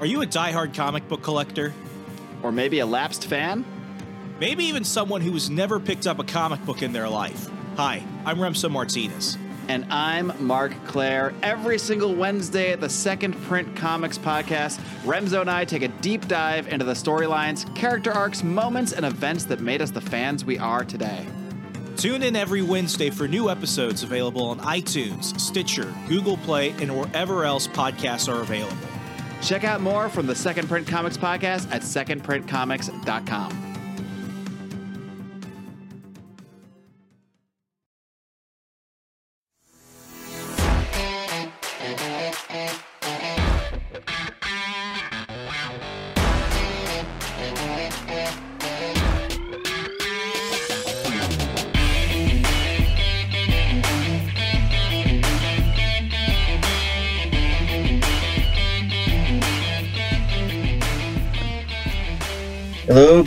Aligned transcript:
Are 0.00 0.06
you 0.06 0.22
a 0.22 0.26
diehard 0.26 0.74
comic 0.74 1.08
book 1.08 1.22
collector? 1.22 1.74
Or 2.44 2.52
maybe 2.52 2.78
a 2.78 2.86
lapsed 2.86 3.24
fan? 3.24 3.64
Maybe 4.38 4.64
even 4.66 4.84
someone 4.84 5.20
who 5.20 5.32
has 5.32 5.50
never 5.50 5.80
picked 5.80 6.06
up 6.06 6.20
a 6.20 6.24
comic 6.24 6.64
book 6.64 6.82
in 6.82 6.92
their 6.92 7.08
life. 7.08 7.48
Hi, 7.76 8.04
I'm 8.24 8.38
Remso 8.38 8.70
Martinez. 8.70 9.36
And 9.66 9.84
I'm 9.92 10.32
Mark 10.38 10.72
Claire. 10.86 11.34
Every 11.42 11.80
single 11.80 12.14
Wednesday 12.14 12.70
at 12.70 12.80
the 12.80 12.88
Second 12.88 13.32
Print 13.42 13.74
Comics 13.74 14.18
podcast, 14.18 14.78
Remso 15.02 15.40
and 15.40 15.50
I 15.50 15.64
take 15.64 15.82
a 15.82 15.88
deep 15.88 16.28
dive 16.28 16.68
into 16.68 16.84
the 16.84 16.92
storylines, 16.92 17.74
character 17.74 18.12
arcs, 18.12 18.44
moments, 18.44 18.92
and 18.92 19.04
events 19.04 19.46
that 19.46 19.58
made 19.58 19.82
us 19.82 19.90
the 19.90 20.00
fans 20.00 20.44
we 20.44 20.58
are 20.58 20.84
today. 20.84 21.26
Tune 21.96 22.22
in 22.22 22.36
every 22.36 22.62
Wednesday 22.62 23.10
for 23.10 23.26
new 23.26 23.50
episodes 23.50 24.04
available 24.04 24.46
on 24.46 24.60
iTunes, 24.60 25.38
Stitcher, 25.40 25.92
Google 26.06 26.36
Play, 26.36 26.70
and 26.80 26.96
wherever 26.96 27.44
else 27.44 27.66
podcasts 27.66 28.32
are 28.32 28.40
available. 28.40 28.87
Check 29.42 29.64
out 29.64 29.80
more 29.80 30.08
from 30.08 30.26
the 30.26 30.34
Second 30.34 30.68
Print 30.68 30.86
Comics 30.86 31.16
podcast 31.16 31.70
at 31.72 31.82
secondprintcomics.com. 31.82 33.67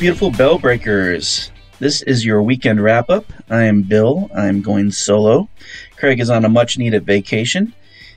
beautiful 0.01 0.31
bell 0.31 0.57
breakers. 0.57 1.52
This 1.77 2.02
is 2.02 2.25
your 2.25 2.41
weekend 2.41 2.81
wrap 2.81 3.11
up. 3.11 3.31
I 3.52 3.66
am 3.66 3.83
Bill. 3.83 4.31
I'm 4.35 4.63
going 4.63 4.89
solo. 4.89 5.47
Craig 5.95 6.19
is 6.19 6.31
on 6.31 6.43
a 6.43 6.49
much 6.49 6.75
needed 6.75 7.05
vacation, 7.05 7.75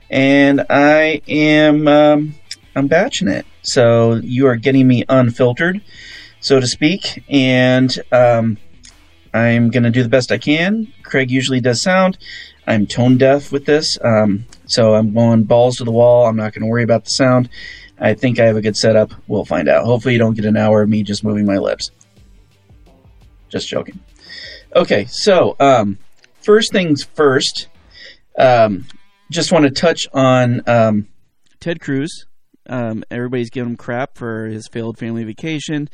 and 0.08 0.64
I 0.70 1.20
am 1.28 1.86
um, 1.86 2.36
I'm 2.74 2.86
batching 2.86 3.28
it. 3.28 3.44
So 3.60 4.14
you 4.14 4.46
are 4.46 4.56
getting 4.56 4.88
me 4.88 5.04
unfiltered, 5.10 5.82
so 6.40 6.58
to 6.58 6.66
speak, 6.66 7.22
and 7.28 7.94
um, 8.10 8.56
I'm 9.34 9.68
gonna 9.68 9.90
do 9.90 10.02
the 10.02 10.08
best 10.08 10.32
I 10.32 10.38
can. 10.38 10.90
Craig 11.02 11.30
usually 11.30 11.60
does 11.60 11.82
sound. 11.82 12.16
I'm 12.66 12.86
tone 12.86 13.18
deaf 13.18 13.52
with 13.52 13.66
this, 13.66 13.98
um, 14.02 14.46
so 14.64 14.94
I'm 14.94 15.12
going 15.12 15.44
balls 15.44 15.76
to 15.76 15.84
the 15.84 15.92
wall. 15.92 16.24
I'm 16.24 16.36
not 16.36 16.54
gonna 16.54 16.66
worry 16.66 16.82
about 16.82 17.04
the 17.04 17.10
sound. 17.10 17.50
I 18.04 18.12
think 18.12 18.38
I 18.38 18.44
have 18.44 18.56
a 18.58 18.60
good 18.60 18.76
setup. 18.76 19.14
We'll 19.28 19.46
find 19.46 19.66
out. 19.66 19.86
Hopefully, 19.86 20.12
you 20.12 20.18
don't 20.18 20.34
get 20.34 20.44
an 20.44 20.58
hour 20.58 20.82
of 20.82 20.90
me 20.90 21.02
just 21.02 21.24
moving 21.24 21.46
my 21.46 21.56
lips. 21.56 21.90
Just 23.48 23.66
joking. 23.66 23.98
Okay, 24.76 25.06
so 25.06 25.56
um, 25.58 25.96
first 26.42 26.70
things 26.70 27.02
first. 27.02 27.68
Um, 28.38 28.84
just 29.30 29.52
want 29.52 29.64
to 29.64 29.70
touch 29.70 30.06
on 30.12 30.60
um, 30.68 31.08
Ted 31.60 31.80
Cruz. 31.80 32.26
Um, 32.68 33.04
everybody's 33.10 33.48
giving 33.48 33.70
him 33.70 33.76
crap 33.78 34.18
for 34.18 34.48
his 34.48 34.68
failed 34.68 34.98
family 34.98 35.24
vacation, 35.24 35.88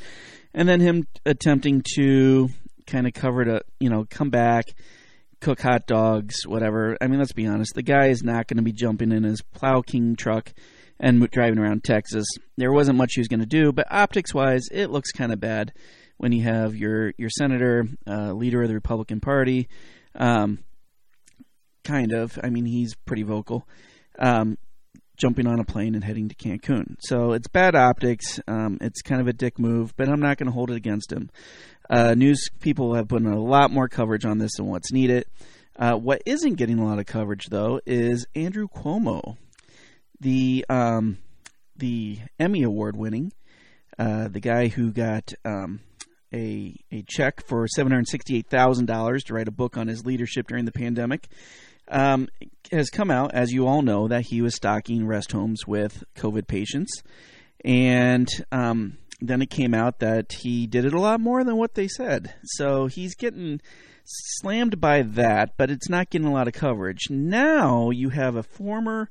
and 0.52 0.68
then 0.68 0.80
him 0.80 1.06
attempting 1.24 1.84
to 1.94 2.48
kind 2.88 3.06
of 3.06 3.12
cover 3.12 3.42
it 3.42 3.48
up, 3.48 3.62
you 3.78 3.88
know, 3.88 4.04
come 4.10 4.30
back, 4.30 4.74
cook 5.38 5.60
hot 5.60 5.86
dogs, 5.86 6.44
whatever. 6.44 6.96
I 7.00 7.06
mean, 7.06 7.20
let's 7.20 7.32
be 7.32 7.46
honest. 7.46 7.74
The 7.76 7.82
guy 7.82 8.06
is 8.06 8.24
not 8.24 8.48
going 8.48 8.56
to 8.56 8.64
be 8.64 8.72
jumping 8.72 9.12
in 9.12 9.22
his 9.22 9.42
Plow 9.42 9.82
King 9.82 10.16
truck 10.16 10.52
and 11.00 11.28
driving 11.30 11.58
around 11.58 11.82
Texas. 11.82 12.26
There 12.56 12.72
wasn't 12.72 12.98
much 12.98 13.14
he 13.14 13.20
was 13.20 13.28
going 13.28 13.40
to 13.40 13.46
do, 13.46 13.72
but 13.72 13.86
optics 13.90 14.34
wise, 14.34 14.68
it 14.70 14.90
looks 14.90 15.10
kind 15.10 15.32
of 15.32 15.40
bad 15.40 15.72
when 16.18 16.32
you 16.32 16.42
have 16.42 16.76
your 16.76 17.14
your 17.16 17.30
senator, 17.30 17.86
uh, 18.06 18.32
leader 18.32 18.62
of 18.62 18.68
the 18.68 18.74
Republican 18.74 19.20
Party, 19.20 19.68
um, 20.14 20.58
kind 21.82 22.12
of. 22.12 22.38
I 22.44 22.50
mean, 22.50 22.66
he's 22.66 22.94
pretty 22.94 23.22
vocal. 23.22 23.66
Um, 24.18 24.58
jumping 25.16 25.46
on 25.46 25.60
a 25.60 25.64
plane 25.64 25.94
and 25.94 26.04
heading 26.04 26.28
to 26.28 26.34
Cancun. 26.34 26.96
So 27.00 27.32
it's 27.32 27.48
bad 27.48 27.74
optics. 27.74 28.40
Um, 28.48 28.78
it's 28.80 29.02
kind 29.02 29.20
of 29.20 29.28
a 29.28 29.32
dick 29.32 29.58
move, 29.58 29.94
but 29.96 30.08
I'm 30.08 30.20
not 30.20 30.38
going 30.38 30.46
to 30.46 30.52
hold 30.52 30.70
it 30.70 30.76
against 30.76 31.12
him. 31.12 31.30
Uh, 31.88 32.14
news 32.14 32.48
people 32.60 32.94
have 32.94 33.08
put 33.08 33.20
in 33.20 33.28
a 33.28 33.38
lot 33.38 33.70
more 33.70 33.88
coverage 33.88 34.24
on 34.24 34.38
this 34.38 34.52
than 34.56 34.66
what's 34.66 34.92
needed. 34.92 35.26
Uh, 35.76 35.94
what 35.94 36.22
isn't 36.24 36.54
getting 36.54 36.78
a 36.78 36.84
lot 36.86 36.98
of 36.98 37.06
coverage, 37.06 37.46
though, 37.46 37.80
is 37.86 38.26
Andrew 38.34 38.66
Cuomo 38.68 39.36
the 40.20 40.64
um, 40.68 41.18
the 41.76 42.18
Emmy 42.38 42.62
Award 42.62 42.96
winning, 42.96 43.32
uh, 43.98 44.28
the 44.28 44.40
guy 44.40 44.68
who 44.68 44.92
got 44.92 45.32
um, 45.44 45.80
a 46.32 46.76
a 46.92 47.02
check 47.08 47.44
for 47.46 47.66
seven 47.66 47.92
hundred 47.92 48.08
sixty 48.08 48.36
eight 48.36 48.48
thousand 48.48 48.86
dollars 48.86 49.24
to 49.24 49.34
write 49.34 49.48
a 49.48 49.52
book 49.52 49.76
on 49.76 49.88
his 49.88 50.04
leadership 50.04 50.46
during 50.48 50.64
the 50.64 50.72
pandemic, 50.72 51.28
um, 51.88 52.28
has 52.70 52.90
come 52.90 53.10
out, 53.10 53.34
as 53.34 53.52
you 53.52 53.66
all 53.66 53.82
know, 53.82 54.08
that 54.08 54.26
he 54.26 54.42
was 54.42 54.54
stocking 54.54 55.06
rest 55.06 55.32
homes 55.32 55.66
with 55.66 56.04
COVID 56.16 56.46
patients, 56.46 57.02
and 57.64 58.28
um, 58.52 58.98
then 59.20 59.42
it 59.42 59.50
came 59.50 59.74
out 59.74 59.98
that 60.00 60.32
he 60.32 60.66
did 60.66 60.84
it 60.84 60.94
a 60.94 61.00
lot 61.00 61.20
more 61.20 61.44
than 61.44 61.56
what 61.56 61.74
they 61.74 61.88
said. 61.88 62.34
So 62.44 62.86
he's 62.86 63.14
getting 63.14 63.60
slammed 64.04 64.80
by 64.80 65.02
that, 65.02 65.56
but 65.56 65.70
it's 65.70 65.88
not 65.88 66.10
getting 66.10 66.26
a 66.26 66.32
lot 66.32 66.48
of 66.48 66.54
coverage. 66.54 67.08
Now 67.10 67.90
you 67.90 68.10
have 68.10 68.34
a 68.34 68.42
former 68.42 69.08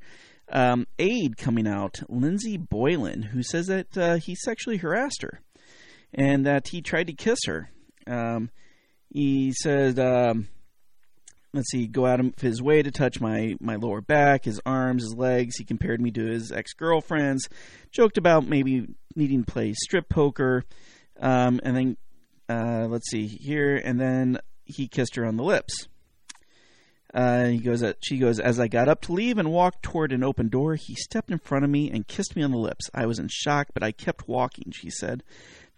um, 0.52 0.88
aide 0.98 1.38
coming 1.38 1.68
out, 1.68 2.02
Lindsey 2.08 2.58
Boylan, 2.58 3.22
who 3.24 3.44
says 3.44 3.68
that 3.68 3.98
uh, 3.98 4.16
he 4.18 4.36
sexually 4.36 4.78
harassed 4.78 5.22
her 5.22 5.42
and 6.14 6.46
that 6.46 6.70
he 6.70 6.82
tried 6.82 7.08
to 7.08 7.14
kiss 7.14 7.40
her. 7.46 7.70
Um, 8.08 8.50
he 9.10 9.54
said, 9.54 10.00
um, 10.00 10.48
let's 11.54 11.70
see, 11.72 11.88
go 11.88 12.06
out 12.06 12.20
of 12.20 12.34
his 12.40 12.62
way 12.62 12.82
to 12.82 12.92
touch 12.92 13.20
my, 13.20 13.56
my 13.60 13.76
lower 13.76 14.02
back, 14.02 14.46
his 14.46 14.62
arms, 14.66 15.04
his 15.04 15.16
legs. 15.16 15.58
He 15.58 15.66
compared 15.66 16.02
me 16.02 16.12
to 16.12 16.26
his 16.26 16.52
ex 16.52 16.74
girlfriends, 16.74 17.48
joked 17.92 18.18
about 18.18 18.48
maybe 18.48 18.88
needing 19.16 19.44
to 19.44 19.52
play 19.52 19.74
strip 19.74 20.10
poker. 20.10 20.64
Um, 21.20 21.60
and 21.64 21.76
then, 21.76 21.98
uh, 22.48 22.88
let's 22.88 23.10
see 23.10 23.28
here, 23.28 23.76
and 23.76 24.00
then 24.00 24.40
he 24.66 24.88
kissed 24.88 25.16
her 25.16 25.26
on 25.26 25.36
the 25.36 25.44
lips. 25.44 25.89
Uh, 27.14 27.46
he 27.46 27.58
goes, 27.58 27.82
uh, 27.82 27.94
she 28.02 28.18
goes, 28.18 28.40
as 28.40 28.60
I 28.60 28.68
got 28.68 28.88
up 28.88 29.02
to 29.02 29.14
leave 29.14 29.38
and 29.38 29.52
walked 29.52 29.82
toward 29.82 30.12
an 30.12 30.24
open 30.24 30.48
door, 30.48 30.76
he 30.76 30.94
stepped 30.96 31.32
in 31.32 31.40
front 31.40 31.66
of 31.66 31.72
me 31.72 31.90
and 31.90 32.08
kissed 32.08 32.36
me 32.36 32.44
on 32.44 32.52
the 32.52 32.58
lips. 32.58 32.90
I 32.94 33.08
was 33.08 33.18
in 33.18 33.30
shock, 33.32 33.68
but 33.74 33.84
I 33.84 33.92
kept 33.92 34.28
walking, 34.28 34.72
she 34.72 34.90
said. 34.92 35.24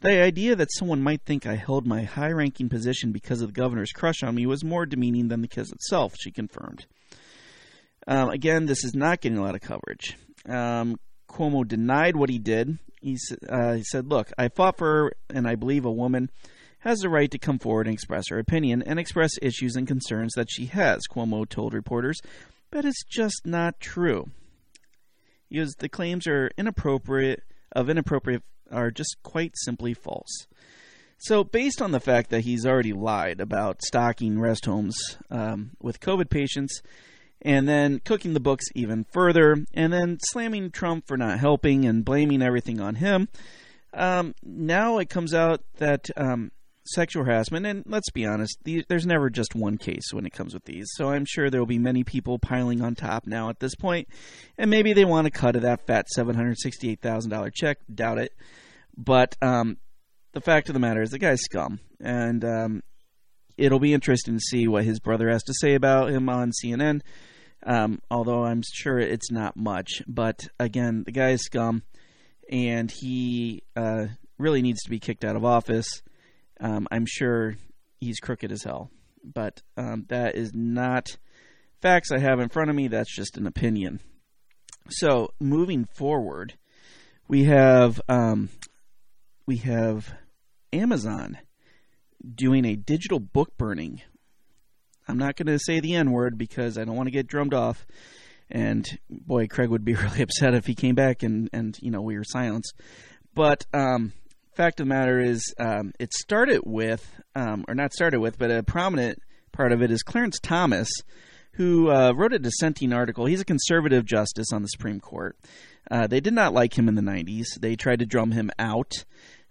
The 0.01 0.21
idea 0.21 0.55
that 0.55 0.73
someone 0.73 1.01
might 1.01 1.21
think 1.21 1.45
I 1.45 1.55
held 1.55 1.85
my 1.85 2.03
high 2.03 2.31
ranking 2.31 2.69
position 2.69 3.11
because 3.11 3.41
of 3.41 3.53
the 3.53 3.61
governor's 3.61 3.91
crush 3.91 4.23
on 4.23 4.35
me 4.35 4.45
was 4.45 4.63
more 4.63 4.85
demeaning 4.85 5.29
than 5.29 5.41
the 5.41 5.47
kiss 5.47 5.71
itself, 5.71 6.15
she 6.19 6.31
confirmed. 6.31 6.85
Um, 8.07 8.29
again, 8.29 8.65
this 8.65 8.83
is 8.83 8.93
not 8.95 9.21
getting 9.21 9.37
a 9.37 9.43
lot 9.43 9.55
of 9.55 9.61
coverage. 9.61 10.17
Um, 10.49 10.99
Cuomo 11.29 11.65
denied 11.65 12.15
what 12.15 12.29
he 12.29 12.39
did. 12.39 12.79
He, 12.99 13.17
uh, 13.47 13.73
he 13.73 13.83
said, 13.83 14.07
Look, 14.07 14.31
I 14.37 14.49
fought 14.49 14.77
for 14.77 14.87
her, 14.87 15.13
and 15.29 15.47
I 15.47 15.55
believe 15.55 15.85
a 15.85 15.91
woman 15.91 16.29
has 16.81 16.99
the 16.99 17.09
right 17.09 17.31
to 17.31 17.37
come 17.37 17.59
forward 17.59 17.87
and 17.87 17.93
express 17.93 18.29
her 18.29 18.39
opinion 18.39 18.83
and 18.83 18.99
express 18.99 19.31
issues 19.41 19.75
and 19.75 19.87
concerns 19.87 20.33
that 20.35 20.51
she 20.51 20.65
has, 20.67 21.01
Cuomo 21.11 21.47
told 21.47 21.73
reporters, 21.73 22.19
but 22.69 22.85
it's 22.85 23.03
just 23.03 23.41
not 23.45 23.79
true. 23.79 24.29
Because 25.49 25.75
the 25.75 25.89
claims 25.89 26.27
are 26.27 26.51
inappropriate 26.57 27.43
of 27.71 27.89
inappropriate 27.89 28.43
are 28.71 28.91
just 28.91 29.17
quite 29.23 29.53
simply 29.57 29.93
false. 29.93 30.47
So, 31.17 31.43
based 31.43 31.81
on 31.81 31.91
the 31.91 31.99
fact 31.99 32.31
that 32.31 32.41
he's 32.41 32.65
already 32.65 32.93
lied 32.93 33.39
about 33.39 33.83
stocking 33.83 34.39
rest 34.39 34.65
homes 34.65 35.17
um, 35.29 35.71
with 35.79 35.99
COVID 35.99 36.29
patients, 36.29 36.81
and 37.43 37.67
then 37.67 37.99
cooking 37.99 38.33
the 38.33 38.39
books 38.39 38.65
even 38.73 39.05
further, 39.11 39.65
and 39.73 39.93
then 39.93 40.17
slamming 40.31 40.71
Trump 40.71 41.05
for 41.07 41.17
not 41.17 41.39
helping 41.39 41.85
and 41.85 42.05
blaming 42.05 42.41
everything 42.41 42.81
on 42.81 42.95
him, 42.95 43.27
um, 43.93 44.33
now 44.41 44.97
it 44.97 45.09
comes 45.09 45.33
out 45.33 45.61
that 45.77 46.09
um, 46.17 46.51
sexual 46.83 47.23
harassment, 47.23 47.65
and 47.65 47.83
let's 47.85 48.09
be 48.11 48.25
honest, 48.25 48.57
the, 48.63 48.83
there's 48.89 49.05
never 49.05 49.29
just 49.29 49.55
one 49.55 49.77
case 49.77 50.11
when 50.11 50.25
it 50.25 50.33
comes 50.33 50.53
with 50.53 50.65
these. 50.65 50.87
So 50.95 51.09
I'm 51.09 51.25
sure 51.25 51.49
there 51.49 51.61
will 51.61 51.67
be 51.67 51.79
many 51.79 52.03
people 52.03 52.39
piling 52.39 52.81
on 52.81 52.95
top 52.95 53.27
now 53.27 53.49
at 53.49 53.59
this 53.59 53.75
point, 53.75 54.07
and 54.57 54.69
maybe 54.69 54.93
they 54.93 55.05
want 55.05 55.25
to 55.25 55.31
cut 55.31 55.55
of 55.55 55.61
that 55.61 55.85
fat 55.85 56.07
$768,000 56.17 57.53
check. 57.53 57.77
Doubt 57.93 58.17
it. 58.17 58.33
But 58.97 59.35
um, 59.41 59.77
the 60.33 60.41
fact 60.41 60.69
of 60.69 60.73
the 60.73 60.79
matter 60.79 61.01
is, 61.01 61.11
the 61.11 61.19
guy's 61.19 61.41
scum, 61.41 61.79
and 61.99 62.43
um, 62.43 62.83
it'll 63.57 63.79
be 63.79 63.93
interesting 63.93 64.35
to 64.35 64.41
see 64.41 64.67
what 64.67 64.83
his 64.83 64.99
brother 64.99 65.29
has 65.29 65.43
to 65.43 65.53
say 65.53 65.75
about 65.75 66.11
him 66.11 66.29
on 66.29 66.51
CNN. 66.63 67.01
Um, 67.63 68.01
although 68.09 68.43
I'm 68.43 68.63
sure 68.73 68.97
it's 68.97 69.31
not 69.31 69.55
much, 69.55 70.01
but 70.07 70.47
again, 70.59 71.03
the 71.03 71.11
guy's 71.11 71.41
scum, 71.41 71.83
and 72.51 72.89
he 72.89 73.63
uh, 73.75 74.07
really 74.39 74.63
needs 74.63 74.81
to 74.83 74.89
be 74.89 74.99
kicked 74.99 75.23
out 75.23 75.35
of 75.35 75.45
office. 75.45 76.01
Um, 76.61 76.87
I'm 76.91 77.05
sure 77.07 77.55
he's 77.99 78.19
crooked 78.19 78.51
as 78.51 78.63
hell, 78.63 78.91
but 79.23 79.61
um, 79.77 80.05
that 80.09 80.35
is 80.35 80.51
not 80.53 81.17
facts 81.81 82.11
I 82.11 82.19
have 82.19 82.39
in 82.39 82.49
front 82.49 82.69
of 82.69 82.75
me. 82.75 82.87
That's 82.87 83.13
just 83.13 83.35
an 83.37 83.47
opinion. 83.47 83.99
So 84.89 85.31
moving 85.39 85.85
forward, 85.95 86.53
We 87.27 87.45
have 87.45 88.01
um, 88.09 88.49
we 89.45 89.57
have 89.57 90.13
Amazon 90.73 91.37
doing 92.35 92.65
a 92.65 92.75
digital 92.75 93.19
book 93.19 93.57
burning. 93.57 94.01
I'm 95.07 95.17
not 95.17 95.35
going 95.35 95.47
to 95.47 95.57
say 95.57 95.79
the 95.79 95.95
N 95.95 96.11
word 96.11 96.37
because 96.37 96.77
I 96.77 96.83
don't 96.83 96.95
want 96.95 97.07
to 97.07 97.11
get 97.11 97.27
drummed 97.27 97.53
off. 97.53 97.87
And 98.49 98.85
boy, 99.09 99.47
Craig 99.47 99.69
would 99.69 99.85
be 99.85 99.93
really 99.95 100.21
upset 100.21 100.53
if 100.53 100.67
he 100.67 100.75
came 100.75 100.95
back 100.95 101.23
and, 101.23 101.49
and 101.53 101.77
you 101.81 101.89
know 101.89 102.01
we 102.01 102.17
were 102.17 102.25
silenced. 102.25 102.73
But 103.33 103.65
um, 103.73 104.11
fact 104.53 104.79
of 104.79 104.87
the 104.87 104.89
matter 104.89 105.19
is, 105.19 105.53
um, 105.59 105.93
it 105.99 106.13
started 106.13 106.61
with, 106.65 107.21
um, 107.35 107.65
or 107.67 107.75
not 107.75 107.93
started 107.93 108.19
with, 108.19 108.37
but 108.37 108.51
a 108.51 108.63
prominent 108.63 109.21
part 109.51 109.71
of 109.71 109.81
it 109.81 109.91
is 109.91 110.03
Clarence 110.03 110.39
Thomas, 110.39 110.89
who 111.53 111.89
uh, 111.89 112.13
wrote 112.15 112.33
a 112.33 112.39
dissenting 112.39 112.93
article. 112.93 113.25
He's 113.25 113.41
a 113.41 113.45
conservative 113.45 114.05
justice 114.05 114.47
on 114.53 114.61
the 114.61 114.67
Supreme 114.67 114.99
Court. 114.99 115.37
Uh, 115.89 116.07
they 116.07 116.19
did 116.19 116.33
not 116.33 116.53
like 116.53 116.77
him 116.77 116.87
in 116.87 116.95
the 116.95 117.01
90s. 117.01 117.45
They 117.59 117.75
tried 117.75 117.99
to 117.99 118.05
drum 118.05 118.31
him 118.31 118.51
out. 118.57 119.03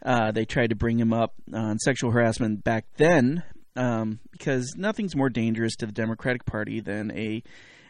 Uh, 0.05 0.31
they 0.33 0.45
tried 0.45 0.71
to 0.71 0.77
bring 0.77 0.99
him 0.99 1.13
up 1.13 1.35
on 1.53 1.79
sexual 1.79 2.11
harassment 2.11 2.65
back 2.65 2.87
then 2.97 3.43
um, 3.77 4.21
because 4.33 4.75
nothing's 4.77 5.15
more 5.15 5.29
dangerous 5.29 5.77
to 5.77 5.87
the 5.87 5.93
Democratic 5.93 6.47
Party 6.47 6.81
than 6.81 7.11
a 7.13 7.43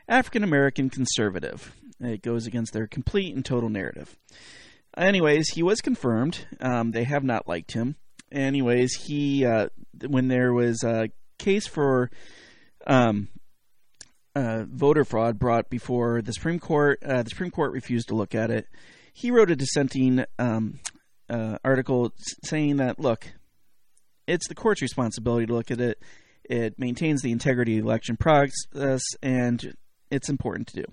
African 0.09 0.43
American 0.43 0.91
conservative. 0.91 1.73
It 2.01 2.23
goes 2.23 2.47
against 2.47 2.73
their 2.73 2.87
complete 2.87 3.35
and 3.35 3.45
total 3.45 3.69
narrative. 3.69 4.17
Anyways, 4.97 5.51
he 5.51 5.63
was 5.63 5.81
confirmed. 5.81 6.47
Um, 6.61 6.91
they 6.91 7.05
have 7.05 7.25
not 7.25 7.49
liked 7.49 7.73
him. 7.73 7.97
Anyways, 8.33 8.95
he 8.95 9.45
uh, 9.45 9.69
when 10.07 10.29
there 10.29 10.53
was 10.53 10.83
a 10.85 11.11
case 11.39 11.67
for 11.67 12.11
um, 12.87 13.29
uh, 14.35 14.65
voter 14.69 15.05
fraud 15.05 15.39
brought 15.39 15.71
before 15.71 16.23
the 16.23 16.33
Supreme 16.33 16.59
Court, 16.59 17.03
uh, 17.05 17.23
the 17.23 17.31
Supreme 17.31 17.51
Court 17.51 17.73
refused 17.73 18.09
to 18.09 18.15
look 18.15 18.35
at 18.35 18.51
it. 18.51 18.67
He 19.13 19.31
wrote 19.31 19.51
a 19.51 19.57
dissenting 19.57 20.25
um, 20.39 20.79
uh, 21.29 21.59
article 21.65 22.13
saying 22.45 22.77
that 22.77 22.99
look, 22.99 23.27
it's 24.27 24.49
the 24.49 24.55
court's 24.55 24.83
responsibility 24.83 25.47
to 25.47 25.55
look 25.55 25.71
at 25.71 25.81
it. 25.81 26.03
It 26.45 26.79
maintains 26.79 27.23
the 27.23 27.33
integrity 27.33 27.79
of 27.79 27.85
the 27.85 27.89
election 27.89 28.17
process, 28.17 29.03
and 29.23 29.75
it's 30.11 30.29
important 30.29 30.69
to 30.69 30.83
do. 30.83 30.85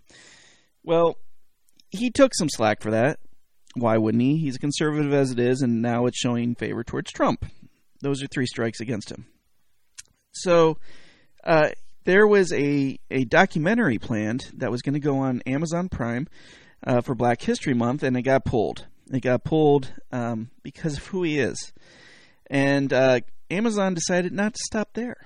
Well, 0.84 1.18
he 1.90 2.10
took 2.12 2.34
some 2.36 2.50
slack 2.50 2.82
for 2.82 2.92
that. 2.92 3.20
Why 3.80 3.98
wouldn't 3.98 4.24
he? 4.24 4.38
He's 4.38 4.56
a 4.56 4.60
conservative 4.60 5.14
as 5.14 5.32
it 5.32 5.40
is, 5.40 5.62
and 5.62 5.82
now 5.82 6.06
it's 6.06 6.18
showing 6.18 6.56
favor 6.56 6.84
towards 6.84 7.12
Trump. 7.12 7.46
Those 8.02 8.24
are 8.24 8.28
three 8.28 8.46
strikes 8.46 8.80
against 8.80 9.12
him. 9.12 9.26
So, 10.32 10.78
uh, 11.44 11.70
there 12.04 12.26
was 12.26 12.54
a, 12.54 13.00
a 13.12 13.26
documentary 13.26 14.00
planned 14.00 14.52
that 14.56 14.72
was 14.72 14.82
going 14.82 14.94
to 14.94 15.00
go 15.00 15.18
on 15.18 15.42
Amazon 15.46 15.90
Prime 15.90 16.28
uh, 16.86 17.02
for 17.02 17.16
Black 17.16 17.42
History 17.42 17.74
Month, 17.74 18.04
and 18.04 18.16
it 18.16 18.22
got 18.22 18.46
pulled. 18.46 18.86
It 19.12 19.22
got 19.22 19.44
pulled 19.44 19.92
um, 20.12 20.50
because 20.64 20.98
of 20.98 21.08
who 21.08 21.24
he 21.24 21.40
is. 21.40 21.74
And 22.50 22.94
uh, 22.94 23.22
Amazon 23.50 23.94
decided 23.94 24.34
not 24.34 24.54
to 24.54 24.60
stop 24.66 24.94
there. 24.94 25.18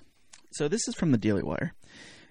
So 0.53 0.67
this 0.67 0.87
is 0.87 0.95
from 0.95 1.11
the 1.11 1.17
Daily 1.17 1.43
Wire. 1.43 1.73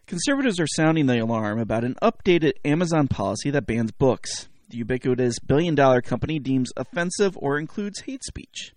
Conservatives 0.07 0.59
are 0.59 0.67
sounding 0.67 1.07
the 1.07 1.19
alarm 1.19 1.61
about 1.61 1.85
an 1.85 1.95
updated 2.03 2.55
Amazon 2.65 3.07
policy 3.07 3.51
that 3.51 3.67
bans 3.67 3.93
books. 3.93 4.49
The 4.71 4.79
ubiquitous 4.79 5.41
billion 5.41 5.75
dollar 5.75 6.01
company 6.01 6.39
deems 6.39 6.71
offensive 6.77 7.37
or 7.37 7.59
includes 7.59 8.01
hate 8.03 8.23
speech. 8.23 8.73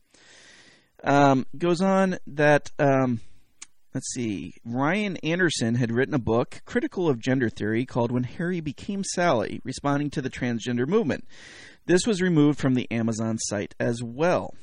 Um, 1.04 1.46
goes 1.56 1.82
on 1.82 2.18
that, 2.26 2.72
um, 2.80 3.22
let's 3.94 4.12
see, 4.12 4.56
Ryan 4.66 5.18
Anderson 5.18 5.76
had 5.76 5.92
written 5.92 6.16
a 6.16 6.20
book 6.20 6.62
critical 6.66 7.08
of 7.08 7.20
gender 7.20 7.50
theory 7.50 7.86
called 7.86 8.12
When 8.12 8.24
Harry 8.24 8.60
Became 8.60 9.04
Sally, 9.04 9.62
responding 9.64 10.10
to 10.12 10.22
the 10.22 10.32
transgender 10.32 10.88
movement. 10.88 11.28
This 11.86 12.08
was 12.08 12.22
removed 12.22 12.60
from 12.60 12.74
the 12.74 12.90
Amazon 12.90 13.38
site 13.38 13.76
as 13.80 14.02
well. 14.02 14.56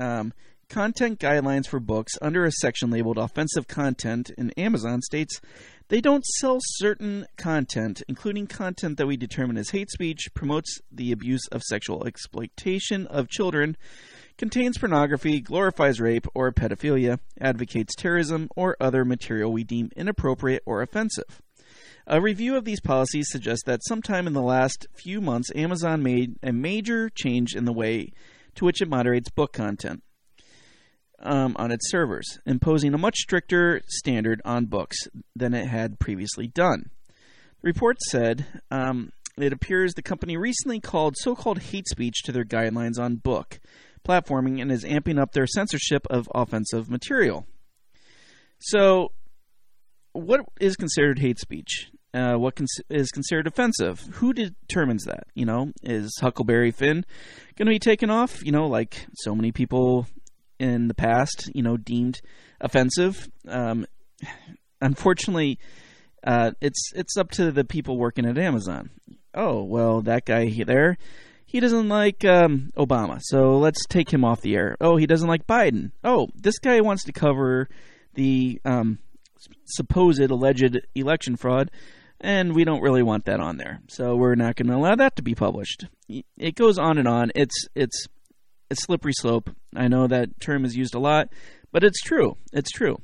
Um, 0.00 0.32
content 0.68 1.18
guidelines 1.18 1.66
for 1.66 1.80
books 1.80 2.14
under 2.20 2.44
a 2.44 2.52
section 2.52 2.90
labeled 2.90 3.18
offensive 3.18 3.68
content 3.68 4.30
in 4.36 4.50
Amazon 4.52 5.00
states 5.02 5.40
they 5.88 6.00
don't 6.00 6.26
sell 6.26 6.58
certain 6.60 7.26
content, 7.36 8.02
including 8.08 8.48
content 8.48 8.98
that 8.98 9.06
we 9.06 9.16
determine 9.16 9.56
as 9.56 9.70
hate 9.70 9.88
speech, 9.90 10.26
promotes 10.34 10.80
the 10.90 11.12
abuse 11.12 11.46
of 11.52 11.62
sexual 11.62 12.04
exploitation 12.04 13.06
of 13.06 13.28
children, 13.28 13.76
contains 14.36 14.78
pornography, 14.78 15.40
glorifies 15.40 16.00
rape 16.00 16.26
or 16.34 16.50
pedophilia, 16.50 17.20
advocates 17.40 17.94
terrorism, 17.94 18.48
or 18.56 18.76
other 18.80 19.04
material 19.04 19.52
we 19.52 19.62
deem 19.62 19.90
inappropriate 19.94 20.64
or 20.66 20.82
offensive. 20.82 21.40
A 22.08 22.20
review 22.20 22.56
of 22.56 22.64
these 22.64 22.80
policies 22.80 23.28
suggests 23.30 23.64
that 23.66 23.84
sometime 23.86 24.26
in 24.26 24.32
the 24.32 24.42
last 24.42 24.88
few 24.92 25.20
months, 25.20 25.52
Amazon 25.54 26.02
made 26.02 26.36
a 26.42 26.52
major 26.52 27.10
change 27.10 27.54
in 27.54 27.64
the 27.64 27.72
way 27.72 28.12
to 28.56 28.64
which 28.64 28.82
it 28.82 28.88
moderates 28.88 29.30
book 29.30 29.52
content 29.52 30.02
um, 31.20 31.56
on 31.58 31.70
its 31.70 31.90
servers, 31.90 32.38
imposing 32.46 32.94
a 32.94 32.98
much 32.98 33.16
stricter 33.16 33.80
standard 33.86 34.40
on 34.44 34.66
books 34.66 34.96
than 35.34 35.54
it 35.54 35.66
had 35.66 35.98
previously 35.98 36.46
done. 36.46 36.90
The 37.62 37.68
report 37.68 37.98
said 38.02 38.46
um, 38.70 39.12
it 39.38 39.52
appears 39.52 39.94
the 39.94 40.02
company 40.02 40.36
recently 40.36 40.80
called 40.80 41.16
so 41.18 41.34
called 41.34 41.58
hate 41.58 41.88
speech 41.88 42.22
to 42.24 42.32
their 42.32 42.44
guidelines 42.44 42.98
on 42.98 43.16
book 43.16 43.60
platforming 44.06 44.62
and 44.62 44.70
is 44.70 44.84
amping 44.84 45.18
up 45.20 45.32
their 45.32 45.46
censorship 45.46 46.06
of 46.08 46.28
offensive 46.34 46.88
material. 46.88 47.46
So, 48.58 49.12
what 50.12 50.40
is 50.60 50.76
considered 50.76 51.18
hate 51.18 51.38
speech? 51.38 51.90
Uh, 52.14 52.36
what 52.36 52.56
cons- 52.56 52.80
is 52.88 53.10
considered 53.10 53.46
offensive? 53.46 54.00
Who 54.14 54.32
determines 54.32 55.04
that? 55.04 55.24
You 55.34 55.44
know, 55.44 55.72
is 55.82 56.16
Huckleberry 56.20 56.70
Finn 56.70 57.04
going 57.56 57.66
to 57.66 57.74
be 57.74 57.78
taken 57.78 58.08
off? 58.08 58.42
You 58.44 58.52
know, 58.52 58.66
like 58.66 59.06
so 59.16 59.34
many 59.34 59.52
people 59.52 60.06
in 60.58 60.88
the 60.88 60.94
past, 60.94 61.50
you 61.54 61.62
know, 61.62 61.76
deemed 61.76 62.20
offensive. 62.60 63.28
Um, 63.46 63.86
unfortunately, 64.80 65.58
uh, 66.24 66.52
it's 66.60 66.92
it's 66.94 67.16
up 67.16 67.30
to 67.32 67.52
the 67.52 67.64
people 67.64 67.98
working 67.98 68.26
at 68.26 68.38
Amazon. 68.38 68.90
Oh 69.34 69.62
well, 69.62 70.02
that 70.02 70.24
guy 70.24 70.48
there, 70.66 70.96
he 71.44 71.60
doesn't 71.60 71.88
like 71.88 72.24
um, 72.24 72.72
Obama, 72.76 73.20
so 73.22 73.58
let's 73.58 73.86
take 73.86 74.12
him 74.12 74.24
off 74.24 74.40
the 74.40 74.56
air. 74.56 74.76
Oh, 74.80 74.96
he 74.96 75.06
doesn't 75.06 75.28
like 75.28 75.46
Biden. 75.46 75.92
Oh, 76.02 76.28
this 76.34 76.58
guy 76.58 76.80
wants 76.80 77.04
to 77.04 77.12
cover 77.12 77.68
the 78.14 78.60
um, 78.64 78.98
supposed 79.66 80.20
alleged 80.20 80.80
election 80.94 81.36
fraud 81.36 81.70
and 82.20 82.54
we 82.54 82.64
don't 82.64 82.82
really 82.82 83.02
want 83.02 83.26
that 83.26 83.40
on 83.40 83.56
there. 83.56 83.80
So 83.88 84.16
we're 84.16 84.34
not 84.34 84.56
going 84.56 84.68
to 84.68 84.76
allow 84.76 84.94
that 84.96 85.16
to 85.16 85.22
be 85.22 85.34
published. 85.34 85.86
It 86.08 86.54
goes 86.54 86.78
on 86.78 86.98
and 86.98 87.08
on. 87.08 87.30
It's 87.34 87.66
it's 87.74 88.06
a 88.70 88.76
slippery 88.76 89.12
slope. 89.14 89.50
I 89.74 89.88
know 89.88 90.06
that 90.06 90.40
term 90.40 90.64
is 90.64 90.76
used 90.76 90.94
a 90.94 91.00
lot, 91.00 91.28
but 91.72 91.84
it's 91.84 92.00
true. 92.00 92.36
It's 92.52 92.70
true. 92.70 92.98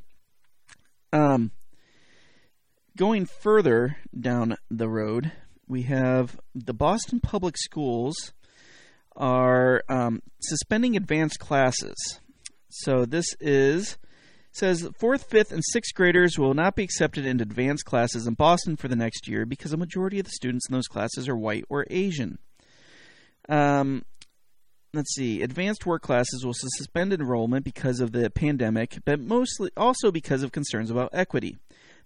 Um, 1.12 1.52
going 2.96 3.26
further 3.26 3.96
down 4.18 4.56
the 4.70 4.88
road, 4.88 5.32
we 5.66 5.82
have 5.82 6.38
the 6.54 6.74
Boston 6.74 7.20
Public 7.20 7.56
Schools 7.56 8.32
are 9.14 9.82
um, 9.88 10.22
suspending 10.40 10.96
advanced 10.96 11.38
classes. 11.38 12.20
So 12.68 13.04
this 13.04 13.26
is 13.40 13.98
says 14.52 14.86
fourth, 14.98 15.30
fifth, 15.30 15.50
and 15.50 15.62
sixth 15.64 15.94
graders 15.94 16.38
will 16.38 16.54
not 16.54 16.76
be 16.76 16.82
accepted 16.82 17.24
into 17.24 17.42
advanced 17.42 17.86
classes 17.86 18.26
in 18.26 18.34
Boston 18.34 18.76
for 18.76 18.88
the 18.88 18.96
next 18.96 19.26
year 19.26 19.46
because 19.46 19.72
a 19.72 19.78
majority 19.78 20.18
of 20.18 20.26
the 20.26 20.32
students 20.32 20.68
in 20.68 20.74
those 20.74 20.88
classes 20.88 21.28
are 21.28 21.36
white 21.36 21.64
or 21.70 21.86
Asian. 21.90 22.38
Um, 23.48 24.04
let's 24.94 25.14
see. 25.14 25.42
Advanced 25.42 25.86
work 25.86 26.02
classes 26.02 26.44
will 26.44 26.54
suspend 26.54 27.12
enrollment 27.12 27.64
because 27.64 28.00
of 28.00 28.12
the 28.12 28.30
pandemic, 28.30 28.98
but 29.04 29.20
mostly 29.20 29.70
also 29.76 30.10
because 30.10 30.42
of 30.42 30.52
concerns 30.52 30.90
about 30.90 31.10
equity. 31.12 31.56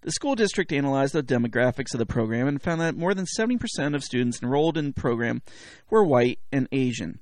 The 0.02 0.12
school 0.12 0.35
district 0.35 0.73
analyzed 0.73 1.14
the 1.14 1.23
demographics 1.23 1.95
of 1.95 1.99
the 1.99 2.07
program 2.07 2.47
and 2.47 2.62
found 2.62 2.81
that 2.81 2.97
more 2.97 3.14
than 3.14 3.26
70% 3.38 3.95
of 3.95 4.05
students 4.05 4.43
enrolled 4.43 4.76
in 4.76 4.88
the 4.88 4.93
program 4.93 5.43
were 5.90 6.05
white 6.05 6.38
and 6.52 6.69
Asian, 6.71 7.21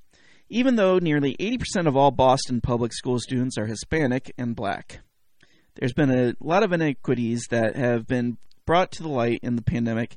even 0.49 0.77
though 0.77 0.99
nearly 0.99 1.37
80% 1.37 1.87
of 1.87 1.97
all 1.97 2.11
Boston 2.11 2.61
public 2.61 2.93
school 2.93 3.19
students 3.19 3.57
are 3.57 3.67
Hispanic 3.67 4.33
and 4.37 4.55
black 4.55 5.01
there's 5.77 5.93
been 5.93 6.11
a 6.11 6.35
lot 6.41 6.63
of 6.63 6.73
inequities 6.73 7.47
that 7.51 7.77
have 7.77 8.07
been 8.07 8.39
brought 8.65 8.93
to 8.93 9.03
the 9.03 9.09
light 9.09 9.41
in 9.43 9.57
the 9.57 9.63
pandemic 9.63 10.17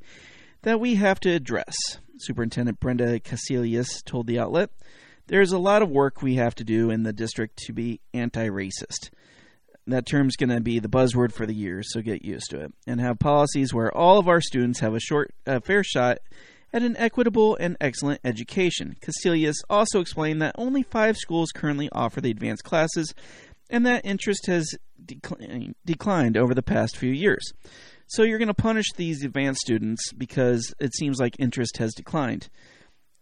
that 0.62 0.80
we 0.80 0.96
have 0.96 1.20
to 1.22 1.32
address. 1.32 1.76
Superintendent 2.18 2.80
Brenda 2.80 3.20
Cassellius 3.20 4.04
told 4.04 4.28
the 4.28 4.40
outlet, 4.40 4.70
There's 5.28 5.52
a 5.52 5.60
lot 5.60 5.82
of 5.82 5.90
work 5.90 6.22
we 6.22 6.36
have 6.36 6.56
to 6.56 6.64
do 6.64 6.90
in 6.90 7.04
the 7.04 7.14
district 7.14 7.58
to 7.66 7.74
be 7.74 8.00
anti 8.14 8.48
racist. 8.48 9.10
That 9.86 10.06
term's 10.06 10.36
going 10.36 10.50
to 10.50 10.62
be 10.62 10.80
the 10.80 10.90
buzzword 10.90 11.34
for 11.34 11.46
the 11.46 11.54
year, 11.54 11.82
so 11.84 12.02
get 12.02 12.26
used 12.26 12.50
to 12.50 12.60
it. 12.62 12.74
And 12.86 13.00
have 13.00 13.20
policies 13.20 13.74
where 13.74 13.96
all 13.96 14.20
of 14.20 14.28
our 14.28 14.42
students 14.42 14.80
have 14.80 14.94
a 14.94 15.00
short, 15.00 15.34
a 15.46 15.62
fair 15.62 15.84
shot 15.84 16.20
at 16.74 16.82
an 16.82 16.98
equitable 16.98 17.56
and 17.58 17.78
excellent 17.80 18.22
education. 18.24 18.96
Cassellius 19.02 19.56
also 19.70 20.00
explained 20.00 20.42
that 20.42 20.56
only 20.58 20.84
five 20.84 21.18
schools 21.18 21.52
currently 21.54 21.90
offer 21.92 22.20
the 22.20 22.32
advanced 22.32 22.64
classes, 22.64 23.14
and 23.70 23.86
that 23.86 24.06
interest 24.06 24.48
has 24.48 24.76
declined 25.86 26.38
over 26.38 26.54
the 26.54 26.64
past 26.64 26.98
few 26.98 27.12
years. 27.12 27.52
So 28.08 28.24
you're 28.24 28.40
going 28.40 28.48
to 28.48 28.54
punish 28.54 28.88
these 28.96 29.24
advanced 29.24 29.62
students 29.62 30.14
because 30.14 30.74
it 30.80 30.96
seems 30.96 31.20
like 31.20 31.36
interest 31.40 31.78
has 31.78 31.94
declined. 31.94 32.50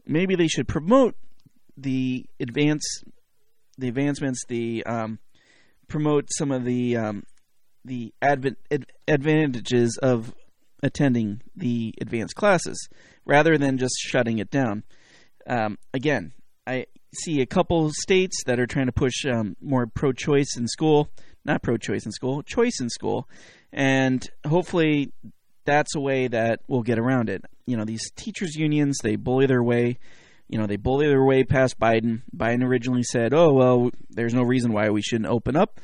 Maybe 0.06 0.36
they 0.36 0.48
should 0.48 0.68
promote 0.68 1.16
the 1.78 2.26
advance, 2.40 2.84
the 3.78 3.88
advancements, 3.88 4.44
the 4.48 4.84
um, 4.86 5.20
promote 5.88 6.30
some 6.32 6.52
of 6.52 6.66
the 6.66 6.98
um, 6.98 7.24
the 7.84 8.14
ad- 8.22 8.56
advantages 9.08 9.98
of 10.02 10.34
attending 10.82 11.42
the 11.56 11.94
advanced 12.02 12.36
classes 12.36 12.88
rather 13.26 13.58
than 13.58 13.78
just 13.78 13.96
shutting 14.00 14.40
it 14.40 14.50
down. 14.50 14.84
Um, 15.48 15.78
again, 15.94 16.34
I 16.66 16.86
see 17.14 17.42
a 17.42 17.46
couple 17.46 17.92
states 17.94 18.44
that 18.46 18.60
are 18.60 18.68
trying 18.68 18.88
to 18.88 18.92
push 18.92 19.26
um, 19.26 19.56
more 19.62 19.88
pro-choice 19.88 20.58
in 20.58 20.68
school, 20.68 21.10
not 21.44 21.62
pro-choice 21.62 22.06
in 22.06 22.12
school, 22.12 22.44
choice 22.44 22.80
in 22.80 22.90
school, 22.90 23.30
and 23.72 24.28
hopefully 24.48 25.12
that's 25.66 25.96
a 25.96 26.00
way 26.00 26.28
that 26.28 26.62
we'll 26.68 26.84
get 26.84 27.00
around 27.00 27.30
it. 27.30 27.44
You 27.66 27.78
know, 27.78 27.86
these 27.86 28.12
teachers 28.16 28.56
unions 28.56 28.98
they 29.02 29.16
bully 29.16 29.46
their 29.46 29.64
way. 29.64 29.98
You 30.48 30.60
know, 30.60 30.68
they 30.68 30.76
bully 30.76 31.08
their 31.08 31.24
way 31.24 31.44
past 31.44 31.80
Biden. 31.80 32.22
Biden 32.36 32.64
originally 32.64 33.04
said, 33.04 33.34
"Oh 33.34 33.54
well, 33.54 33.92
there's 34.10 34.34
no 34.34 34.44
reason 34.44 34.74
why 34.74 34.90
we 34.90 35.02
shouldn't 35.02 35.30
open 35.30 35.56
up." 35.56 35.80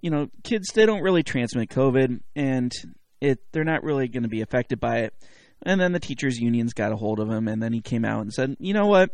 You 0.00 0.10
know, 0.10 0.28
kids 0.44 0.68
they 0.74 0.86
don't 0.86 1.02
really 1.02 1.22
transmit 1.22 1.70
COVID, 1.70 2.20
and 2.36 2.72
it 3.20 3.40
they're 3.52 3.64
not 3.64 3.82
really 3.82 4.08
going 4.08 4.22
to 4.22 4.28
be 4.28 4.42
affected 4.42 4.80
by 4.80 4.98
it. 4.98 5.14
And 5.62 5.80
then 5.80 5.92
the 5.92 6.00
teachers 6.00 6.38
unions 6.38 6.72
got 6.72 6.92
a 6.92 6.96
hold 6.96 7.20
of 7.20 7.30
him, 7.30 7.48
and 7.48 7.62
then 7.62 7.72
he 7.72 7.80
came 7.80 8.04
out 8.04 8.22
and 8.22 8.32
said, 8.32 8.56
"You 8.60 8.74
know 8.74 8.86
what? 8.86 9.10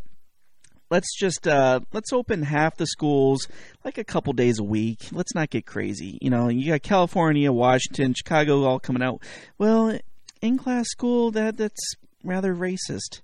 let's 0.91 1.15
just 1.17 1.47
uh, 1.47 1.81
let's 1.93 2.13
open 2.13 2.43
half 2.43 2.77
the 2.77 2.87
schools 2.87 3.49
like 3.85 3.99
a 3.99 4.05
couple 4.05 4.33
days 4.33 4.59
a 4.59 4.65
week. 4.65 5.09
Let's 5.13 5.35
not 5.35 5.51
get 5.51 5.67
crazy. 5.67 6.19
You 6.21 6.31
know, 6.31 6.49
you 6.49 6.71
got 6.71 6.83
California, 6.83 7.53
Washington, 7.53 8.15
Chicago 8.15 8.65
all 8.65 8.79
coming 8.79 9.03
out. 9.03 9.23
Well, 9.59 9.99
in 10.41 10.59
class 10.59 10.87
school 10.89 11.31
that 11.33 11.57
that's 11.57 11.95
rather 12.25 12.55
racist. 12.55 13.21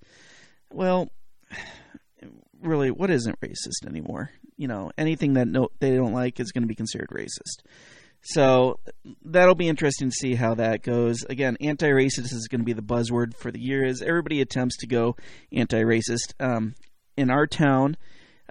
Well, 0.72 1.10
really, 2.60 2.90
what 2.90 3.10
isn't 3.10 3.40
racist 3.40 3.86
anymore? 3.86 4.30
You 4.56 4.68
know, 4.68 4.90
anything 4.96 5.34
that 5.34 5.48
no 5.48 5.68
they 5.80 5.96
don't 5.96 6.12
like 6.12 6.40
is 6.40 6.52
going 6.52 6.62
to 6.62 6.68
be 6.68 6.74
considered 6.74 7.10
racist. 7.10 7.66
So 8.24 8.78
that'll 9.24 9.56
be 9.56 9.68
interesting 9.68 10.10
to 10.10 10.14
see 10.14 10.36
how 10.36 10.54
that 10.54 10.82
goes. 10.82 11.24
Again, 11.28 11.56
anti-racist 11.60 12.32
is 12.32 12.46
going 12.48 12.60
to 12.60 12.64
be 12.64 12.72
the 12.72 12.80
buzzword 12.80 13.34
for 13.36 13.50
the 13.50 13.60
year 13.60 13.84
as 13.84 14.00
everybody 14.00 14.40
attempts 14.40 14.76
to 14.78 14.86
go 14.86 15.16
anti-racist. 15.50 16.34
Um, 16.38 16.76
in 17.16 17.30
our 17.30 17.48
town, 17.48 17.96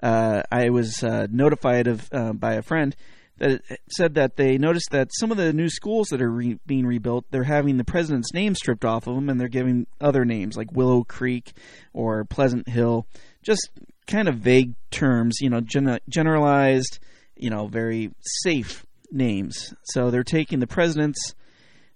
uh, 0.02 0.42
I 0.52 0.68
was 0.68 1.02
uh, 1.02 1.26
notified 1.30 1.86
of 1.86 2.06
uh, 2.12 2.34
by 2.34 2.54
a 2.54 2.62
friend 2.62 2.94
that 3.42 3.60
said 3.90 4.14
that 4.14 4.36
they 4.36 4.56
noticed 4.56 4.90
that 4.92 5.10
some 5.18 5.30
of 5.30 5.36
the 5.36 5.52
new 5.52 5.68
schools 5.68 6.08
that 6.08 6.22
are 6.22 6.30
re- 6.30 6.58
being 6.64 6.86
rebuilt, 6.86 7.26
they're 7.30 7.42
having 7.42 7.76
the 7.76 7.84
president's 7.84 8.32
name 8.32 8.54
stripped 8.54 8.84
off 8.84 9.06
of 9.06 9.14
them, 9.14 9.28
and 9.28 9.40
they're 9.40 9.48
giving 9.48 9.86
other 10.00 10.24
names 10.24 10.56
like 10.56 10.72
Willow 10.72 11.04
Creek 11.04 11.52
or 11.92 12.24
Pleasant 12.24 12.68
Hill, 12.68 13.06
just 13.42 13.70
kind 14.06 14.28
of 14.28 14.36
vague 14.36 14.74
terms, 14.90 15.38
you 15.40 15.50
know, 15.50 15.60
gen- 15.60 15.98
generalized, 16.08 17.00
you 17.36 17.50
know, 17.50 17.66
very 17.66 18.10
safe 18.42 18.86
names. 19.10 19.74
So 19.82 20.10
they're 20.10 20.22
taking 20.22 20.60
the 20.60 20.66
president's 20.66 21.34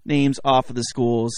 names 0.05 0.39
off 0.45 0.69
of 0.69 0.77
the 0.77 0.85
schools 0.85 1.33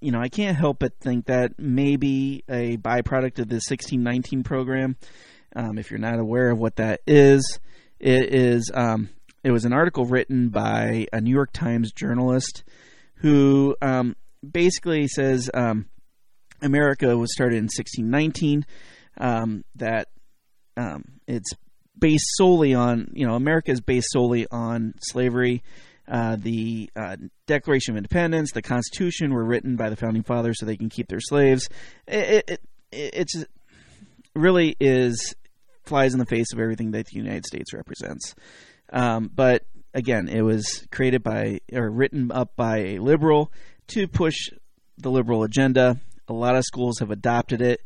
you 0.00 0.12
know, 0.12 0.20
I 0.20 0.28
can't 0.28 0.56
help 0.56 0.78
but 0.78 0.98
think 0.98 1.26
that 1.26 1.58
maybe 1.58 2.42
a 2.48 2.78
byproduct 2.78 3.38
of 3.38 3.48
the 3.48 3.60
1619 3.60 4.42
program, 4.42 4.96
um, 5.54 5.76
if 5.76 5.90
you're 5.90 6.00
not 6.00 6.18
aware 6.18 6.50
of 6.50 6.58
what 6.58 6.76
that 6.76 7.00
is, 7.06 7.60
it 7.98 8.34
is 8.34 8.70
um, 8.72 9.10
it 9.42 9.50
was 9.50 9.64
an 9.64 9.72
article 9.72 10.04
written 10.04 10.48
by 10.48 11.06
a 11.12 11.20
New 11.20 11.30
York 11.30 11.52
Times 11.52 11.92
journalist 11.92 12.64
who 13.16 13.76
um, 13.82 14.16
basically 14.48 15.08
says 15.08 15.50
um, 15.54 15.86
America 16.62 17.16
was 17.16 17.32
started 17.32 17.56
in 17.56 17.64
1619, 17.64 18.64
um, 19.18 19.64
that 19.76 20.08
um, 20.76 21.04
it's 21.26 21.50
based 21.98 22.26
solely 22.36 22.74
on, 22.74 23.10
you 23.12 23.26
know, 23.26 23.34
America 23.34 23.70
is 23.70 23.80
based 23.80 24.08
solely 24.10 24.46
on 24.50 24.94
slavery 25.00 25.62
uh, 26.10 26.36
the 26.40 26.90
uh, 26.96 27.16
Declaration 27.46 27.94
of 27.94 27.96
Independence, 27.96 28.50
the 28.52 28.62
Constitution 28.62 29.32
were 29.32 29.44
written 29.44 29.76
by 29.76 29.88
the 29.88 29.96
founding 29.96 30.24
fathers 30.24 30.58
so 30.58 30.66
they 30.66 30.76
can 30.76 30.88
keep 30.88 31.08
their 31.08 31.20
slaves. 31.20 31.68
It, 32.08 32.44
it, 32.48 32.50
it 32.50 32.60
it's 32.90 33.44
really 34.34 34.76
is 34.80 35.36
flies 35.84 36.12
in 36.12 36.18
the 36.18 36.26
face 36.26 36.52
of 36.52 36.58
everything 36.58 36.90
that 36.90 37.06
the 37.06 37.16
United 37.16 37.46
States 37.46 37.72
represents. 37.72 38.34
Um, 38.92 39.30
but 39.34 39.64
again, 39.94 40.28
it 40.28 40.42
was 40.42 40.86
created 40.90 41.22
by 41.22 41.60
or 41.72 41.90
written 41.90 42.30
up 42.32 42.56
by 42.56 42.78
a 42.78 42.98
liberal 42.98 43.52
to 43.88 44.08
push 44.08 44.36
the 44.98 45.10
liberal 45.10 45.42
agenda. 45.42 46.00
A 46.28 46.32
lot 46.32 46.56
of 46.56 46.64
schools 46.64 46.98
have 47.00 47.10
adopted 47.10 47.60
it. 47.60 47.80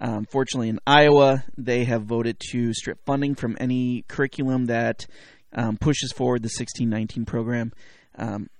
Um, 0.00 0.26
fortunately, 0.26 0.68
in 0.68 0.78
Iowa, 0.86 1.44
they 1.56 1.84
have 1.84 2.02
voted 2.02 2.38
to 2.50 2.74
strip 2.74 3.04
funding 3.06 3.34
from 3.34 3.56
any 3.58 4.04
curriculum 4.08 4.66
that 4.66 5.06
um, 5.54 5.78
pushes 5.78 6.12
forward 6.12 6.42
the 6.42 6.52
1619 6.54 7.24
program. 7.24 7.72
Um, 8.16 8.50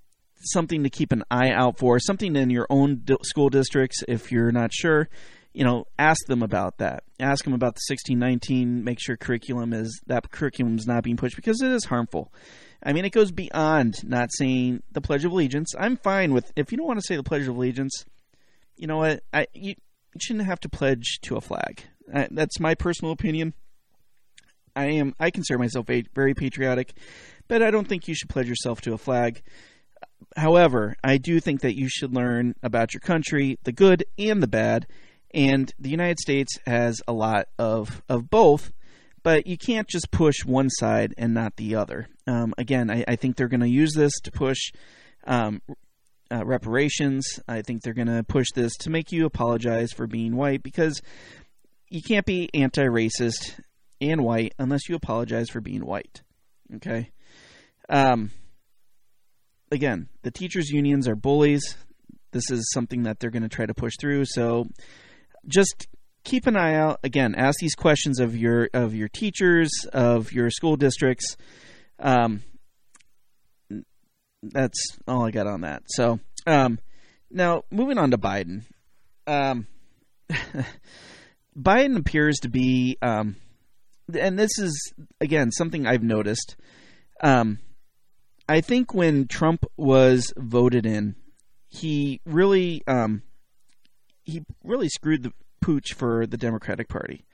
something 0.40 0.84
to 0.84 0.90
keep 0.90 1.12
an 1.12 1.24
eye 1.30 1.50
out 1.50 1.78
for, 1.78 1.98
something 1.98 2.36
in 2.36 2.50
your 2.50 2.66
own 2.70 3.02
school 3.22 3.50
districts 3.50 4.02
if 4.08 4.32
you're 4.32 4.52
not 4.52 4.72
sure. 4.72 5.08
You 5.56 5.64
know, 5.64 5.86
ask 5.98 6.26
them 6.26 6.42
about 6.42 6.76
that. 6.78 7.04
Ask 7.18 7.44
them 7.44 7.54
about 7.54 7.76
the 7.76 7.80
1619. 7.88 8.84
Make 8.84 8.98
sure 9.00 9.16
curriculum 9.16 9.72
is 9.72 10.02
that 10.06 10.30
curriculum 10.30 10.76
is 10.76 10.86
not 10.86 11.02
being 11.02 11.16
pushed 11.16 11.34
because 11.34 11.62
it 11.62 11.72
is 11.72 11.86
harmful. 11.86 12.30
I 12.82 12.92
mean, 12.92 13.06
it 13.06 13.12
goes 13.12 13.32
beyond 13.32 14.04
not 14.04 14.28
saying 14.34 14.82
the 14.92 15.00
Pledge 15.00 15.25
of 15.25 15.32
Allegiance. 15.32 15.72
I'm 15.78 15.96
fine 15.96 16.34
with 16.34 16.52
if 16.56 16.72
you 16.72 16.76
don't 16.76 16.86
want 16.86 17.00
to 17.00 17.06
say 17.06 17.16
the 17.16 17.22
Pledge 17.22 17.48
of 17.48 17.56
Allegiance. 17.56 18.04
You 18.76 18.86
know 18.86 18.98
what? 18.98 19.22
I 19.32 19.46
you, 19.54 19.70
you 19.70 20.20
shouldn't 20.20 20.44
have 20.44 20.60
to 20.60 20.68
pledge 20.68 21.20
to 21.22 21.36
a 21.36 21.40
flag. 21.40 21.84
I, 22.14 22.28
that's 22.30 22.60
my 22.60 22.75
personal 22.75 23.12
opinion. 23.12 23.54
I 24.76 24.88
am 24.88 25.14
I 25.18 25.30
consider 25.30 25.58
myself 25.58 25.86
very 26.14 26.34
patriotic, 26.34 26.92
but 27.48 27.62
I 27.62 27.70
don't 27.70 27.88
think 27.88 28.08
you 28.08 28.14
should 28.14 28.28
pledge 28.28 28.46
yourself 28.46 28.82
to 28.82 28.92
a 28.92 28.98
flag. 28.98 29.40
However, 30.36 30.96
I 31.02 31.16
do 31.16 31.40
think 31.40 31.62
that 31.62 31.78
you 31.78 31.88
should 31.88 32.14
learn 32.14 32.56
about 32.62 32.92
your 32.92 33.00
country, 33.00 33.58
the 33.64 33.72
good 33.72 34.04
and 34.18 34.42
the 34.42 34.46
bad, 34.46 34.86
and 35.33 35.73
the 35.78 35.90
United 35.90 36.18
States 36.18 36.59
has 36.66 37.00
a 37.06 37.12
lot 37.12 37.49
of 37.59 38.02
of 38.09 38.30
both. 38.30 38.73
But 39.23 39.49
you 39.49 39.59
can't 39.59 39.88
just 39.88 40.12
push 40.12 40.45
one 40.45 40.71
side 40.71 41.12
and 41.18 41.35
not 41.35 41.56
the 41.56 41.75
other. 41.75 42.09
Um, 42.28 42.54
again, 42.59 42.90
I, 42.92 43.04
I, 43.09 43.16
think 43.16 43.35
they're 43.35 43.49
going 43.49 43.59
to 43.59 43.68
use 43.68 43.92
this 43.92 44.12
to 44.23 44.30
push 44.30 44.71
um, 45.26 45.62
uh, 46.30 46.45
reparations. 46.45 47.40
I 47.49 47.62
think 47.62 47.83
they're 47.83 47.92
going 47.92 48.06
to 48.06 48.23
push 48.23 48.47
this 48.54 48.76
to 48.83 48.90
make 48.90 49.11
you 49.11 49.26
apologize 49.26 49.90
for 49.90 50.06
being 50.06 50.37
white 50.37 50.62
because 50.62 51.02
you 51.88 52.02
can't 52.02 52.25
be 52.25 52.49
anti-racist 52.54 53.59
and 54.00 54.23
white 54.23 54.54
unless 54.61 54.88
you 54.88 54.95
apologize 54.95 55.49
for 55.50 55.61
being 55.61 55.85
white. 55.85 56.23
Okay. 56.76 57.11
Um, 57.88 58.30
again, 59.71 60.09
the 60.23 60.30
teachers' 60.30 60.71
unions 60.71 61.09
are 61.09 61.16
bullies. 61.16 61.76
This 62.33 62.50
is 62.50 62.71
something 62.73 63.04
that 63.04 63.21
they're 63.21 63.30
going 63.30 63.42
to 63.42 63.49
try 63.49 63.66
to 63.66 63.75
push 63.75 63.95
through. 64.00 64.25
So 64.26 64.66
just 65.48 65.86
keep 66.24 66.46
an 66.46 66.56
eye 66.56 66.74
out. 66.74 67.00
Again, 67.02 67.34
ask 67.34 67.58
these 67.60 67.74
questions 67.74 68.20
of 68.20 68.36
your 68.36 68.68
of 68.74 68.94
your 68.94 69.08
teachers, 69.08 69.70
of 69.92 70.32
your 70.32 70.50
school 70.50 70.76
districts. 70.76 71.36
Um, 71.98 72.42
that's 74.42 74.78
all 75.08 75.24
I 75.24 75.30
got 75.30 75.46
on 75.46 75.62
that. 75.62 75.82
So 75.88 76.20
um, 76.46 76.78
now 77.30 77.62
moving 77.70 77.98
on 77.98 78.10
to 78.10 78.18
Biden. 78.18 78.62
Um, 79.26 79.66
Biden 81.58 81.96
appears 81.96 82.36
to 82.42 82.48
be 82.48 82.98
um, 83.02 83.36
and 84.14 84.38
this 84.38 84.58
is 84.58 84.92
again 85.20 85.50
something 85.50 85.86
I've 85.86 86.02
noticed. 86.02 86.56
Um, 87.20 87.58
I 88.48 88.60
think 88.60 88.94
when 88.94 89.26
Trump 89.26 89.64
was 89.76 90.32
voted 90.36 90.86
in, 90.86 91.16
he 91.68 92.20
really 92.24 92.82
um, 92.86 93.22
he 94.26 94.45
really 94.62 94.88
screwed 94.88 95.23
the 95.23 95.33
pooch 95.62 95.95
for 95.95 96.26
the 96.26 96.37
Democratic 96.37 96.88
Party. 96.88 97.25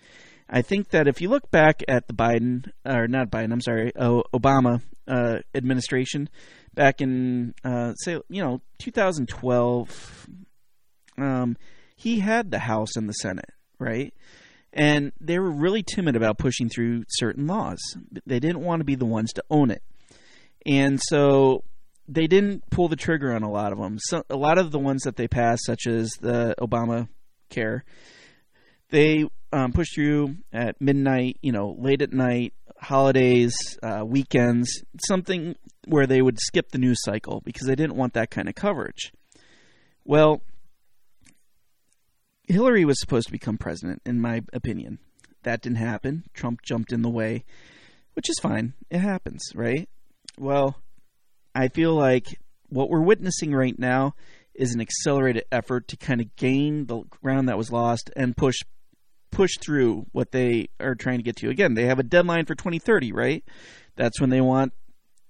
I 0.48 0.62
think 0.62 0.90
that 0.90 1.08
if 1.08 1.20
you 1.20 1.28
look 1.28 1.50
back 1.50 1.82
at 1.88 2.06
the 2.06 2.14
Biden 2.14 2.70
or 2.84 3.08
not 3.08 3.30
Biden, 3.30 3.52
I'm 3.52 3.60
sorry, 3.60 3.92
uh, 3.96 4.22
Obama 4.32 4.82
uh, 5.08 5.38
administration 5.54 6.28
back 6.74 7.00
in 7.00 7.54
uh, 7.64 7.94
say 7.94 8.20
you 8.28 8.42
know 8.42 8.60
2012, 8.78 10.26
um, 11.18 11.56
he 11.96 12.20
had 12.20 12.50
the 12.50 12.60
House 12.60 12.96
and 12.96 13.08
the 13.08 13.14
Senate, 13.14 13.50
right? 13.78 14.14
and 14.72 15.12
they 15.20 15.38
were 15.38 15.50
really 15.50 15.82
timid 15.82 16.16
about 16.16 16.38
pushing 16.38 16.68
through 16.68 17.04
certain 17.08 17.46
laws. 17.46 17.78
They 18.24 18.40
didn't 18.40 18.62
want 18.62 18.80
to 18.80 18.84
be 18.84 18.94
the 18.94 19.04
ones 19.04 19.32
to 19.34 19.44
own 19.50 19.70
it, 19.70 19.82
and 20.64 21.00
so 21.02 21.64
they 22.12 22.26
didn't 22.26 22.68
pull 22.70 22.88
the 22.88 22.96
trigger 22.96 23.34
on 23.34 23.42
a 23.42 23.50
lot 23.50 23.72
of 23.72 23.78
them. 23.78 23.98
So 23.98 24.22
a 24.28 24.36
lot 24.36 24.58
of 24.58 24.70
the 24.70 24.78
ones 24.78 25.02
that 25.02 25.16
they 25.16 25.28
passed, 25.28 25.64
such 25.64 25.86
as 25.86 26.10
the 26.20 26.54
Obama 26.60 27.08
Care, 27.50 27.84
they 28.90 29.26
um, 29.52 29.72
pushed 29.72 29.94
through 29.94 30.36
at 30.52 30.80
midnight, 30.80 31.38
you 31.42 31.52
know, 31.52 31.74
late 31.78 32.02
at 32.02 32.12
night, 32.12 32.52
holidays, 32.78 33.54
uh, 33.82 34.04
weekends, 34.04 34.82
something 35.06 35.56
where 35.86 36.06
they 36.06 36.20
would 36.22 36.38
skip 36.40 36.70
the 36.70 36.78
news 36.78 36.98
cycle 37.02 37.40
because 37.44 37.66
they 37.66 37.74
didn't 37.74 37.96
want 37.96 38.14
that 38.14 38.30
kind 38.30 38.48
of 38.48 38.54
coverage. 38.54 39.12
Well, 40.04 40.42
Hillary 42.48 42.84
was 42.84 43.00
supposed 43.00 43.26
to 43.26 43.32
become 43.32 43.56
president, 43.56 44.02
in 44.04 44.20
my 44.20 44.42
opinion. 44.52 44.98
that 45.44 45.62
didn't 45.62 45.78
happen. 45.78 46.24
Trump 46.34 46.62
jumped 46.62 46.92
in 46.92 47.02
the 47.02 47.10
way, 47.10 47.44
which 48.14 48.30
is 48.30 48.38
fine. 48.40 48.74
It 48.90 48.98
happens, 48.98 49.42
right? 49.54 49.88
Well, 50.38 50.76
I 51.54 51.68
feel 51.68 51.94
like 51.94 52.40
what 52.68 52.88
we're 52.88 53.02
witnessing 53.02 53.54
right 53.54 53.78
now 53.78 54.14
is 54.54 54.74
an 54.74 54.80
accelerated 54.80 55.44
effort 55.50 55.88
to 55.88 55.96
kind 55.96 56.20
of 56.20 56.34
gain 56.36 56.86
the 56.86 57.02
ground 57.22 57.48
that 57.48 57.58
was 57.58 57.72
lost 57.72 58.10
and 58.16 58.36
push 58.36 58.56
push 59.30 59.52
through 59.60 60.06
what 60.12 60.30
they 60.30 60.68
are 60.78 60.94
trying 60.94 61.18
to 61.18 61.22
get 61.22 61.36
to. 61.36 61.48
Again, 61.48 61.74
they 61.74 61.86
have 61.86 61.98
a 61.98 62.02
deadline 62.02 62.44
for 62.44 62.54
2030, 62.54 63.12
right? 63.12 63.42
That's 63.96 64.20
when 64.20 64.28
they 64.28 64.42
want 64.42 64.74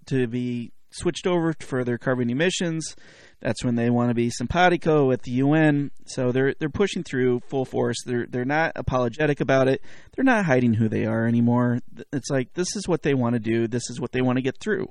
to 0.07 0.27
be 0.27 0.73
switched 0.91 1.27
over 1.27 1.55
for 1.61 1.85
their 1.85 1.99
carbon 1.99 2.29
emissions. 2.29 2.97
That's 3.41 3.65
when 3.65 3.75
they 3.75 3.91
want 3.91 4.11
to 4.11 4.15
be 4.15 4.31
simpatico 4.31 5.07
with 5.07 5.23
the 5.23 5.33
UN. 5.33 5.91
So 6.07 6.31
they're 6.31 6.55
they're 6.59 6.69
pushing 6.69 7.03
through 7.03 7.41
full 7.49 7.65
force. 7.65 7.97
They're 8.05 8.27
they're 8.27 8.45
not 8.45 8.73
apologetic 8.77 9.41
about 9.41 9.69
it. 9.69 9.83
They're 10.15 10.25
not 10.25 10.45
hiding 10.45 10.75
who 10.75 10.89
they 10.89 11.07
are 11.07 11.27
anymore. 11.27 11.81
It's 12.13 12.31
like 12.31 12.55
this 12.55 12.77
is 12.77 12.87
what 12.87 13.03
they 13.03 13.15
want 13.15 13.35
to 13.35 13.41
do. 13.41 13.67
This 13.67 13.89
is 13.91 14.01
what 14.01 14.13
they 14.13 14.21
want 14.21 14.37
to 14.37 14.43
get 14.43 14.59
through. 14.61 14.89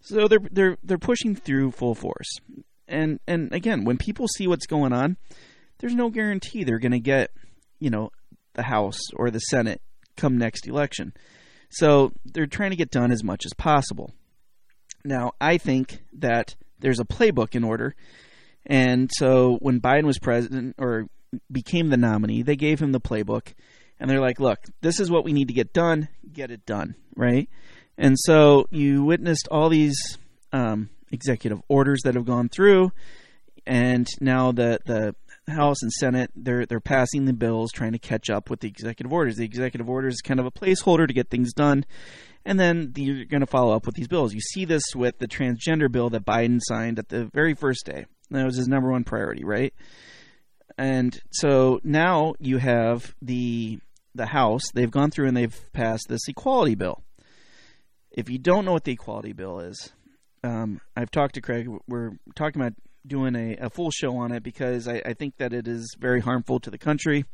So 0.00 0.28
they're 0.28 0.38
they're 0.50 0.78
they're 0.82 0.98
pushing 0.98 1.34
through 1.34 1.72
full 1.72 1.94
force. 1.94 2.38
And 2.86 3.20
and 3.26 3.52
again, 3.52 3.84
when 3.84 3.98
people 3.98 4.26
see 4.28 4.46
what's 4.46 4.66
going 4.66 4.92
on, 4.92 5.16
there's 5.78 5.94
no 5.94 6.10
guarantee 6.10 6.64
they're 6.64 6.78
going 6.78 6.92
to 6.92 7.00
get, 7.00 7.30
you 7.78 7.90
know, 7.90 8.10
the 8.54 8.62
House 8.62 9.00
or 9.14 9.30
the 9.30 9.38
Senate 9.38 9.80
come 10.16 10.38
next 10.38 10.66
election. 10.66 11.12
So 11.70 12.12
they're 12.24 12.46
trying 12.46 12.70
to 12.70 12.76
get 12.76 12.90
done 12.90 13.12
as 13.12 13.22
much 13.22 13.44
as 13.44 13.52
possible. 13.54 14.12
Now, 15.04 15.32
I 15.40 15.58
think 15.58 16.02
that 16.14 16.56
there's 16.78 17.00
a 17.00 17.04
playbook 17.04 17.54
in 17.54 17.64
order. 17.64 17.94
And 18.66 19.10
so 19.14 19.58
when 19.60 19.80
Biden 19.80 20.04
was 20.04 20.18
president 20.18 20.76
or 20.78 21.06
became 21.50 21.88
the 21.88 21.96
nominee, 21.96 22.42
they 22.42 22.56
gave 22.56 22.80
him 22.80 22.92
the 22.92 23.00
playbook. 23.00 23.52
And 24.00 24.08
they're 24.08 24.20
like, 24.20 24.40
look, 24.40 24.58
this 24.80 25.00
is 25.00 25.10
what 25.10 25.24
we 25.24 25.32
need 25.32 25.48
to 25.48 25.54
get 25.54 25.72
done. 25.72 26.08
Get 26.32 26.50
it 26.50 26.64
done, 26.66 26.94
right? 27.16 27.48
And 27.98 28.16
so 28.18 28.68
you 28.70 29.02
witnessed 29.04 29.48
all 29.50 29.68
these 29.68 29.98
um, 30.52 30.88
executive 31.10 31.60
orders 31.68 32.00
that 32.04 32.14
have 32.14 32.24
gone 32.24 32.48
through. 32.48 32.92
And 33.66 34.06
now 34.20 34.52
the, 34.52 34.78
the 34.86 35.14
House 35.52 35.82
and 35.82 35.92
Senate, 35.92 36.30
they're 36.34 36.64
they're 36.64 36.80
passing 36.80 37.24
the 37.24 37.32
bills, 37.32 37.70
trying 37.72 37.92
to 37.92 37.98
catch 37.98 38.30
up 38.30 38.50
with 38.50 38.60
the 38.60 38.68
executive 38.68 39.12
orders. 39.12 39.36
The 39.36 39.44
executive 39.44 39.88
orders 39.88 40.14
is 40.14 40.20
kind 40.22 40.40
of 40.40 40.46
a 40.46 40.50
placeholder 40.50 41.06
to 41.06 41.12
get 41.12 41.28
things 41.28 41.52
done, 41.52 41.84
and 42.44 42.58
then 42.58 42.92
you're 42.96 43.24
going 43.24 43.40
to 43.40 43.46
follow 43.46 43.74
up 43.74 43.86
with 43.86 43.94
these 43.94 44.08
bills. 44.08 44.32
You 44.32 44.40
see 44.40 44.64
this 44.64 44.82
with 44.94 45.18
the 45.18 45.28
transgender 45.28 45.90
bill 45.90 46.10
that 46.10 46.24
Biden 46.24 46.60
signed 46.62 46.98
at 46.98 47.08
the 47.08 47.26
very 47.26 47.54
first 47.54 47.84
day. 47.84 48.06
That 48.30 48.46
was 48.46 48.56
his 48.56 48.68
number 48.68 48.90
one 48.90 49.04
priority, 49.04 49.44
right? 49.44 49.74
And 50.76 51.18
so 51.30 51.80
now 51.82 52.34
you 52.38 52.58
have 52.58 53.14
the 53.20 53.80
the 54.14 54.26
House. 54.26 54.62
They've 54.72 54.90
gone 54.90 55.10
through 55.10 55.28
and 55.28 55.36
they've 55.36 55.72
passed 55.72 56.06
this 56.08 56.26
equality 56.28 56.74
bill. 56.74 57.02
If 58.10 58.30
you 58.30 58.38
don't 58.38 58.64
know 58.64 58.72
what 58.72 58.84
the 58.84 58.92
equality 58.92 59.32
bill 59.32 59.60
is, 59.60 59.92
um, 60.42 60.80
I've 60.96 61.10
talked 61.10 61.34
to 61.34 61.40
Craig. 61.40 61.68
We're 61.86 62.12
talking 62.34 62.60
about 62.60 62.74
doing 63.06 63.34
a, 63.34 63.56
a 63.56 63.70
full 63.70 63.90
show 63.90 64.16
on 64.16 64.32
it 64.32 64.42
because 64.42 64.88
I, 64.88 65.02
I 65.04 65.14
think 65.14 65.36
that 65.38 65.52
it 65.52 65.66
is 65.68 65.96
very 65.98 66.20
harmful 66.20 66.60
to 66.60 66.70
the 66.70 66.78
country. 66.78 67.24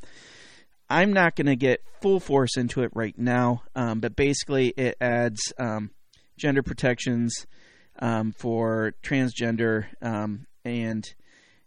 I'm 0.88 1.12
not 1.12 1.36
going 1.36 1.46
to 1.46 1.56
get 1.56 1.80
full 2.02 2.20
force 2.20 2.56
into 2.56 2.82
it 2.82 2.90
right 2.94 3.18
now, 3.18 3.62
um, 3.74 4.00
but 4.00 4.16
basically 4.16 4.68
it 4.76 4.96
adds 5.00 5.52
um, 5.58 5.90
gender 6.36 6.62
protections 6.62 7.46
um, 7.98 8.32
for 8.32 8.94
transgender 9.02 9.86
um, 10.02 10.46
and 10.64 11.06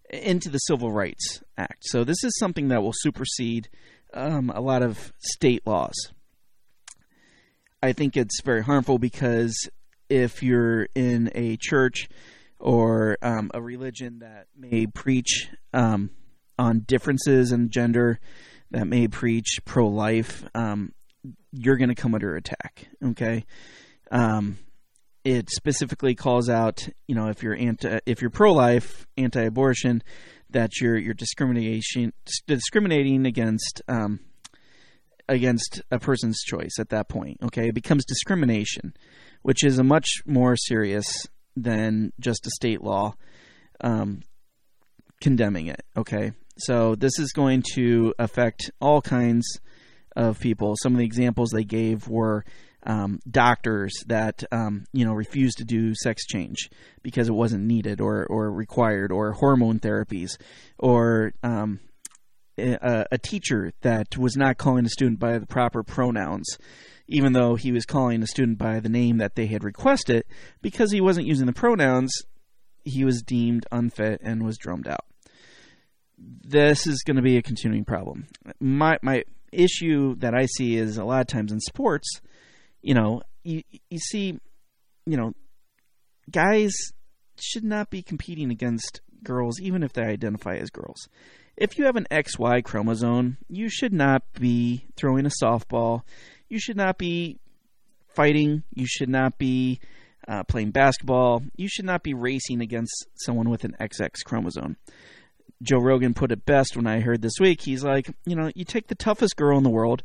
into 0.10 0.50
the 0.50 0.60
Civil 0.60 0.92
Rights 0.92 1.42
Act. 1.58 1.84
So 1.86 2.04
this 2.04 2.24
is 2.24 2.38
something 2.40 2.70
that 2.70 2.82
will 2.82 2.94
supersede 2.94 3.70
um, 4.14 4.52
a 4.54 4.62
lot 4.62 4.84
of 4.84 5.12
state 5.20 5.66
laws. 5.66 5.96
I 7.81 7.93
think 7.93 8.17
it's 8.17 8.41
very 8.41 8.63
harmful 8.63 8.98
because 8.98 9.69
if 10.10 10.41
you're 10.41 10.88
in 10.95 11.32
a 11.36 11.58
church 11.58 12.10
or 12.60 13.17
um, 13.21 13.52
a 13.54 13.62
religion 13.62 14.19
that 14.19 14.47
may 14.56 14.88
preach 14.88 15.49
um, 15.73 16.10
on 16.58 16.80
differences 16.80 17.52
in 17.52 17.69
gender, 17.69 18.19
that 18.71 18.88
may 18.88 19.08
preach 19.08 19.60
pro 19.63 19.88
life, 19.88 20.43
um, 20.56 20.91
you're 21.52 21.78
going 21.78 21.89
to 21.89 21.95
come 21.95 22.15
under 22.15 22.36
attack. 22.36 22.88
Okay. 23.04 23.45
Um, 24.12 24.58
it 25.23 25.49
specifically 25.49 26.15
calls 26.15 26.49
out, 26.49 26.88
you 27.08 27.13
know, 27.13 27.28
if 27.28 27.43
you're 27.43 27.56
anti, 27.56 27.99
if 28.06 28.21
you're 28.21 28.30
pro 28.30 28.54
life, 28.54 29.06
anti 29.17 29.43
abortion, 29.43 30.02
that 30.49 30.80
you're 30.80 30.97
you're 30.97 31.13
discrimination 31.13 32.13
discriminating 32.47 33.25
against 33.25 33.82
um, 33.89 34.21
against 35.30 35.82
a 35.92 36.00
person's 36.00 36.42
choice 36.42 36.76
at 36.80 36.90
that 36.90 37.10
point. 37.10 37.38
Okay, 37.44 37.70
it 37.70 37.76
becomes 37.76 38.06
discrimination, 38.06 38.94
which 39.42 39.63
is 39.63 39.80
a 39.80 39.84
much 39.84 40.08
more 40.26 40.56
serious 40.56 41.28
than 41.56 42.13
just 42.20 42.46
a 42.46 42.52
state 42.52 42.82
law 42.82 43.16
um, 43.82 44.22
condemning 45.22 45.68
it. 45.68 45.84
Okay, 45.96 46.32
so 46.58 46.96
this 46.96 47.20
is 47.20 47.32
going 47.32 47.63
to 47.74 48.13
affect 48.20 48.72
all 48.80 49.02
kinds 49.02 49.60
of 50.16 50.40
people. 50.40 50.76
Some 50.82 50.94
of 50.94 51.00
the 51.00 51.06
examples 51.06 51.50
they 51.50 51.63
gave 51.63 52.08
were 52.08 52.46
um, 52.84 53.20
doctors 53.30 53.94
that 54.08 54.44
um, 54.52 54.86
you 54.94 55.06
know 55.06 55.13
refused 55.13 55.58
to 55.58 55.66
do 55.66 55.94
sex 55.94 56.26
change 56.26 56.70
because 57.04 57.28
it 57.28 57.34
wasn't 57.34 57.66
needed 57.66 58.00
or 58.02 58.26
or 58.26 58.52
required, 58.52 59.12
or 59.12 59.34
hormone 59.34 59.80
therapies, 59.80 60.38
or 60.80 61.34
um, 61.44 61.80
a, 62.58 63.06
a, 63.12 63.17
teacher 63.17 63.72
that 63.82 64.17
was 64.17 64.36
not 64.36 64.58
calling 64.58 64.86
a 64.86 64.89
student 64.89 65.20
by 65.20 65.38
the 65.38 65.46
proper 65.46 65.84
pronouns 65.84 66.58
even 67.08 67.34
though 67.34 67.56
he 67.56 67.72
was 67.72 67.86
calling 67.86 68.22
a 68.22 68.28
student 68.28 68.58
by 68.58 68.80
the 68.80 68.89
name 68.89 69.17
that 69.17 69.36
they 69.36 69.48
had 69.48 69.63
requested, 69.63 70.26
because 70.62 70.91
he 70.91 71.02
wasn't 71.02 71.28
using 71.28 71.46
the 71.46 71.54
pronouns, 71.54 72.12
he 72.84 73.06
was 73.06 73.22
deemed 73.22 73.65
unfit 73.72 74.20
and 74.24 74.43
was 74.43 74.58
drummed 74.58 74.88
out. 74.88 75.06
This 76.17 76.86
is 76.86 77.04
going 77.06 77.15
to 77.15 77.22
be 77.22 77.38
a 77.38 77.41
continuing 77.43 77.86
problem. 77.86 78.28
My 78.60 78.98
my 79.02 79.24
issue 79.52 80.15
that 80.15 80.34
I 80.34 80.46
see 80.46 80.76
is 80.76 80.98
a 80.98 81.06
lot 81.06 81.22
of 81.22 81.28
times 81.28 81.52
in 81.52 81.60
sports, 81.60 82.22
you 82.82 82.93
know, 82.93 83.22
you 83.43 83.62
you 83.89 84.00
see, 84.00 84.39
you 85.06 85.17
know, 85.17 85.34
guys 86.30 86.74
should 87.39 87.63
not 87.63 87.89
be 87.89 88.02
competing 88.02 88.52
against 88.52 89.02
girls 89.24 89.62
even 89.62 89.84
if 89.84 89.93
they 89.93 90.04
identify 90.04 90.56
as 90.56 90.70
girls. 90.70 91.08
If 91.58 91.78
you 91.78 91.86
have 91.86 91.96
an 91.96 92.08
XY 92.12 92.63
chromosome, 92.63 93.38
you 93.50 93.67
should 93.67 93.93
not 93.93 94.22
be 94.39 94.86
throwing 94.96 95.26
a 95.26 95.32
softball 95.43 96.04
you 96.50 96.60
should 96.60 96.78
not 96.78 96.98
be 96.98 97.39
fighting. 98.15 98.63
You 98.74 98.86
should 98.88 99.10
not 99.10 99.38
be 99.38 99.80
uh, 100.28 100.43
playing 100.43 100.72
basketball. 100.72 101.43
You 101.56 101.67
should 101.67 101.86
not 101.86 102.04
be 102.04 102.13
racing 102.13 102.62
against 102.62 103.08
someone 103.15 103.50
with 103.50 103.63
an 103.63 103.76
XX 103.80 104.24
chromosome. 104.26 104.78
Joe 105.62 105.80
Rogan 105.80 106.13
put 106.13 106.32
it 106.32 106.46
best 106.46 106.76
when 106.76 106.88
I 106.88 107.00
heard 107.00 107.22
this 107.22 107.39
week. 107.39 107.62
He's 107.62 107.84
like, 107.84 108.10
you 108.26 108.36
know, 108.36 108.52
you 108.56 108.63
take 108.63 108.88
the 108.88 108.96
toughest 108.96 109.36
girl 109.36 109.58
in 109.58 109.63
the 109.63 109.70
world, 109.70 110.04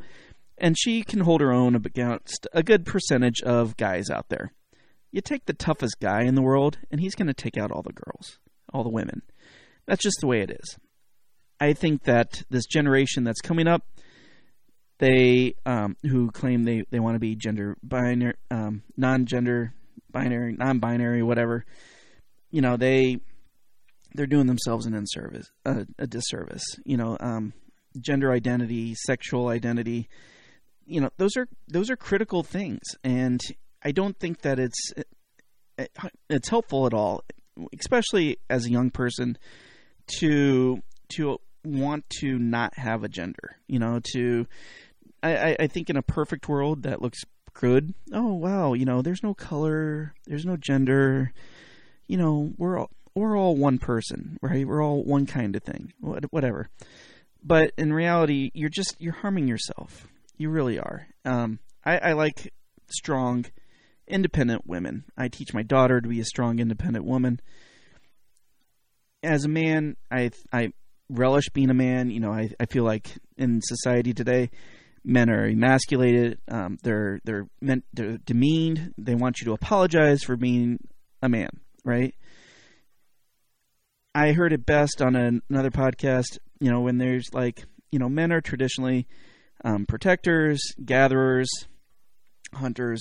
and 0.57 0.79
she 0.79 1.03
can 1.03 1.21
hold 1.21 1.41
her 1.43 1.53
own 1.53 1.75
against 1.75 2.47
a 2.53 2.63
good 2.63 2.87
percentage 2.87 3.43
of 3.43 3.77
guys 3.77 4.09
out 4.09 4.29
there. 4.31 4.53
You 5.11 5.21
take 5.21 5.45
the 5.45 5.53
toughest 5.53 6.01
guy 6.01 6.23
in 6.23 6.37
the 6.37 6.43
world, 6.43 6.79
and 6.91 7.01
he's 7.01 7.15
going 7.15 7.27
to 7.27 7.35
take 7.35 7.59
out 7.59 7.71
all 7.71 7.83
the 7.83 7.93
girls, 7.93 8.39
all 8.73 8.83
the 8.83 8.89
women. 8.89 9.23
That's 9.87 10.03
just 10.03 10.17
the 10.21 10.27
way 10.27 10.41
it 10.41 10.51
is. 10.51 10.79
I 11.63 11.75
think 11.75 12.03
that 12.05 12.43
this 12.51 12.67
generation 12.67 13.23
that's 13.23 13.41
coming 13.41 13.69
up, 13.69 13.87
they 14.99 15.55
um, 15.65 15.97
who 16.03 16.33
claim 16.33 16.65
they, 16.65 16.83
they 16.91 16.99
want 16.99 17.15
to 17.15 17.21
be 17.21 17.37
gender 17.37 17.77
binary, 17.85 18.35
um, 18.51 18.83
non-gender, 18.97 19.73
binary, 20.11 20.57
non-binary, 20.59 21.23
whatever. 21.23 21.65
You 22.51 22.63
know, 22.63 22.77
they 22.77 23.19
they're 24.13 24.27
doing 24.27 24.49
themselves 24.49 24.87
an 24.87 24.95
inservice, 24.95 25.53
uh, 25.65 25.85
a 26.01 26.07
disservice. 26.09 26.65
You 26.85 26.97
know, 26.97 27.17
um, 27.21 27.53
gender 28.01 28.33
identity, 28.33 28.97
sexual 28.97 29.47
identity. 29.47 30.09
You 30.85 31.01
know, 31.03 31.11
those 31.17 31.37
are 31.37 31.47
those 31.69 31.91
are 31.91 31.97
critical 31.97 32.43
things, 32.43 32.83
and 33.05 33.41
I 33.85 33.93
don't 33.93 34.19
think 34.19 34.41
that 34.43 34.59
it's 34.59 34.93
it's 36.29 36.49
helpful 36.49 36.87
at 36.87 36.93
all, 36.93 37.23
especially 37.79 38.39
as 38.51 38.67
a 38.67 38.71
young 38.71 38.91
person, 38.91 39.39
to 40.19 40.83
to 41.11 41.39
want 41.65 42.09
to 42.21 42.39
not 42.39 42.77
have 42.77 43.05
a 43.05 43.09
gender. 43.09 43.57
You 43.67 43.79
know, 43.79 44.01
to 44.13 44.47
I, 45.23 45.57
I 45.61 45.67
think 45.67 45.89
in 45.89 45.97
a 45.97 46.03
perfect 46.03 46.49
world 46.49 46.83
that 46.83 47.01
looks 47.01 47.23
good. 47.55 47.95
Oh 48.13 48.35
wow, 48.35 48.73
you 48.73 48.85
know, 48.85 49.03
there's 49.03 49.23
no 49.23 49.35
color, 49.35 50.15
there's 50.27 50.45
no 50.45 50.57
gender. 50.57 51.33
You 52.07 52.17
know, 52.17 52.53
we're 52.59 52.79
all 52.79 52.91
we're 53.15 53.37
all 53.37 53.57
one 53.57 53.79
person, 53.79 54.39
right? 54.43 54.67
We're 54.67 54.83
all 54.83 55.05
one 55.05 55.27
kind 55.27 55.55
of 55.55 55.63
thing, 55.63 55.93
whatever. 56.01 56.69
But 57.45 57.73
in 57.77 57.93
reality, 57.93 58.51
you're 58.55 58.69
just 58.69 58.97
you're 58.99 59.13
harming 59.13 59.49
yourself. 59.49 60.09
You 60.37 60.51
really 60.51 60.79
are. 60.79 61.07
Um, 61.25 61.59
I, 61.85 61.99
I 61.99 62.13
like 62.13 62.53
strong, 62.89 63.47
independent 64.07 64.67
women. 64.67 65.05
I 65.17 65.29
teach 65.29 65.53
my 65.53 65.63
daughter 65.63 66.01
to 66.01 66.09
be 66.09 66.21
a 66.21 66.25
strong, 66.25 66.59
independent 66.59 67.05
woman. 67.05 67.41
As 69.23 69.45
a 69.45 69.49
man, 69.49 69.97
I 70.11 70.31
I 70.53 70.73
relish 71.13 71.49
being 71.51 71.71
a 71.71 71.75
man. 71.75 72.11
You 72.11 72.21
know, 72.21 72.33
I 72.33 72.51
I 72.59 72.67
feel 72.67 72.85
like 72.85 73.09
in 73.37 73.61
society 73.63 74.13
today, 74.13 74.51
men 75.05 75.31
are 75.31 75.47
emasculated. 75.47 76.39
Um, 76.49 76.79
they're 76.83 77.21
they're 77.25 77.47
meant 77.61 77.85
they're 77.93 78.19
demeaned. 78.19 78.95
They 78.99 79.15
want 79.15 79.41
you 79.41 79.47
to 79.47 79.53
apologize 79.53 80.23
for 80.23 80.37
being 80.37 80.79
a 81.23 81.29
man, 81.29 81.51
right? 81.85 82.15
I 84.15 84.33
heard 84.33 84.53
it 84.53 84.67
best 84.67 85.01
on 85.01 85.17
another 85.17 85.71
podcast. 85.71 86.39
You 86.61 86.71
know, 86.71 86.81
when 86.81 86.99
there's 86.99 87.33
like, 87.33 87.65
you 87.91 87.99
know, 87.99 88.09
men 88.09 88.33
are 88.33 88.41
traditionally 88.41 89.07
um, 89.65 89.87
protectors, 89.87 90.61
gatherers, 90.85 91.49
hunters, 92.55 93.01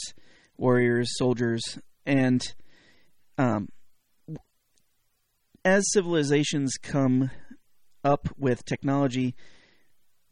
warriors, 0.57 1.09
soldiers, 1.17 1.79
and 2.05 2.41
um, 3.37 3.67
as 5.65 5.83
civilizations 5.91 6.77
come 6.81 7.29
up 8.03 8.29
with 8.37 8.65
technology, 8.65 9.35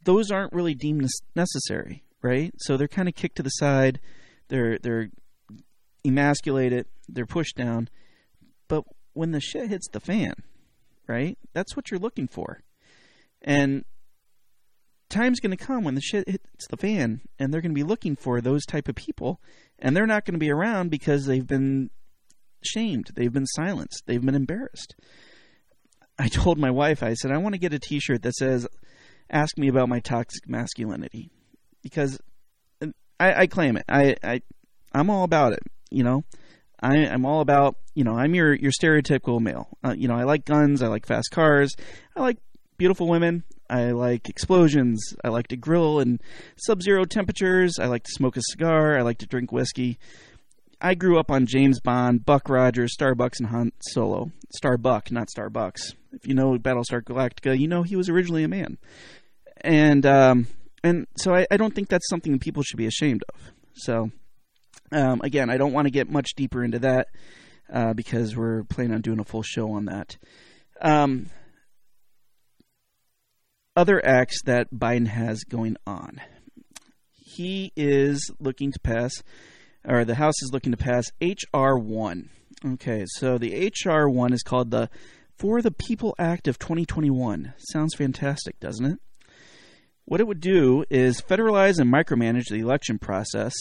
those 0.03 0.31
aren't 0.31 0.53
really 0.53 0.75
deemed 0.75 1.07
necessary, 1.35 2.03
right? 2.21 2.53
So 2.57 2.77
they're 2.77 2.87
kind 2.87 3.07
of 3.07 3.15
kicked 3.15 3.37
to 3.37 3.43
the 3.43 3.49
side. 3.49 3.99
They're 4.47 4.77
they're 4.79 5.09
emasculated. 6.05 6.85
They're 7.07 7.25
pushed 7.25 7.55
down. 7.55 7.89
But 8.67 8.83
when 9.13 9.31
the 9.31 9.41
shit 9.41 9.69
hits 9.69 9.87
the 9.91 9.99
fan, 9.99 10.33
right? 11.07 11.37
That's 11.53 11.75
what 11.75 11.91
you're 11.91 11.99
looking 11.99 12.27
for. 12.27 12.61
And 13.41 13.83
time's 15.09 15.39
going 15.39 15.55
to 15.55 15.65
come 15.65 15.83
when 15.83 15.95
the 15.95 16.01
shit 16.01 16.29
hits 16.29 16.67
the 16.69 16.77
fan 16.77 17.21
and 17.37 17.53
they're 17.53 17.61
going 17.61 17.71
to 17.71 17.79
be 17.79 17.83
looking 17.83 18.15
for 18.15 18.39
those 18.41 18.65
type 18.65 18.87
of 18.87 18.95
people 18.95 19.41
and 19.79 19.95
they're 19.95 20.05
not 20.05 20.25
going 20.25 20.33
to 20.33 20.39
be 20.39 20.51
around 20.51 20.89
because 20.89 21.25
they've 21.25 21.47
been 21.47 21.89
shamed, 22.63 23.09
they've 23.15 23.33
been 23.33 23.47
silenced, 23.47 24.03
they've 24.05 24.25
been 24.25 24.35
embarrassed. 24.35 24.95
I 26.19 26.27
told 26.27 26.59
my 26.59 26.69
wife, 26.69 27.01
I 27.01 27.13
said, 27.13 27.31
I 27.31 27.37
want 27.37 27.53
to 27.53 27.59
get 27.59 27.73
a 27.73 27.79
t 27.79 27.99
shirt 27.99 28.23
that 28.23 28.35
says, 28.35 28.67
Ask 29.31 29.57
me 29.57 29.67
about 29.67 29.89
my 29.89 29.99
toxic 29.99 30.49
masculinity. 30.49 31.31
Because 31.81 32.19
I, 33.19 33.41
I 33.41 33.47
claim 33.47 33.77
it. 33.77 33.85
I, 33.87 34.15
I, 34.23 34.41
I'm 34.93 35.09
all 35.09 35.23
about 35.23 35.53
it, 35.53 35.63
you 35.91 36.03
know? 36.03 36.23
I, 36.81 36.95
I'm 37.07 37.25
all 37.25 37.41
about, 37.41 37.75
you 37.93 38.03
know, 38.03 38.13
I'm 38.13 38.33
your, 38.33 38.53
your 38.53 38.71
stereotypical 38.71 39.39
male. 39.39 39.67
Uh, 39.83 39.93
you 39.97 40.07
know, 40.07 40.15
I 40.15 40.23
like 40.23 40.45
guns, 40.45 40.81
I 40.81 40.87
like 40.87 41.05
fast 41.05 41.29
cars, 41.31 41.75
I 42.15 42.21
like 42.21 42.37
beautiful 42.77 43.07
women, 43.07 43.43
I 43.69 43.91
like 43.91 44.29
explosions, 44.29 45.13
I 45.23 45.27
like 45.27 45.47
to 45.49 45.57
grill 45.57 45.99
in 45.99 46.19
sub 46.55 46.81
zero 46.81 47.05
temperatures, 47.05 47.77
I 47.79 47.87
like 47.87 48.03
to 48.03 48.11
smoke 48.11 48.37
a 48.37 48.41
cigar, 48.41 48.97
I 48.97 49.01
like 49.01 49.19
to 49.19 49.27
drink 49.27 49.51
whiskey. 49.51 49.99
I 50.81 50.95
grew 50.95 51.19
up 51.19 51.29
on 51.29 51.45
James 51.45 51.79
Bond, 51.81 52.25
Buck 52.25 52.47
Rogers, 52.47 52.95
Starbucks, 52.97 53.39
and 53.39 53.49
Han 53.49 53.71
Solo. 53.81 54.31
Starbuck, 54.55 55.11
not 55.11 55.27
Starbucks. 55.27 55.93
If 56.13 56.27
you 56.27 56.33
know 56.33 56.57
Battlestar 56.57 57.01
Galactica, 57.01 57.57
you 57.57 57.67
know 57.67 57.83
he 57.83 57.95
was 57.95 58.09
originally 58.09 58.43
a 58.43 58.47
man. 58.47 58.77
And 59.61 60.05
um, 60.05 60.47
and 60.83 61.07
so 61.17 61.35
I, 61.35 61.45
I 61.51 61.57
don't 61.57 61.75
think 61.75 61.89
that's 61.89 62.07
something 62.09 62.31
that 62.31 62.41
people 62.41 62.63
should 62.63 62.77
be 62.77 62.87
ashamed 62.87 63.23
of. 63.33 63.51
So 63.73 64.11
um, 64.91 65.21
again, 65.21 65.49
I 65.49 65.57
don't 65.57 65.73
want 65.73 65.85
to 65.85 65.91
get 65.91 66.09
much 66.09 66.29
deeper 66.35 66.63
into 66.63 66.79
that 66.79 67.07
uh, 67.71 67.93
because 67.93 68.35
we're 68.35 68.63
planning 68.63 68.93
on 68.93 69.01
doing 69.01 69.19
a 69.19 69.25
full 69.25 69.43
show 69.43 69.71
on 69.71 69.85
that. 69.85 70.17
Um, 70.81 71.27
other 73.75 74.03
acts 74.05 74.41
that 74.43 74.73
Biden 74.73 75.07
has 75.07 75.43
going 75.43 75.77
on. 75.85 76.21
He 77.13 77.71
is 77.75 78.31
looking 78.39 78.71
to 78.71 78.79
pass 78.79 79.11
or 79.87 80.05
the 80.05 80.15
House 80.15 80.41
is 80.41 80.51
looking 80.51 80.71
to 80.71 80.77
pass 80.77 81.05
H.R. 81.21 81.77
1. 81.77 82.29
Okay, 82.73 83.05
so 83.07 83.37
the 83.37 83.53
H.R. 83.53 84.09
1 84.09 84.33
is 84.33 84.43
called 84.43 84.71
the 84.71 84.89
For 85.37 85.61
the 85.61 85.71
People 85.71 86.15
Act 86.19 86.47
of 86.47 86.59
2021. 86.59 87.53
Sounds 87.57 87.95
fantastic, 87.95 88.59
doesn't 88.59 88.85
it? 88.85 88.99
What 90.05 90.19
it 90.19 90.27
would 90.27 90.41
do 90.41 90.83
is 90.89 91.21
federalize 91.21 91.79
and 91.79 91.93
micromanage 91.93 92.49
the 92.49 92.59
election 92.59 92.99
process 92.99 93.53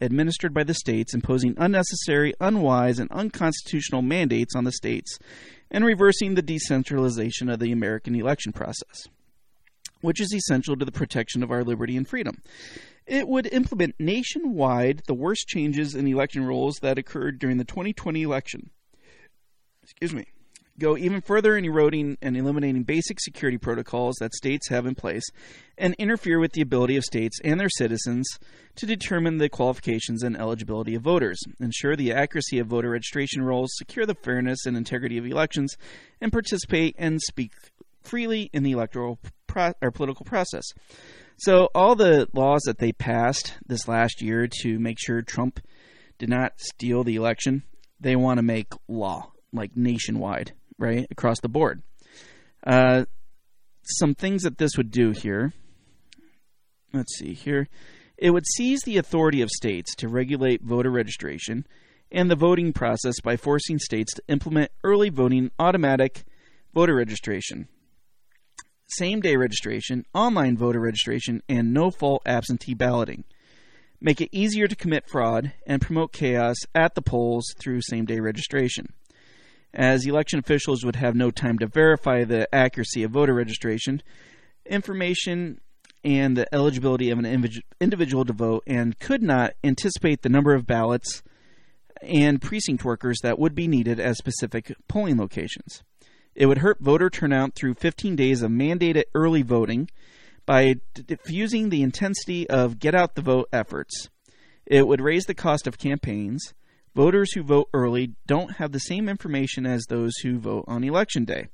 administered 0.00 0.52
by 0.52 0.64
the 0.64 0.74
states, 0.74 1.14
imposing 1.14 1.54
unnecessary, 1.56 2.34
unwise, 2.40 2.98
and 2.98 3.10
unconstitutional 3.10 4.02
mandates 4.02 4.54
on 4.54 4.64
the 4.64 4.72
states, 4.72 5.18
and 5.70 5.84
reversing 5.84 6.34
the 6.34 6.42
decentralization 6.42 7.48
of 7.48 7.58
the 7.60 7.72
American 7.72 8.14
election 8.14 8.52
process, 8.52 9.06
which 10.00 10.20
is 10.20 10.34
essential 10.34 10.76
to 10.76 10.84
the 10.84 10.92
protection 10.92 11.42
of 11.42 11.50
our 11.50 11.64
liberty 11.64 11.96
and 11.96 12.08
freedom. 12.08 12.42
It 13.06 13.28
would 13.28 13.52
implement 13.52 13.96
nationwide 13.98 15.02
the 15.06 15.14
worst 15.14 15.46
changes 15.46 15.94
in 15.94 16.06
election 16.06 16.44
rules 16.44 16.76
that 16.80 16.98
occurred 16.98 17.38
during 17.38 17.58
the 17.58 17.64
2020 17.64 18.22
election. 18.22 18.70
Excuse 19.82 20.14
me. 20.14 20.26
Go 20.76 20.96
even 20.96 21.20
further 21.20 21.56
in 21.56 21.64
eroding 21.64 22.18
and 22.20 22.36
eliminating 22.36 22.82
basic 22.82 23.20
security 23.20 23.58
protocols 23.58 24.16
that 24.18 24.34
states 24.34 24.68
have 24.70 24.86
in 24.86 24.96
place 24.96 25.22
and 25.78 25.94
interfere 26.00 26.40
with 26.40 26.52
the 26.52 26.62
ability 26.62 26.96
of 26.96 27.04
states 27.04 27.38
and 27.44 27.60
their 27.60 27.68
citizens 27.68 28.26
to 28.74 28.86
determine 28.86 29.38
the 29.38 29.48
qualifications 29.48 30.24
and 30.24 30.36
eligibility 30.36 30.96
of 30.96 31.02
voters, 31.02 31.38
ensure 31.60 31.94
the 31.94 32.12
accuracy 32.12 32.58
of 32.58 32.66
voter 32.66 32.90
registration 32.90 33.42
rolls, 33.42 33.70
secure 33.76 34.04
the 34.04 34.16
fairness 34.16 34.66
and 34.66 34.76
integrity 34.76 35.16
of 35.16 35.26
elections, 35.26 35.76
and 36.20 36.32
participate 36.32 36.96
and 36.98 37.22
speak 37.22 37.52
freely 38.02 38.50
in 38.52 38.64
the 38.64 38.72
electoral 38.72 39.20
pro- 39.54 39.72
or 39.80 39.90
political 39.92 40.26
process. 40.26 40.64
So 41.36 41.68
all 41.74 41.94
the 41.94 42.28
laws 42.32 42.62
that 42.66 42.78
they 42.78 42.92
passed 42.92 43.54
this 43.66 43.88
last 43.88 44.20
year 44.20 44.48
to 44.62 44.78
make 44.78 44.98
sure 45.00 45.22
Trump 45.22 45.60
did 46.18 46.28
not 46.28 46.52
steal 46.58 47.04
the 47.04 47.16
election, 47.16 47.62
they 48.00 48.16
want 48.16 48.38
to 48.38 48.42
make 48.42 48.72
law 48.88 49.30
like 49.52 49.76
nationwide, 49.76 50.52
right 50.78 51.06
across 51.10 51.40
the 51.40 51.48
board. 51.48 51.82
Uh, 52.66 53.04
some 53.84 54.14
things 54.14 54.42
that 54.42 54.58
this 54.58 54.76
would 54.76 54.90
do 54.90 55.10
here. 55.10 55.52
Let's 56.92 57.16
see 57.16 57.34
here. 57.34 57.68
It 58.16 58.30
would 58.30 58.46
seize 58.46 58.82
the 58.82 58.96
authority 58.96 59.42
of 59.42 59.50
states 59.50 59.94
to 59.96 60.08
regulate 60.08 60.62
voter 60.62 60.90
registration 60.90 61.66
and 62.10 62.30
the 62.30 62.36
voting 62.36 62.72
process 62.72 63.20
by 63.20 63.36
forcing 63.36 63.78
states 63.78 64.14
to 64.14 64.22
implement 64.28 64.70
early 64.82 65.10
voting 65.10 65.50
automatic 65.58 66.24
voter 66.72 66.94
registration 66.94 67.68
same 68.86 69.20
day 69.20 69.36
registration, 69.36 70.04
online 70.14 70.56
voter 70.56 70.80
registration, 70.80 71.42
and 71.48 71.72
no 71.72 71.90
fault 71.90 72.22
absentee 72.26 72.74
balloting. 72.74 73.24
Make 74.00 74.20
it 74.20 74.28
easier 74.32 74.68
to 74.68 74.76
commit 74.76 75.08
fraud 75.08 75.52
and 75.66 75.80
promote 75.80 76.12
chaos 76.12 76.56
at 76.74 76.94
the 76.94 77.02
polls 77.02 77.54
through 77.58 77.80
same 77.80 78.04
day 78.04 78.20
registration. 78.20 78.92
As 79.72 80.06
election 80.06 80.38
officials 80.38 80.84
would 80.84 80.96
have 80.96 81.16
no 81.16 81.30
time 81.30 81.58
to 81.58 81.66
verify 81.66 82.24
the 82.24 82.52
accuracy 82.54 83.02
of 83.02 83.12
voter 83.12 83.34
registration, 83.34 84.02
information 84.66 85.60
and 86.04 86.36
the 86.36 86.54
eligibility 86.54 87.10
of 87.10 87.18
an 87.18 87.50
individual 87.80 88.24
to 88.26 88.32
vote 88.32 88.62
and 88.66 88.98
could 89.00 89.22
not 89.22 89.54
anticipate 89.64 90.22
the 90.22 90.28
number 90.28 90.54
of 90.54 90.66
ballots 90.66 91.22
and 92.02 92.42
precinct 92.42 92.84
workers 92.84 93.18
that 93.22 93.38
would 93.38 93.54
be 93.54 93.66
needed 93.66 93.98
at 93.98 94.16
specific 94.16 94.74
polling 94.86 95.16
locations. 95.16 95.82
It 96.34 96.46
would 96.46 96.58
hurt 96.58 96.80
voter 96.80 97.10
turnout 97.10 97.54
through 97.54 97.74
15 97.74 98.16
days 98.16 98.42
of 98.42 98.50
mandated 98.50 99.04
early 99.14 99.42
voting 99.42 99.88
by 100.46 100.76
diffusing 100.94 101.68
the 101.68 101.82
intensity 101.82 102.48
of 102.50 102.78
get 102.78 102.94
out 102.94 103.14
the 103.14 103.22
vote 103.22 103.48
efforts. 103.52 104.08
It 104.66 104.86
would 104.86 105.00
raise 105.00 105.24
the 105.24 105.34
cost 105.34 105.66
of 105.66 105.78
campaigns. 105.78 106.54
Voters 106.94 107.32
who 107.32 107.42
vote 107.42 107.68
early 107.72 108.14
don't 108.26 108.56
have 108.56 108.72
the 108.72 108.78
same 108.78 109.08
information 109.08 109.66
as 109.66 109.84
those 109.84 110.16
who 110.22 110.38
vote 110.38 110.64
on 110.68 110.84
election 110.84 111.24
day. 111.24 111.48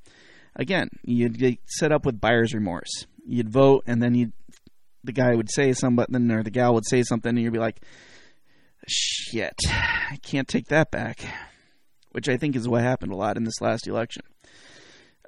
Again, 0.56 0.88
you'd 1.02 1.38
get 1.38 1.58
set 1.66 1.92
up 1.92 2.04
with 2.04 2.20
buyer's 2.20 2.54
remorse. 2.54 3.06
You'd 3.26 3.48
vote, 3.50 3.84
and 3.86 4.02
then 4.02 4.14
you 4.14 4.32
the 5.02 5.12
guy 5.12 5.34
would 5.34 5.50
say 5.50 5.72
something, 5.72 6.30
or 6.30 6.42
the 6.42 6.50
gal 6.50 6.74
would 6.74 6.86
say 6.86 7.02
something, 7.02 7.30
and 7.30 7.38
you'd 7.38 7.52
be 7.52 7.58
like, 7.58 7.80
"Shit, 8.86 9.54
I 9.66 10.18
can't 10.22 10.48
take 10.48 10.66
that 10.66 10.90
back." 10.90 11.20
Which 12.12 12.28
I 12.28 12.36
think 12.36 12.56
is 12.56 12.68
what 12.68 12.82
happened 12.82 13.12
a 13.12 13.16
lot 13.16 13.36
in 13.36 13.44
this 13.44 13.60
last 13.60 13.86
election. 13.86 14.22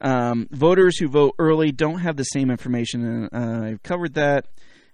Um, 0.02 0.48
voters 0.50 0.98
who 0.98 1.08
vote 1.08 1.36
early 1.38 1.70
don't 1.70 2.00
have 2.00 2.16
the 2.16 2.24
same 2.24 2.50
information. 2.50 3.28
Uh, 3.32 3.62
I've 3.64 3.82
covered 3.82 4.14
that. 4.14 4.46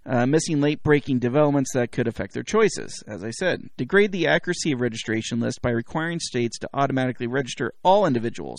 Uh, 0.06 0.24
missing 0.24 0.60
late 0.60 0.82
breaking 0.82 1.18
developments 1.18 1.72
that 1.74 1.92
could 1.92 2.08
affect 2.08 2.32
their 2.32 2.42
choices. 2.42 3.02
As 3.06 3.22
I 3.22 3.30
said, 3.30 3.68
degrade 3.76 4.10
the 4.10 4.26
accuracy 4.26 4.72
of 4.72 4.80
registration 4.80 5.38
lists 5.38 5.58
by 5.58 5.70
requiring 5.70 6.18
states 6.18 6.58
to 6.60 6.68
automatically 6.72 7.26
register 7.26 7.74
all 7.82 8.06
individuals, 8.06 8.58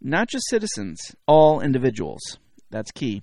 not 0.00 0.28
just 0.28 0.48
citizens, 0.48 1.14
all 1.26 1.60
individuals. 1.60 2.38
That's 2.70 2.90
key. 2.90 3.22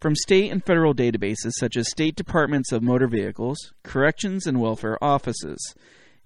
From 0.00 0.14
state 0.14 0.52
and 0.52 0.62
federal 0.62 0.92
databases 0.92 1.52
such 1.58 1.78
as 1.78 1.88
state 1.88 2.14
departments 2.14 2.72
of 2.72 2.82
motor 2.82 3.08
vehicles, 3.08 3.72
corrections 3.82 4.46
and 4.46 4.60
welfare 4.60 5.02
offices, 5.02 5.74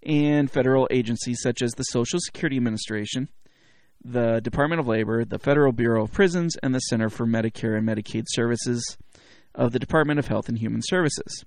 and 0.03 0.51
federal 0.51 0.89
agencies 0.91 1.39
such 1.41 1.63
as 1.63 1.75
the 1.75 1.85
Social 1.85 2.19
Security 2.19 2.57
Administration, 2.57 3.29
the 4.05 4.41
Department 4.41 4.81
of 4.81 4.89
Labor, 4.89 5.25
the 5.25 5.39
Federal 5.39 5.73
Bureau 5.73 6.05
of 6.05 6.13
Prisons, 6.13 6.57
and 6.63 6.75
the 6.75 6.81
Center 6.81 7.09
for 7.09 7.27
Medicare 7.27 7.77
and 7.77 7.87
Medicaid 7.87 8.25
Services 8.29 8.97
of 9.55 9.73
the 9.73 9.79
Department 9.79 10.19
of 10.19 10.29
Health 10.29 10.49
and 10.49 10.59
Human 10.59 10.81
Services. 10.83 11.45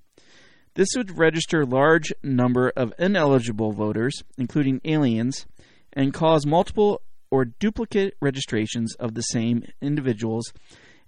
This 0.74 0.88
would 0.96 1.16
register 1.16 1.60
a 1.60 1.66
large 1.66 2.12
number 2.22 2.72
of 2.76 2.92
ineligible 2.98 3.72
voters, 3.72 4.22
including 4.36 4.80
aliens, 4.84 5.46
and 5.92 6.12
cause 6.12 6.44
multiple 6.44 7.00
or 7.30 7.44
duplicate 7.44 8.16
registrations 8.20 8.94
of 8.96 9.14
the 9.14 9.22
same 9.22 9.64
individuals 9.80 10.52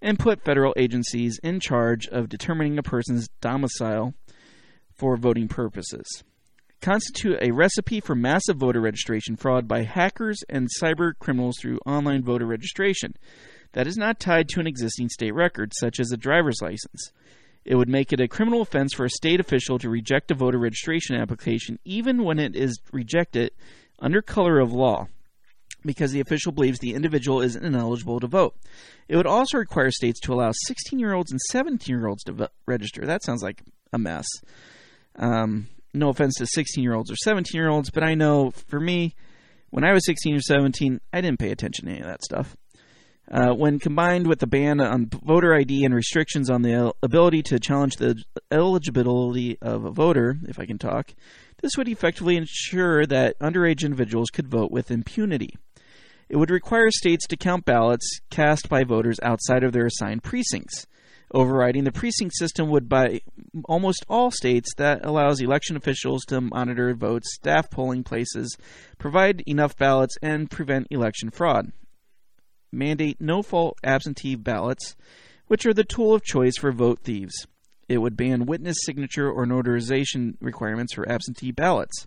and 0.00 0.18
put 0.18 0.44
federal 0.44 0.74
agencies 0.76 1.38
in 1.42 1.61
charge 1.61 2.06
of 2.09 2.28
determining 2.28 2.78
a 2.78 2.82
person's 2.82 3.28
domicile 3.40 4.14
for 4.92 5.16
voting 5.16 5.48
purposes. 5.48 6.06
Constitute 6.80 7.38
a 7.40 7.52
recipe 7.52 8.00
for 8.00 8.14
massive 8.14 8.56
voter 8.56 8.80
registration 8.80 9.36
fraud 9.36 9.66
by 9.66 9.82
hackers 9.82 10.42
and 10.48 10.68
cyber 10.80 11.12
criminals 11.18 11.56
through 11.60 11.80
online 11.86 12.22
voter 12.22 12.46
registration 12.46 13.14
that 13.72 13.86
is 13.86 13.96
not 13.96 14.20
tied 14.20 14.48
to 14.48 14.60
an 14.60 14.66
existing 14.66 15.08
state 15.08 15.34
record, 15.34 15.72
such 15.74 16.00
as 16.00 16.10
a 16.10 16.16
driver's 16.16 16.60
license. 16.62 17.12
It 17.64 17.74
would 17.74 17.88
make 17.88 18.12
it 18.12 18.20
a 18.20 18.28
criminal 18.28 18.62
offense 18.62 18.94
for 18.94 19.04
a 19.04 19.10
state 19.10 19.40
official 19.40 19.78
to 19.80 19.90
reject 19.90 20.30
a 20.30 20.34
voter 20.34 20.58
registration 20.58 21.16
application, 21.16 21.78
even 21.84 22.22
when 22.22 22.38
it 22.38 22.54
is 22.54 22.78
rejected 22.92 23.50
under 23.98 24.22
color 24.22 24.60
of 24.60 24.72
law, 24.72 25.08
because 25.84 26.12
the 26.12 26.20
official 26.20 26.52
believes 26.52 26.78
the 26.78 26.94
individual 26.94 27.40
is 27.40 27.56
ineligible 27.56 28.20
to 28.20 28.26
vote. 28.26 28.54
It 29.08 29.16
would 29.16 29.26
also 29.26 29.58
require 29.58 29.90
states 29.90 30.20
to 30.20 30.32
allow 30.32 30.52
16 30.66 30.98
year 30.98 31.12
olds 31.12 31.32
and 31.32 31.40
17 31.50 31.94
year 31.94 32.06
olds 32.06 32.22
to 32.24 32.50
register. 32.66 33.04
That 33.04 33.24
sounds 33.24 33.42
like 33.42 33.62
a 33.92 33.98
mess. 33.98 34.26
Um, 35.16 35.66
no 35.98 36.11
offense 36.11 36.35
to 36.37 36.46
16 36.46 36.82
year 36.82 36.94
olds 36.94 37.11
or 37.11 37.16
17 37.16 37.59
year 37.59 37.68
olds, 37.68 37.90
but 37.90 38.02
I 38.02 38.14
know 38.14 38.50
for 38.50 38.80
me, 38.80 39.14
when 39.70 39.85
I 39.85 39.92
was 39.92 40.04
16 40.06 40.37
or 40.37 40.40
17, 40.40 41.00
I 41.12 41.20
didn't 41.20 41.38
pay 41.38 41.50
attention 41.50 41.87
to 41.87 41.90
any 41.92 42.00
of 42.00 42.06
that 42.06 42.24
stuff. 42.24 42.56
Uh, 43.28 43.52
when 43.52 43.80
combined 43.80 44.28
with 44.28 44.38
the 44.38 44.46
ban 44.46 44.80
on 44.80 45.06
voter 45.06 45.52
ID 45.52 45.85
and 45.85 45.92
restrictions 45.92 46.48
on 46.48 46.62
the 46.62 46.94
ability 47.02 47.42
to 47.42 47.59
challenge 47.59 47.96
the 47.96 48.22
eligibility 48.52 49.59
of 49.61 49.85
a 49.85 49.90
voter, 49.90 50.38
if 50.46 50.61
I 50.61 50.66
can 50.66 50.78
talk, 50.78 51.12
this 51.61 51.76
would 51.76 51.88
effectively 51.88 52.37
ensure 52.37 53.04
that 53.06 53.38
underage 53.40 53.85
individuals 53.85 54.30
could 54.30 54.46
vote 54.46 54.70
with 54.70 54.92
impunity. 54.92 55.56
It 56.28 56.37
would 56.37 56.50
require 56.50 56.90
states 56.90 57.26
to 57.28 57.37
count 57.37 57.64
ballots 57.64 58.20
cast 58.30 58.68
by 58.68 58.85
voters 58.85 59.18
outside 59.22 59.64
of 59.64 59.72
their 59.72 59.87
assigned 59.87 60.22
precincts. 60.22 60.87
Overriding 61.32 61.84
the 61.84 61.92
precinct 61.92 62.34
system 62.36 62.68
would, 62.70 62.88
by 62.88 63.20
almost 63.64 64.06
all 64.08 64.30
states, 64.30 64.72
that 64.76 65.04
allows 65.04 65.40
election 65.40 65.76
officials 65.76 66.24
to 66.26 66.40
monitor 66.40 66.94
votes, 66.94 67.34
staff 67.34 67.70
polling 67.70 68.04
places, 68.04 68.56
provide 68.98 69.42
enough 69.46 69.76
ballots, 69.76 70.16
and 70.22 70.50
prevent 70.50 70.86
election 70.90 71.30
fraud 71.30 71.72
mandate 72.72 73.20
no 73.20 73.42
fault 73.42 73.78
absentee 73.82 74.34
ballots, 74.34 74.96
which 75.46 75.66
are 75.66 75.74
the 75.74 75.84
tool 75.84 76.14
of 76.14 76.22
choice 76.22 76.56
for 76.58 76.72
vote 76.72 77.00
thieves. 77.02 77.46
It 77.88 77.98
would 77.98 78.16
ban 78.16 78.46
witness 78.46 78.78
signature 78.82 79.30
or 79.30 79.46
notarization 79.46 80.34
requirements 80.40 80.92
for 80.94 81.08
absentee 81.08 81.52
ballots. 81.52 82.06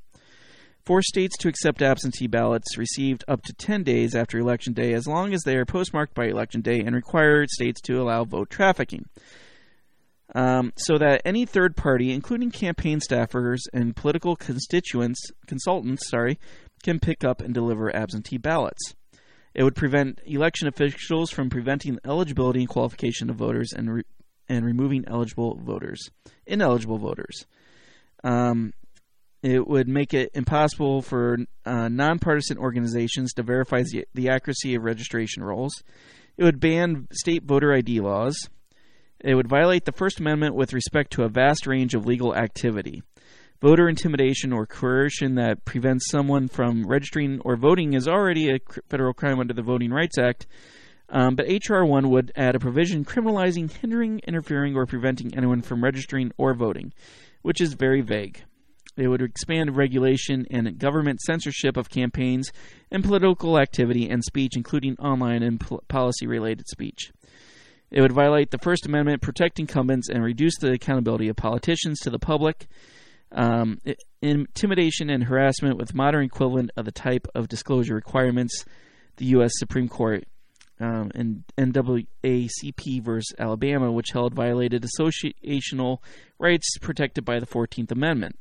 Force 0.90 1.08
states 1.08 1.38
to 1.38 1.50
accept 1.50 1.84
absentee 1.84 2.26
ballots 2.26 2.76
received 2.76 3.24
up 3.28 3.44
to 3.44 3.54
10 3.54 3.84
days 3.84 4.16
after 4.16 4.40
Election 4.40 4.74
Day 4.74 4.94
as 4.94 5.06
long 5.06 5.36
as 5.36 5.44
they 5.44 5.56
are 5.56 5.64
postmarked 5.64 6.16
by 6.16 6.26
Election 6.26 6.62
Day 6.62 6.80
and 6.80 6.96
require 6.96 7.46
states 7.46 7.80
to 7.82 8.02
allow 8.02 8.24
vote 8.24 8.50
trafficking. 8.50 9.06
Um, 10.34 10.74
so 10.78 10.98
that 10.98 11.22
any 11.24 11.46
third 11.46 11.76
party, 11.76 12.12
including 12.12 12.50
campaign 12.50 13.02
staffers 13.08 13.60
and 13.72 13.96
political 13.96 14.36
constituents, 14.36 15.30
consultants, 15.46 16.10
sorry, 16.10 16.40
can 16.82 17.00
pick 17.00 17.24
up 17.24 17.40
and 17.40 17.54
deliver 17.54 17.96
absentee 17.96 18.40
ballots. 18.40 18.96
It 19.54 19.62
would 19.62 19.76
prevent 19.76 20.20
election 20.26 20.68
officials 20.68 21.30
from 21.30 21.52
preventing 21.52 22.00
eligibility 22.04 22.62
and 22.62 22.70
qualification 22.70 23.30
of 23.30 23.36
voters 23.36 23.74
and 23.74 23.94
re- 23.94 24.04
and 24.48 24.66
removing 24.66 25.06
eligible 25.08 25.56
voters, 25.64 26.10
ineligible 26.48 26.98
voters. 26.98 27.46
Um, 28.24 28.74
it 29.42 29.68
would 29.68 29.88
make 29.88 30.14
it 30.14 30.32
impossible 30.34 31.02
for 31.02 31.38
uh, 31.66 31.88
nonpartisan 31.88 32.58
organizations 32.58 33.34
to 33.34 33.44
verify 33.44 33.84
the, 33.84 34.06
the 34.14 34.30
accuracy 34.30 34.76
of 34.76 34.84
registration 34.84 35.44
rolls. 35.44 35.84
It 36.38 36.44
would 36.44 36.60
ban 36.60 37.08
state 37.12 37.44
voter 37.44 37.74
ID 37.74 38.02
laws. 38.02 38.50
It 39.22 39.36
would 39.36 39.50
violate 39.50 39.86
the 39.86 39.92
First 39.92 40.20
Amendment 40.20 40.56
with 40.56 40.74
respect 40.74 41.12
to 41.14 41.24
a 41.24 41.30
vast 41.30 41.68
range 41.68 41.94
of 41.94 42.06
legal 42.06 42.36
activity. 42.36 43.04
Voter 43.62 43.90
intimidation 43.90 44.54
or 44.54 44.66
coercion 44.66 45.36
that 45.36 45.66
prevents 45.66 46.10
someone 46.10 46.48
from 46.48 46.88
registering 46.88 47.42
or 47.44 47.58
voting 47.58 47.94
is 47.94 48.08
already 48.08 48.50
a 48.50 48.60
federal 48.90 49.14
crime 49.14 49.40
under 49.40 49.54
the 49.54 49.62
Voting 49.62 49.92
Rights 49.92 50.18
Act. 50.18 50.48
Um, 51.10 51.36
but 51.36 51.50
H.R. 51.50 51.84
1 51.86 52.10
would 52.10 52.32
add 52.36 52.56
a 52.56 52.60
provision 52.60 53.04
criminalizing 53.04 53.70
hindering, 53.70 54.22
interfering, 54.26 54.76
or 54.76 54.86
preventing 54.86 55.36
anyone 55.36 55.62
from 55.62 55.84
registering 55.84 56.32
or 56.38 56.54
voting, 56.54 56.94
which 57.42 57.60
is 57.60 57.74
very 57.74 58.02
vague. 58.02 58.44
It 58.98 59.08
would 59.08 59.22
expand 59.22 59.76
regulation 59.76 60.46
and 60.50 60.78
government 60.78 61.22
censorship 61.22 61.78
of 61.78 61.90
campaigns 61.90 62.52
and 62.92 63.04
political 63.04 63.60
activity 63.60 64.10
and 64.10 64.24
speech, 64.24 64.56
including 64.56 64.98
online 64.98 65.44
and 65.44 65.60
pol- 65.60 65.84
policy 65.88 66.28
related 66.28 66.68
speech. 66.68 67.12
It 67.92 68.02
would 68.02 68.12
violate 68.12 68.52
the 68.52 68.60
First 68.60 68.86
Amendment, 68.86 69.22
protect 69.22 69.60
incumbents, 69.60 70.10
and 70.10 70.24
reduce 70.24 70.58
the 70.58 70.74
accountability 70.74 71.28
of 71.28 71.36
politicians 71.36 72.00
to 72.02 72.10
the 72.10 72.20
public 72.20 72.68
um, 73.32 73.80
intimidation 74.22 75.10
and 75.10 75.24
harassment 75.24 75.78
with 75.78 75.94
modern 75.94 76.26
equivalent 76.26 76.72
of 76.76 76.86
the 76.86 76.92
type 76.92 77.28
of 77.36 77.48
disclosure 77.48 77.96
requirements 77.96 78.66
the 79.18 79.26
U.S. 79.26 79.52
Supreme 79.56 79.90
Court 79.90 80.24
um, 80.80 81.12
in 81.14 81.44
NAACP 81.58 83.04
versus 83.04 83.34
Alabama, 83.38 83.92
which 83.92 84.12
held 84.12 84.34
violated 84.34 84.86
associational 84.86 85.98
rights 86.40 86.78
protected 86.80 87.26
by 87.26 87.40
the 87.40 87.46
14th 87.46 87.92
Amendment. 87.92 88.38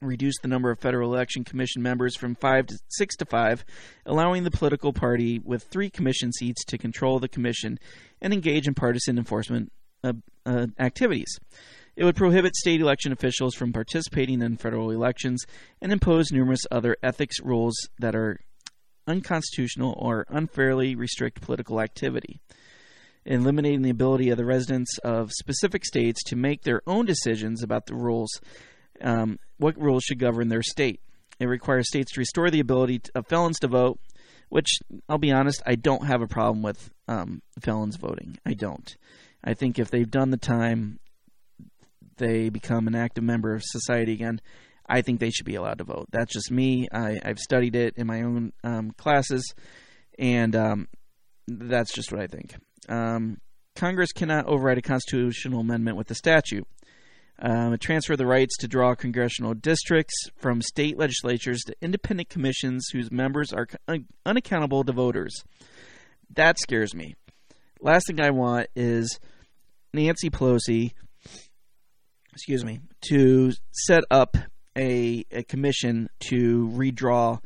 Reduced 0.00 0.40
the 0.42 0.48
number 0.48 0.70
of 0.70 0.78
Federal 0.78 1.14
Election 1.14 1.44
Commission 1.44 1.82
members 1.82 2.16
from 2.16 2.34
five 2.34 2.66
to 2.66 2.78
six 2.88 3.16
to 3.16 3.24
five, 3.24 3.64
allowing 4.04 4.44
the 4.44 4.50
political 4.50 4.92
party 4.92 5.40
with 5.42 5.64
three 5.64 5.88
commission 5.88 6.32
seats 6.32 6.64
to 6.64 6.78
control 6.78 7.18
the 7.18 7.28
commission 7.28 7.78
and 8.20 8.32
engage 8.32 8.66
in 8.66 8.74
partisan 8.74 9.18
enforcement 9.18 9.72
uh, 10.02 10.12
uh, 10.44 10.66
activities. 10.78 11.38
It 11.96 12.04
would 12.04 12.16
prohibit 12.16 12.56
state 12.56 12.80
election 12.80 13.12
officials 13.12 13.54
from 13.54 13.72
participating 13.72 14.42
in 14.42 14.56
federal 14.56 14.90
elections 14.90 15.44
and 15.80 15.92
impose 15.92 16.32
numerous 16.32 16.62
other 16.70 16.96
ethics 17.02 17.40
rules 17.40 17.74
that 18.00 18.16
are 18.16 18.40
unconstitutional 19.06 19.94
or 19.98 20.26
unfairly 20.28 20.96
restrict 20.96 21.40
political 21.40 21.80
activity, 21.80 22.40
eliminating 23.24 23.82
the 23.82 23.90
ability 23.90 24.30
of 24.30 24.36
the 24.36 24.44
residents 24.44 24.98
of 24.98 25.30
specific 25.32 25.84
states 25.84 26.22
to 26.24 26.36
make 26.36 26.62
their 26.62 26.82
own 26.86 27.04
decisions 27.04 27.62
about 27.62 27.86
the 27.86 27.94
rules, 27.94 28.40
um, 29.00 29.38
what 29.64 29.80
rules 29.80 30.04
should 30.04 30.18
govern 30.18 30.48
their 30.48 30.62
state. 30.62 31.00
It 31.40 31.46
requires 31.46 31.88
states 31.88 32.12
to 32.12 32.20
restore 32.20 32.50
the 32.50 32.60
ability 32.60 33.00
of 33.14 33.26
felons 33.26 33.58
to 33.60 33.66
vote, 33.66 33.98
which 34.50 34.78
I'll 35.08 35.16
be 35.16 35.32
honest, 35.32 35.62
I 35.64 35.74
don't 35.74 36.06
have 36.06 36.20
a 36.20 36.26
problem 36.26 36.62
with 36.62 36.90
um, 37.08 37.40
felons 37.62 37.96
voting. 37.96 38.36
I 38.44 38.52
don't. 38.52 38.94
I 39.42 39.54
think 39.54 39.78
if 39.78 39.90
they've 39.90 40.10
done 40.10 40.28
the 40.28 40.36
time 40.36 41.00
they 42.18 42.50
become 42.50 42.86
an 42.86 42.94
active 42.94 43.24
member 43.24 43.54
of 43.54 43.62
society 43.64 44.12
again, 44.12 44.42
I 44.86 45.00
think 45.00 45.18
they 45.18 45.30
should 45.30 45.46
be 45.46 45.54
allowed 45.54 45.78
to 45.78 45.84
vote. 45.84 46.08
That's 46.12 46.34
just 46.34 46.50
me. 46.50 46.86
I, 46.92 47.18
have 47.24 47.38
studied 47.38 47.74
it 47.74 47.94
in 47.96 48.06
my 48.06 48.20
own 48.20 48.52
um, 48.62 48.90
classes, 48.90 49.54
and 50.18 50.54
um, 50.54 50.88
that's 51.48 51.94
just 51.94 52.12
what 52.12 52.20
I 52.20 52.26
think. 52.26 52.54
Um, 52.90 53.38
Congress 53.74 54.12
cannot 54.12 54.44
override 54.46 54.76
a 54.76 54.82
constitutional 54.82 55.60
amendment 55.60 55.96
with 55.96 56.10
a 56.10 56.14
statute. 56.14 56.68
Um, 57.40 57.76
transfer 57.78 58.16
the 58.16 58.26
rights 58.26 58.56
to 58.58 58.68
draw 58.68 58.94
congressional 58.94 59.54
districts 59.54 60.14
from 60.36 60.62
state 60.62 60.96
legislatures 60.96 61.62
to 61.66 61.74
independent 61.82 62.28
commissions 62.28 62.86
whose 62.92 63.10
members 63.10 63.52
are 63.52 63.66
un- 63.88 64.06
unaccountable 64.24 64.84
to 64.84 64.92
voters. 64.92 65.42
That 66.32 66.58
scares 66.60 66.94
me. 66.94 67.16
Last 67.80 68.06
thing 68.06 68.20
I 68.20 68.30
want 68.30 68.68
is 68.76 69.18
Nancy 69.92 70.30
Pelosi 70.30 70.92
excuse 72.34 72.64
me, 72.64 72.80
to 73.00 73.52
set 73.70 74.02
up 74.10 74.36
a, 74.76 75.24
a 75.30 75.44
commission 75.44 76.08
to 76.18 76.68
redraw 76.74 77.38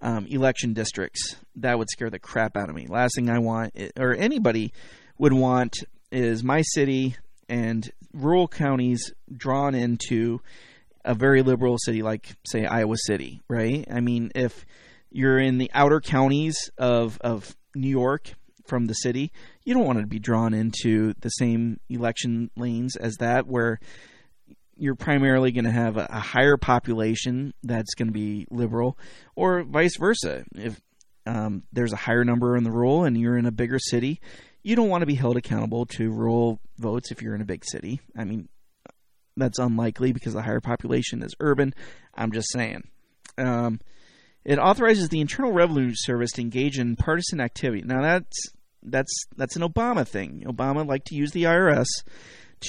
um, 0.00 0.26
election 0.26 0.72
districts. 0.72 1.36
That 1.56 1.78
would 1.78 1.90
scare 1.90 2.10
the 2.10 2.18
crap 2.18 2.56
out 2.56 2.68
of 2.68 2.74
me. 2.74 2.86
Last 2.88 3.16
thing 3.16 3.28
I 3.28 3.40
want, 3.40 3.76
or 3.98 4.14
anybody 4.14 4.72
would 5.18 5.32
want, 5.32 5.74
is 6.12 6.44
my 6.44 6.62
city 6.62 7.16
and 7.48 7.90
rural 8.12 8.48
counties 8.48 9.12
drawn 9.34 9.74
into 9.74 10.40
a 11.04 11.14
very 11.14 11.42
liberal 11.42 11.76
city 11.78 12.02
like, 12.02 12.34
say, 12.46 12.66
Iowa 12.66 12.96
City, 12.96 13.40
right? 13.48 13.86
I 13.90 14.00
mean, 14.00 14.32
if 14.34 14.66
you're 15.10 15.38
in 15.38 15.58
the 15.58 15.70
outer 15.72 16.00
counties 16.00 16.56
of, 16.76 17.18
of 17.20 17.56
New 17.74 17.88
York 17.88 18.32
from 18.66 18.86
the 18.86 18.94
city, 18.94 19.32
you 19.64 19.74
don't 19.74 19.86
want 19.86 20.00
to 20.00 20.06
be 20.06 20.18
drawn 20.18 20.52
into 20.52 21.14
the 21.20 21.28
same 21.28 21.78
election 21.88 22.50
lanes 22.56 22.96
as 22.96 23.16
that, 23.16 23.46
where 23.46 23.78
you're 24.76 24.96
primarily 24.96 25.52
going 25.52 25.64
to 25.64 25.70
have 25.70 25.96
a, 25.96 26.06
a, 26.10 26.20
higher 26.20 26.56
population 26.56 27.54
that's 27.62 27.94
going 27.94 28.08
to 28.08 28.12
be 28.12 28.46
liberal, 28.50 28.98
or 29.34 29.62
vice 29.62 29.96
versa. 29.96 30.44
If 30.54 30.80
um, 31.24 31.62
there's 31.72 31.92
a 31.92 31.96
higher 31.96 32.24
number 32.24 32.56
in 32.56 32.64
the 32.64 32.70
rural 32.70 33.04
and 33.04 33.18
you're 33.18 33.38
in 33.38 33.46
a 33.46 33.52
bigger 33.52 33.78
city, 33.78 34.20
you 34.66 34.74
don't 34.74 34.88
want 34.88 35.02
to 35.02 35.06
be 35.06 35.14
held 35.14 35.36
accountable 35.36 35.86
to 35.86 36.10
rural 36.10 36.58
votes 36.76 37.12
if 37.12 37.22
you're 37.22 37.36
in 37.36 37.40
a 37.40 37.44
big 37.44 37.64
city. 37.64 38.00
I 38.16 38.24
mean, 38.24 38.48
that's 39.36 39.60
unlikely 39.60 40.12
because 40.12 40.32
the 40.32 40.42
higher 40.42 40.60
population 40.60 41.22
is 41.22 41.36
urban. 41.38 41.72
I'm 42.12 42.32
just 42.32 42.50
saying. 42.50 42.82
Um, 43.38 43.78
it 44.44 44.58
authorizes 44.58 45.08
the 45.08 45.20
Internal 45.20 45.52
Revenue 45.52 45.92
Service 45.94 46.32
to 46.32 46.40
engage 46.40 46.80
in 46.80 46.96
partisan 46.96 47.40
activity. 47.40 47.82
Now, 47.82 48.02
that's 48.02 48.36
that's 48.82 49.12
that's 49.36 49.54
an 49.54 49.62
Obama 49.62 50.06
thing. 50.06 50.42
Obama 50.48 50.84
liked 50.84 51.06
to 51.08 51.14
use 51.14 51.30
the 51.30 51.44
IRS 51.44 51.86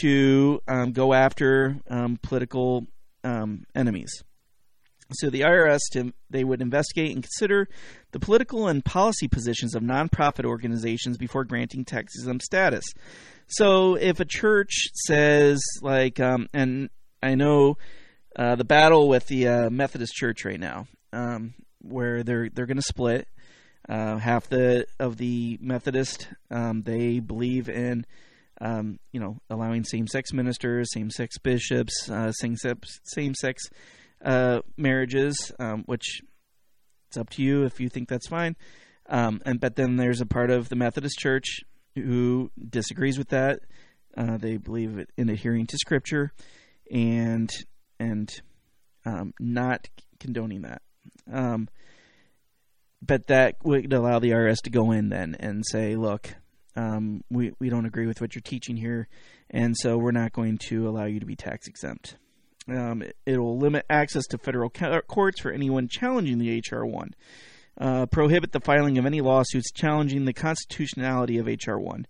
to 0.02 0.62
um, 0.68 0.92
go 0.92 1.14
after 1.14 1.78
um, 1.90 2.20
political 2.22 2.86
um, 3.24 3.64
enemies. 3.74 4.24
So 5.14 5.30
the 5.30 5.42
IRS, 5.42 6.12
they 6.30 6.44
would 6.44 6.62
investigate 6.62 7.14
and 7.14 7.24
consider 7.24 7.68
the 8.12 8.20
political 8.20 8.68
and 8.68 8.84
policy 8.84 9.28
positions 9.28 9.76
of 9.76 9.84
nonprofit 9.84 10.46
organizations 10.46 11.18
before 11.18 11.46
granting 11.46 11.86
tax 11.86 12.14
exempt 12.16 12.44
status. 12.44 12.84
So 13.48 13.96
if 13.96 14.20
a 14.20 14.26
church 14.26 14.88
says, 14.94 15.62
like, 15.82 16.20
um, 16.20 16.48
and 16.54 16.90
I 17.24 17.36
know 17.36 17.78
uh, 18.36 18.56
the 18.56 18.66
battle 18.66 19.08
with 19.08 19.28
the 19.28 19.48
uh, 19.48 19.70
Methodist 19.70 20.14
Church 20.14 20.46
right 20.46 20.60
now, 20.60 20.88
um, 21.14 21.54
where 21.82 22.24
they're 22.24 22.50
they're 22.50 22.66
going 22.66 22.78
to 22.78 22.84
split. 22.84 23.28
Uh, 23.88 24.18
half 24.18 24.50
the 24.50 24.86
of 25.00 25.16
the 25.16 25.58
Methodist 25.62 26.28
um, 26.52 26.82
they 26.82 27.20
believe 27.20 27.70
in 27.70 28.06
um, 28.60 29.00
you 29.14 29.20
know 29.20 29.38
allowing 29.50 29.86
same 29.86 30.08
sex 30.08 30.34
ministers, 30.34 30.92
same 30.92 31.10
sex 31.10 31.38
bishops, 31.38 32.10
uh, 32.10 32.32
same 32.34 32.58
sex 32.58 33.00
same 33.06 33.34
sex 33.34 33.64
uh, 34.24 34.62
marriages, 34.76 35.52
um, 35.60 35.84
which 35.86 36.22
it's 37.08 37.18
up 37.18 37.30
to 37.32 37.44
you 37.44 37.64
if 37.64 37.80
you 37.80 37.90
think 37.90 38.10
that's 38.10 38.28
fine. 38.28 38.56
Um, 39.10 39.42
and 39.46 39.60
but 39.60 39.76
then 39.76 39.96
there's 39.96 40.22
a 40.22 40.26
part 40.26 40.52
of 40.52 40.70
the 40.70 40.76
Methodist 40.76 41.18
Church 41.18 41.62
who 41.96 42.52
disagrees 42.70 43.18
with 43.18 43.30
that. 43.30 43.60
Uh, 44.16 44.38
they 44.38 44.58
believe 44.58 45.06
in 45.16 45.30
adhering 45.30 45.68
to 45.68 45.78
Scripture, 45.78 46.32
and 46.92 47.50
and 48.00 48.30
um, 49.06 49.34
not 49.40 49.88
condoning 50.20 50.64
that. 50.64 50.82
Um, 51.32 51.70
but 53.02 53.28
that 53.28 53.56
would 53.64 53.94
allow 53.94 54.20
the 54.20 54.32
IRS 54.32 54.58
to 54.64 54.70
go 54.70 54.92
in 54.92 55.10
then 55.10 55.36
and 55.40 55.64
say, 55.66 55.96
look, 55.96 56.36
um, 56.76 57.24
we 57.30 57.54
we 57.60 57.70
don't 57.70 57.86
agree 57.86 58.08
with 58.08 58.22
what 58.22 58.36
you're 58.36 58.42
teaching 58.42 58.76
here, 58.76 59.08
and 59.50 59.76
so 59.78 59.98
we're 59.98 60.12
not 60.12 60.34
going 60.34 60.58
to 60.70 60.88
allow 60.88 61.06
you 61.06 61.20
to 61.20 61.26
be 61.26 61.36
tax 61.36 61.68
exempt. 61.68 62.18
Um, 62.70 63.04
it, 63.26 63.38
will 63.38 63.58
limit 63.58 63.86
access 63.90 64.26
to 64.28 64.38
federal 64.38 64.70
courts 64.70 65.40
for 65.40 65.52
anyone 65.52 65.88
challenging 65.88 66.38
the 66.38 66.62
HR 66.70 66.84
one. 66.86 67.14
Uh, 67.80 68.08
prohibit 68.08 68.52
the 68.52 68.60
filing 68.60 68.98
of 68.98 69.06
any 69.06 69.22
lawsuits 69.22 69.72
challenging 69.72 70.26
the 70.26 70.34
constitutionality 70.34 71.38
of 71.38 71.48
HR 71.48 71.78
one 71.78 72.08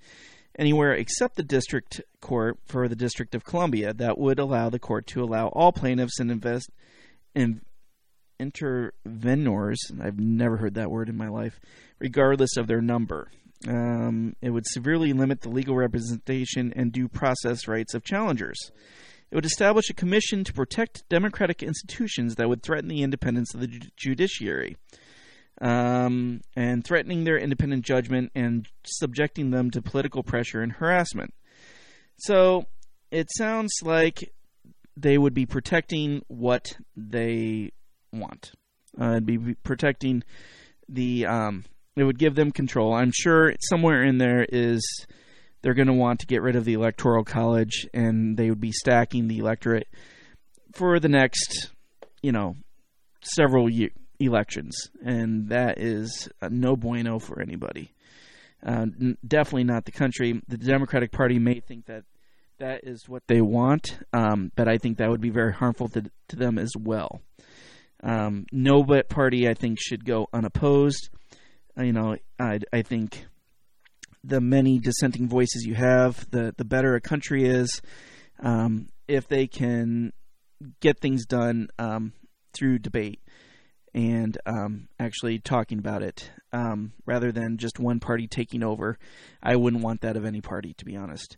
anywhere 0.57 0.93
except 0.93 1.35
the 1.35 1.43
district 1.43 2.01
court 2.19 2.57
for 2.65 2.87
the 2.87 2.95
District 2.95 3.35
of 3.35 3.43
Columbia. 3.43 3.93
That 3.93 4.17
would 4.17 4.39
allow 4.39 4.69
the 4.69 4.79
court 4.79 5.07
to 5.07 5.23
allow 5.23 5.47
all 5.47 5.71
plaintiffs 5.71 6.19
and 6.19 6.31
invest 6.31 6.69
in 7.35 7.61
intervenors. 8.39 9.79
I've 10.01 10.19
never 10.19 10.57
heard 10.57 10.75
that 10.75 10.91
word 10.91 11.09
in 11.09 11.17
my 11.17 11.27
life, 11.27 11.59
regardless 11.99 12.57
of 12.57 12.67
their 12.67 12.81
number. 12.81 13.31
Um, 13.67 14.35
it 14.41 14.51
would 14.51 14.67
severely 14.67 15.13
limit 15.13 15.41
the 15.41 15.49
legal 15.49 15.75
representation 15.75 16.73
and 16.75 16.91
due 16.91 17.07
process 17.07 17.67
rights 17.67 17.93
of 17.93 18.03
challengers. 18.03 18.71
It 19.29 19.35
would 19.35 19.45
establish 19.45 19.89
a 19.89 19.93
commission 19.93 20.43
to 20.45 20.53
protect 20.53 21.07
democratic 21.09 21.61
institutions 21.61 22.35
that 22.35 22.47
would 22.47 22.63
threaten 22.63 22.87
the 22.87 23.03
independence 23.03 23.53
of 23.53 23.59
the 23.59 23.67
judiciary, 23.97 24.77
um, 25.61 26.41
and 26.55 26.83
threatening 26.83 27.23
their 27.23 27.37
independent 27.37 27.83
judgment 27.83 28.31
and 28.35 28.67
subjecting 28.85 29.51
them 29.51 29.69
to 29.71 29.81
political 29.81 30.23
pressure 30.23 30.61
and 30.61 30.73
harassment. 30.73 31.33
So 32.19 32.65
it 33.11 33.27
sounds 33.35 33.71
like 33.83 34.31
they 34.95 35.17
would 35.17 35.33
be 35.33 35.45
protecting 35.45 36.23
what 36.27 36.77
they 36.95 37.71
want. 38.11 38.51
Uh, 38.99 39.11
it'd 39.11 39.25
be 39.25 39.55
protecting 39.63 40.23
the. 40.89 41.25
Um, 41.25 41.65
it 41.95 42.03
would 42.03 42.19
give 42.19 42.35
them 42.35 42.51
control. 42.51 42.93
I'm 42.93 43.11
sure 43.11 43.53
somewhere 43.69 44.03
in 44.03 44.19
there 44.19 44.45
is 44.47 44.83
they're 45.61 45.73
going 45.73 45.87
to 45.87 45.93
want 45.93 46.19
to 46.19 46.27
get 46.27 46.41
rid 46.41 46.55
of 46.55 46.65
the 46.65 46.73
electoral 46.73 47.23
college 47.23 47.87
and 47.93 48.37
they 48.37 48.49
would 48.49 48.61
be 48.61 48.71
stacking 48.71 49.27
the 49.27 49.39
electorate 49.39 49.87
for 50.73 50.99
the 50.99 51.09
next, 51.09 51.71
you 52.21 52.31
know, 52.31 52.55
several 53.21 53.69
year, 53.69 53.89
elections, 54.19 54.89
and 55.03 55.49
that 55.49 55.79
is 55.79 56.29
no 56.49 56.75
bueno 56.75 57.19
for 57.19 57.41
anybody. 57.41 57.93
Uh, 58.65 58.87
n- 58.99 59.17
definitely 59.25 59.63
not 59.63 59.85
the 59.85 59.91
country. 59.91 60.41
The 60.47 60.57
Democratic 60.57 61.11
Party 61.11 61.39
may 61.39 61.59
think 61.59 61.85
that 61.85 62.03
that 62.59 62.81
is 62.83 63.07
what 63.07 63.23
they 63.27 63.41
want, 63.41 63.99
um, 64.13 64.51
but 64.55 64.67
I 64.67 64.77
think 64.77 64.97
that 64.97 65.09
would 65.09 65.21
be 65.21 65.29
very 65.29 65.53
harmful 65.53 65.89
to, 65.89 66.09
to 66.29 66.35
them 66.35 66.57
as 66.57 66.71
well. 66.77 67.21
Um, 68.03 68.45
no 68.51 68.83
party, 69.09 69.47
I 69.47 69.53
think, 69.53 69.79
should 69.79 70.05
go 70.05 70.27
unopposed. 70.33 71.09
You 71.77 71.93
know, 71.93 72.15
I, 72.39 72.59
I 72.73 72.81
think 72.81 73.25
the 74.23 74.41
many 74.41 74.79
dissenting 74.79 75.27
voices 75.27 75.65
you 75.65 75.75
have, 75.75 76.29
the 76.31 76.53
the 76.57 76.65
better 76.65 76.95
a 76.95 77.01
country 77.01 77.45
is. 77.45 77.81
Um, 78.39 78.89
if 79.07 79.27
they 79.27 79.47
can 79.47 80.13
get 80.79 80.99
things 80.99 81.25
done 81.25 81.69
um, 81.79 82.13
through 82.53 82.79
debate 82.79 83.21
and 83.93 84.37
um, 84.45 84.89
actually 84.99 85.39
talking 85.39 85.79
about 85.79 86.03
it, 86.03 86.31
um, 86.51 86.93
rather 87.05 87.31
than 87.31 87.57
just 87.57 87.79
one 87.79 87.99
party 87.99 88.27
taking 88.27 88.63
over, 88.63 88.97
I 89.41 89.55
wouldn't 89.55 89.83
want 89.83 90.01
that 90.01 90.17
of 90.17 90.25
any 90.25 90.41
party, 90.41 90.73
to 90.75 90.85
be 90.85 90.95
honest. 90.95 91.37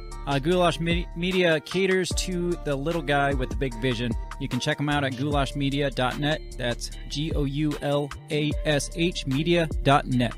Uh, 0.27 0.37
Goulash 0.37 0.79
Media 0.79 1.59
caters 1.61 2.09
to 2.09 2.51
the 2.63 2.75
little 2.75 3.01
guy 3.01 3.33
with 3.33 3.49
the 3.49 3.55
big 3.55 3.73
vision. 3.81 4.11
You 4.39 4.47
can 4.47 4.59
check 4.59 4.77
them 4.77 4.87
out 4.87 5.03
at 5.03 5.13
goulashmedia.net. 5.13 6.41
That's 6.57 6.91
G 7.09 7.33
O 7.33 7.45
U 7.45 7.75
L 7.81 8.09
A 8.29 8.51
S 8.65 8.91
H 8.95 9.25
media.net. 9.25 10.33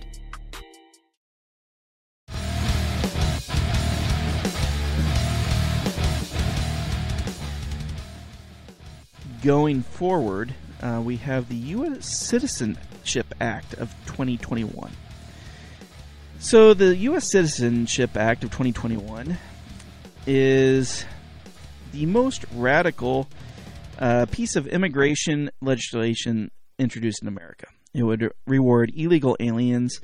Going 9.43 9.81
forward, 9.81 10.53
uh, 10.81 11.01
we 11.03 11.17
have 11.17 11.49
the 11.49 11.55
U.S. 11.55 12.07
Citizenship 12.07 13.33
Act 13.41 13.73
of 13.73 13.89
2021. 14.05 14.91
So, 16.39 16.73
the 16.73 16.95
U.S. 16.95 17.29
Citizenship 17.29 18.15
Act 18.15 18.45
of 18.45 18.51
2021 18.51 19.37
is 20.25 21.05
the 21.91 22.05
most 22.05 22.45
radical 22.55 23.27
uh, 23.99 24.25
piece 24.31 24.55
of 24.55 24.67
immigration 24.67 25.49
legislation 25.61 26.51
introduced 26.79 27.21
in 27.21 27.27
America. 27.27 27.67
It 27.93 28.03
would 28.03 28.31
reward 28.47 28.91
illegal 28.95 29.37
aliens 29.39 29.99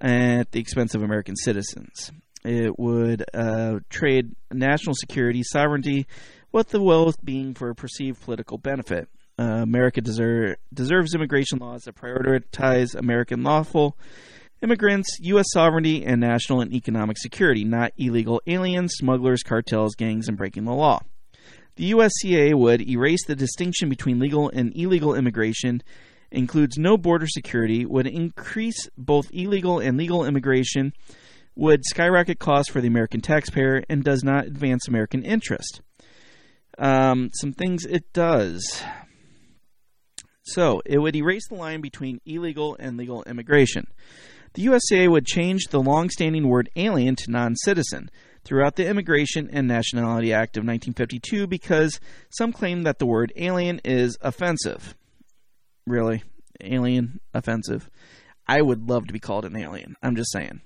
at 0.00 0.50
the 0.52 0.60
expense 0.60 0.94
of 0.94 1.02
American 1.02 1.36
citizens. 1.36 2.10
It 2.44 2.78
would 2.78 3.24
uh, 3.34 3.80
trade 3.90 4.34
national 4.50 4.94
security 4.94 5.42
sovereignty 5.42 6.06
with 6.52 6.70
the 6.70 6.82
well 6.82 7.12
being 7.22 7.54
for 7.54 7.70
a 7.70 7.74
perceived 7.74 8.20
political 8.22 8.58
benefit. 8.58 9.08
Uh, 9.38 9.62
America 9.62 10.02
deser- 10.02 10.56
deserves 10.72 11.14
immigration 11.14 11.58
laws 11.58 11.84
that 11.84 11.94
prioritize 11.94 12.94
American 12.94 13.42
lawful 13.42 13.96
immigrants, 14.62 15.18
U.S. 15.20 15.46
sovereignty, 15.52 16.04
and 16.04 16.20
national 16.20 16.60
and 16.60 16.72
economic 16.72 17.18
security, 17.18 17.64
not 17.64 17.92
illegal 17.96 18.42
aliens, 18.46 18.92
smugglers, 18.94 19.42
cartels, 19.42 19.94
gangs, 19.94 20.28
and 20.28 20.36
breaking 20.36 20.64
the 20.64 20.74
law. 20.74 21.00
The 21.76 21.92
USCA 21.92 22.54
would 22.54 22.86
erase 22.86 23.24
the 23.26 23.36
distinction 23.36 23.88
between 23.88 24.18
legal 24.18 24.50
and 24.50 24.72
illegal 24.76 25.14
immigration, 25.14 25.82
includes 26.30 26.76
no 26.76 26.98
border 26.98 27.26
security, 27.26 27.86
would 27.86 28.06
increase 28.06 28.88
both 28.98 29.30
illegal 29.32 29.78
and 29.78 29.96
legal 29.96 30.24
immigration, 30.24 30.92
would 31.54 31.84
skyrocket 31.84 32.38
costs 32.38 32.70
for 32.70 32.80
the 32.80 32.88
American 32.88 33.20
taxpayer, 33.20 33.82
and 33.88 34.04
does 34.04 34.22
not 34.22 34.46
advance 34.46 34.88
American 34.88 35.22
interest. 35.22 35.80
Um, 36.78 37.30
some 37.34 37.52
things 37.52 37.84
it 37.84 38.12
does. 38.12 38.82
So, 40.42 40.82
it 40.84 40.98
would 40.98 41.14
erase 41.14 41.46
the 41.48 41.54
line 41.54 41.80
between 41.80 42.20
illegal 42.26 42.76
and 42.78 42.96
legal 42.96 43.22
immigration. 43.24 43.86
The 44.54 44.66
USCA 44.66 45.08
would 45.08 45.26
change 45.26 45.66
the 45.70 45.80
long 45.80 46.10
standing 46.10 46.48
word 46.48 46.70
alien 46.76 47.16
to 47.16 47.30
non 47.30 47.56
citizen 47.56 48.10
throughout 48.44 48.76
the 48.76 48.86
Immigration 48.86 49.48
and 49.52 49.68
Nationality 49.68 50.32
Act 50.32 50.56
of 50.56 50.62
1952 50.62 51.46
because 51.46 52.00
some 52.30 52.52
claim 52.52 52.82
that 52.82 52.98
the 52.98 53.06
word 53.06 53.32
alien 53.36 53.80
is 53.84 54.16
offensive. 54.20 54.94
Really? 55.86 56.22
Alien? 56.60 57.20
Offensive? 57.32 57.88
I 58.46 58.62
would 58.62 58.88
love 58.88 59.06
to 59.06 59.12
be 59.12 59.20
called 59.20 59.44
an 59.44 59.56
alien. 59.56 59.96
I'm 60.02 60.16
just 60.16 60.32
saying. 60.32 60.60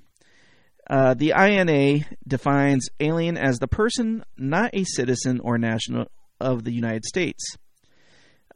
Uh, 0.88 1.14
the 1.14 1.32
INA 1.36 2.06
defines 2.26 2.88
alien 3.00 3.36
as 3.36 3.58
the 3.58 3.68
person 3.68 4.24
not 4.36 4.70
a 4.72 4.84
citizen 4.84 5.40
or 5.40 5.58
national 5.58 6.06
of 6.40 6.64
the 6.64 6.72
United 6.72 7.04
States. 7.04 7.42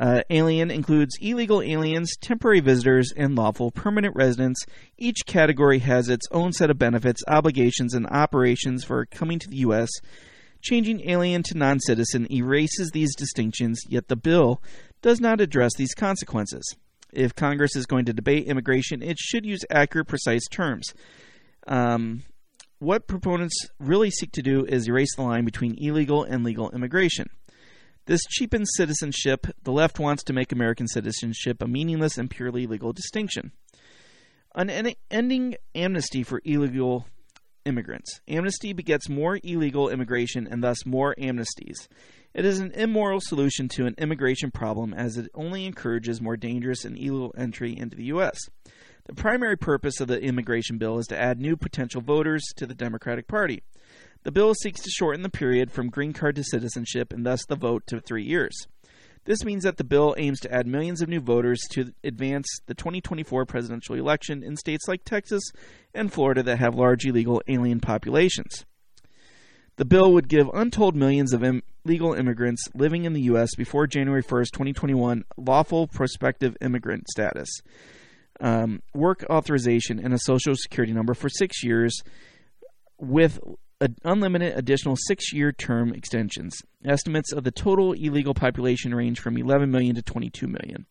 Uh, 0.00 0.22
alien 0.30 0.70
includes 0.70 1.16
illegal 1.20 1.60
aliens, 1.60 2.16
temporary 2.20 2.60
visitors, 2.60 3.12
and 3.16 3.34
lawful 3.34 3.72
permanent 3.72 4.14
residents. 4.14 4.64
Each 4.96 5.26
category 5.26 5.80
has 5.80 6.08
its 6.08 6.26
own 6.30 6.52
set 6.52 6.70
of 6.70 6.78
benefits, 6.78 7.22
obligations, 7.26 7.94
and 7.94 8.06
operations 8.06 8.84
for 8.84 9.06
coming 9.06 9.38
to 9.40 9.48
the 9.48 9.56
U.S. 9.58 9.90
Changing 10.62 11.08
alien 11.08 11.42
to 11.44 11.56
non 11.56 11.80
citizen 11.80 12.30
erases 12.32 12.90
these 12.92 13.14
distinctions, 13.16 13.80
yet 13.88 14.08
the 14.08 14.16
bill 14.16 14.62
does 15.02 15.20
not 15.20 15.40
address 15.40 15.72
these 15.76 15.94
consequences. 15.94 16.76
If 17.12 17.34
Congress 17.34 17.74
is 17.74 17.86
going 17.86 18.04
to 18.04 18.12
debate 18.12 18.46
immigration, 18.46 19.02
it 19.02 19.18
should 19.18 19.46
use 19.46 19.60
accurate, 19.70 20.08
precise 20.08 20.46
terms. 20.48 20.92
Um, 21.66 22.22
what 22.78 23.06
proponents 23.06 23.56
really 23.80 24.10
seek 24.10 24.32
to 24.32 24.42
do 24.42 24.64
is 24.64 24.88
erase 24.88 25.14
the 25.16 25.22
line 25.22 25.44
between 25.44 25.76
illegal 25.78 26.22
and 26.22 26.44
legal 26.44 26.70
immigration. 26.70 27.28
This 28.08 28.24
cheapens 28.24 28.70
citizenship. 28.74 29.46
The 29.64 29.70
left 29.70 29.98
wants 29.98 30.22
to 30.24 30.32
make 30.32 30.50
American 30.50 30.88
citizenship 30.88 31.62
a 31.62 31.68
meaningless 31.68 32.16
and 32.16 32.30
purely 32.30 32.66
legal 32.66 32.94
distinction. 32.94 33.52
Unending 34.54 35.56
amnesty 35.74 36.22
for 36.22 36.40
illegal 36.46 37.06
immigrants. 37.66 38.22
Amnesty 38.26 38.72
begets 38.72 39.10
more 39.10 39.38
illegal 39.44 39.90
immigration 39.90 40.48
and 40.50 40.64
thus 40.64 40.86
more 40.86 41.14
amnesties. 41.18 41.86
It 42.32 42.46
is 42.46 42.60
an 42.60 42.72
immoral 42.72 43.20
solution 43.20 43.68
to 43.74 43.84
an 43.84 43.94
immigration 43.98 44.52
problem 44.52 44.94
as 44.94 45.18
it 45.18 45.30
only 45.34 45.66
encourages 45.66 46.18
more 46.18 46.38
dangerous 46.38 46.86
and 46.86 46.96
illegal 46.96 47.34
entry 47.36 47.76
into 47.76 47.94
the 47.94 48.04
U.S. 48.04 48.38
The 49.04 49.12
primary 49.12 49.58
purpose 49.58 50.00
of 50.00 50.08
the 50.08 50.18
immigration 50.18 50.78
bill 50.78 50.98
is 50.98 51.08
to 51.08 51.20
add 51.20 51.40
new 51.40 51.58
potential 51.58 52.00
voters 52.00 52.42
to 52.56 52.64
the 52.64 52.74
Democratic 52.74 53.28
Party. 53.28 53.64
The 54.24 54.32
bill 54.32 54.54
seeks 54.54 54.80
to 54.82 54.90
shorten 54.90 55.22
the 55.22 55.28
period 55.28 55.70
from 55.70 55.90
green 55.90 56.12
card 56.12 56.36
to 56.36 56.44
citizenship 56.44 57.12
and 57.12 57.24
thus 57.24 57.44
the 57.46 57.56
vote 57.56 57.86
to 57.86 58.00
three 58.00 58.24
years. 58.24 58.54
This 59.24 59.44
means 59.44 59.64
that 59.64 59.76
the 59.76 59.84
bill 59.84 60.14
aims 60.16 60.40
to 60.40 60.52
add 60.52 60.66
millions 60.66 61.02
of 61.02 61.08
new 61.08 61.20
voters 61.20 61.60
to 61.72 61.92
advance 62.02 62.46
the 62.66 62.74
2024 62.74 63.44
presidential 63.44 63.94
election 63.94 64.42
in 64.42 64.56
states 64.56 64.88
like 64.88 65.04
Texas 65.04 65.42
and 65.94 66.12
Florida 66.12 66.42
that 66.42 66.58
have 66.58 66.74
large 66.74 67.04
illegal 67.04 67.42
alien 67.46 67.80
populations. 67.80 68.64
The 69.76 69.84
bill 69.84 70.12
would 70.12 70.28
give 70.28 70.50
untold 70.54 70.96
millions 70.96 71.32
of 71.32 71.44
Im- 71.44 71.62
legal 71.84 72.12
immigrants 72.12 72.64
living 72.74 73.04
in 73.04 73.12
the 73.12 73.22
U.S. 73.22 73.54
before 73.54 73.86
January 73.86 74.22
1st, 74.22 74.50
2021, 74.52 75.24
lawful 75.36 75.86
prospective 75.86 76.56
immigrant 76.60 77.06
status, 77.08 77.48
um, 78.40 78.82
work 78.92 79.24
authorization, 79.30 80.00
and 80.00 80.12
a 80.12 80.18
social 80.18 80.56
security 80.56 80.92
number 80.92 81.14
for 81.14 81.28
six 81.28 81.62
years 81.62 82.02
with 82.98 83.38
unlimited 84.04 84.56
additional 84.56 84.96
six 84.96 85.32
year 85.32 85.52
term 85.52 85.92
extensions. 85.92 86.60
Estimates 86.84 87.32
of 87.32 87.44
the 87.44 87.50
total 87.50 87.92
illegal 87.92 88.34
population 88.34 88.94
range 88.94 89.20
from 89.20 89.36
11 89.36 89.70
million 89.70 89.94
to 89.94 90.02
22 90.02 90.46
million. 90.46 90.86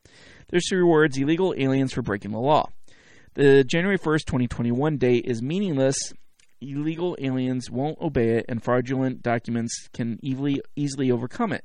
This 0.49 0.71
rewards 0.71 1.17
illegal 1.17 1.53
aliens 1.57 1.93
for 1.93 2.01
breaking 2.01 2.31
the 2.31 2.39
law. 2.39 2.69
The 3.33 3.63
January 3.63 3.99
1st, 3.99 4.25
2021 4.25 4.97
date 4.97 5.25
is 5.25 5.41
meaningless. 5.41 5.97
Illegal 6.59 7.15
aliens 7.19 7.69
won't 7.69 7.99
obey 8.01 8.37
it, 8.37 8.45
and 8.49 8.63
fraudulent 8.63 9.21
documents 9.21 9.89
can 9.93 10.17
easily, 10.23 10.61
easily 10.75 11.11
overcome 11.11 11.51
it. 11.51 11.63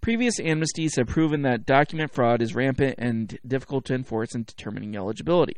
Previous 0.00 0.40
amnesties 0.40 0.96
have 0.96 1.06
proven 1.06 1.42
that 1.42 1.66
document 1.66 2.12
fraud 2.12 2.40
is 2.40 2.54
rampant 2.54 2.94
and 2.98 3.38
difficult 3.46 3.84
to 3.84 3.94
enforce 3.94 4.34
in 4.34 4.44
determining 4.44 4.96
eligibility. 4.96 5.56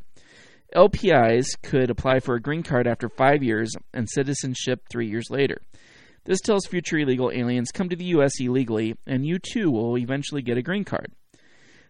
LPIs 0.74 1.46
could 1.62 1.90
apply 1.90 2.20
for 2.20 2.34
a 2.34 2.40
green 2.40 2.62
card 2.62 2.86
after 2.86 3.08
five 3.08 3.42
years 3.42 3.72
and 3.92 4.08
citizenship 4.08 4.82
three 4.88 5.08
years 5.08 5.30
later. 5.30 5.58
This 6.24 6.40
tells 6.40 6.66
future 6.66 6.98
illegal 6.98 7.30
aliens 7.30 7.70
come 7.70 7.88
to 7.90 7.96
the 7.96 8.06
U.S. 8.06 8.40
illegally, 8.40 8.96
and 9.06 9.26
you 9.26 9.38
too 9.38 9.70
will 9.70 9.98
eventually 9.98 10.42
get 10.42 10.56
a 10.56 10.62
green 10.62 10.84
card. 10.84 11.12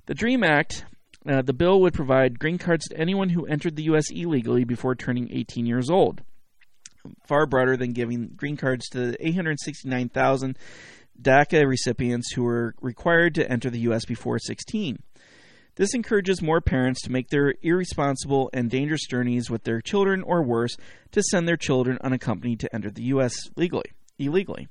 The 0.06 0.14
DREAM 0.14 0.42
Act, 0.42 0.84
uh, 1.26 1.42
the 1.42 1.52
bill 1.52 1.80
would 1.80 1.94
provide 1.94 2.38
green 2.38 2.58
cards 2.58 2.86
to 2.88 2.98
anyone 2.98 3.30
who 3.30 3.46
entered 3.46 3.76
the 3.76 3.84
U.S. 3.84 4.10
illegally 4.10 4.64
before 4.64 4.94
turning 4.94 5.30
18 5.32 5.66
years 5.66 5.88
old. 5.88 6.22
Far 7.26 7.46
broader 7.46 7.76
than 7.76 7.92
giving 7.92 8.32
green 8.34 8.56
cards 8.56 8.88
to 8.88 9.12
the 9.12 9.26
869,000 9.26 10.58
DACA 11.20 11.66
recipients 11.66 12.32
who 12.32 12.42
were 12.42 12.74
required 12.80 13.34
to 13.36 13.50
enter 13.50 13.70
the 13.70 13.80
U.S. 13.80 14.04
before 14.04 14.38
16. 14.38 14.98
This 15.76 15.94
encourages 15.94 16.40
more 16.40 16.60
parents 16.60 17.02
to 17.02 17.12
make 17.12 17.30
their 17.30 17.54
irresponsible 17.62 18.50
and 18.52 18.70
dangerous 18.70 19.06
journeys 19.06 19.50
with 19.50 19.64
their 19.64 19.80
children, 19.80 20.22
or 20.22 20.42
worse, 20.42 20.76
to 21.12 21.22
send 21.22 21.48
their 21.48 21.56
children 21.56 21.98
unaccompanied 22.00 22.60
to 22.60 22.74
enter 22.74 22.90
the 22.90 23.04
U.S. 23.04 23.34
legally, 23.56 23.92
illegally. 24.18 24.68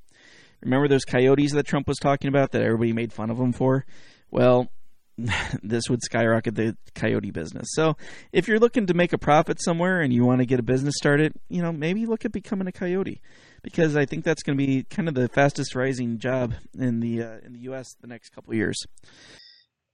Remember 0.62 0.88
those 0.88 1.04
coyotes 1.04 1.52
that 1.54 1.68
Trump 1.68 1.88
was 1.88 1.98
talking 1.98 2.30
about 2.30 2.52
that 2.52 2.62
everybody 2.62 2.94
made 2.94 3.12
fun 3.12 3.30
of 3.30 3.38
him 3.38 3.52
for? 3.52 3.86
Well, 4.32 4.72
this 5.64 5.90
would 5.90 6.02
skyrocket 6.02 6.56
the 6.56 6.76
coyote 6.96 7.32
business. 7.32 7.68
So, 7.74 7.98
if 8.32 8.48
you're 8.48 8.60
looking 8.60 8.88
to 8.88 8.94
make 8.94 9.14
a 9.14 9.18
profit 9.18 9.62
somewhere 9.62 10.02
and 10.02 10.12
you 10.14 10.26
want 10.26 10.40
to 10.40 10.46
get 10.46 10.60
a 10.60 10.64
business 10.64 10.96
started, 10.98 11.34
you 11.50 11.62
know, 11.62 11.72
maybe 11.72 12.06
look 12.06 12.26
at 12.26 12.32
becoming 12.32 12.68
a 12.68 12.72
coyote 12.72 13.22
because 13.62 13.96
I 13.96 14.06
think 14.06 14.24
that's 14.24 14.42
going 14.42 14.58
to 14.58 14.66
be 14.66 14.84
kind 14.84 15.08
of 15.08 15.14
the 15.16 15.28
fastest 15.28 15.76
rising 15.76 16.18
job 16.18 16.54
in 16.78 17.00
the 17.00 17.22
uh, 17.22 17.38
in 17.44 17.54
the 17.54 17.60
U.S. 17.60 17.94
the 18.02 18.08
next 18.08 18.30
couple 18.30 18.56
years. 18.56 18.82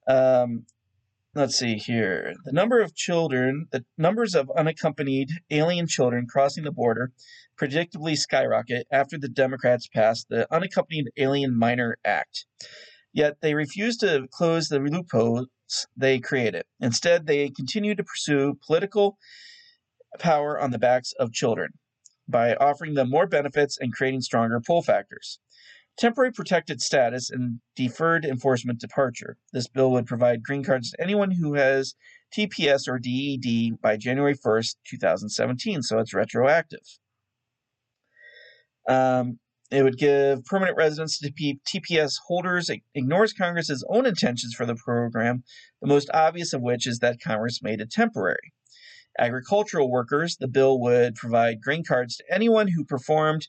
Um, 0.07 0.65
let's 1.39 1.57
see 1.57 1.75
here. 1.77 2.33
The 2.43 2.51
number 2.51 2.81
of 2.81 2.93
children, 2.93 3.67
the 3.71 3.85
numbers 3.97 4.35
of 4.35 4.51
unaccompanied 4.57 5.29
alien 5.49 5.87
children 5.87 6.27
crossing 6.27 6.65
the 6.65 6.71
border 6.71 7.13
predictably 7.57 8.17
skyrocket 8.17 8.85
after 8.91 9.17
the 9.17 9.29
Democrats 9.29 9.87
passed 9.87 10.27
the 10.29 10.53
Unaccompanied 10.53 11.11
Alien 11.15 11.57
Minor 11.57 11.97
Act. 12.03 12.45
Yet 13.13 13.37
they 13.41 13.53
refuse 13.53 13.95
to 13.97 14.27
close 14.31 14.67
the 14.67 14.79
loopholes 14.79 15.47
they 15.95 16.19
created. 16.19 16.63
Instead, 16.81 17.25
they 17.25 17.49
continue 17.49 17.95
to 17.95 18.03
pursue 18.03 18.59
political 18.67 19.17
power 20.19 20.59
on 20.59 20.71
the 20.71 20.79
backs 20.79 21.13
of 21.19 21.31
children 21.31 21.71
by 22.27 22.53
offering 22.55 22.95
them 22.95 23.09
more 23.09 23.27
benefits 23.27 23.77
and 23.79 23.93
creating 23.93 24.21
stronger 24.21 24.59
pull 24.59 24.81
factors 24.81 25.39
temporary 25.99 26.31
protected 26.31 26.81
status 26.81 27.29
and 27.29 27.59
deferred 27.75 28.25
enforcement 28.25 28.79
departure. 28.79 29.37
This 29.51 29.67
bill 29.67 29.91
would 29.91 30.07
provide 30.07 30.41
green 30.41 30.63
cards 30.63 30.91
to 30.91 31.01
anyone 31.01 31.31
who 31.31 31.55
has 31.55 31.93
TPS 32.35 32.87
or 32.87 32.99
DED 32.99 33.81
by 33.81 33.97
January 33.97 34.35
1st, 34.35 34.75
2017, 34.87 35.83
so 35.83 35.99
it's 35.99 36.13
retroactive. 36.13 36.79
Um, 38.87 39.39
it 39.71 39.83
would 39.83 39.97
give 39.97 40.45
permanent 40.45 40.77
residence 40.77 41.19
to 41.19 41.31
TPS 41.31 42.13
holders. 42.27 42.69
It 42.69 42.81
ignores 42.95 43.33
Congress's 43.33 43.85
own 43.89 44.05
intentions 44.05 44.55
for 44.55 44.65
the 44.65 44.75
program, 44.75 45.43
the 45.81 45.87
most 45.87 46.09
obvious 46.13 46.53
of 46.53 46.61
which 46.61 46.87
is 46.87 46.99
that 46.99 47.21
Congress 47.21 47.61
made 47.61 47.81
it 47.81 47.91
temporary. 47.91 48.53
Agricultural 49.19 49.91
workers, 49.91 50.37
the 50.37 50.47
bill 50.47 50.79
would 50.79 51.15
provide 51.15 51.61
green 51.61 51.83
cards 51.83 52.17
to 52.17 52.23
anyone 52.33 52.69
who 52.69 52.85
performed 52.85 53.47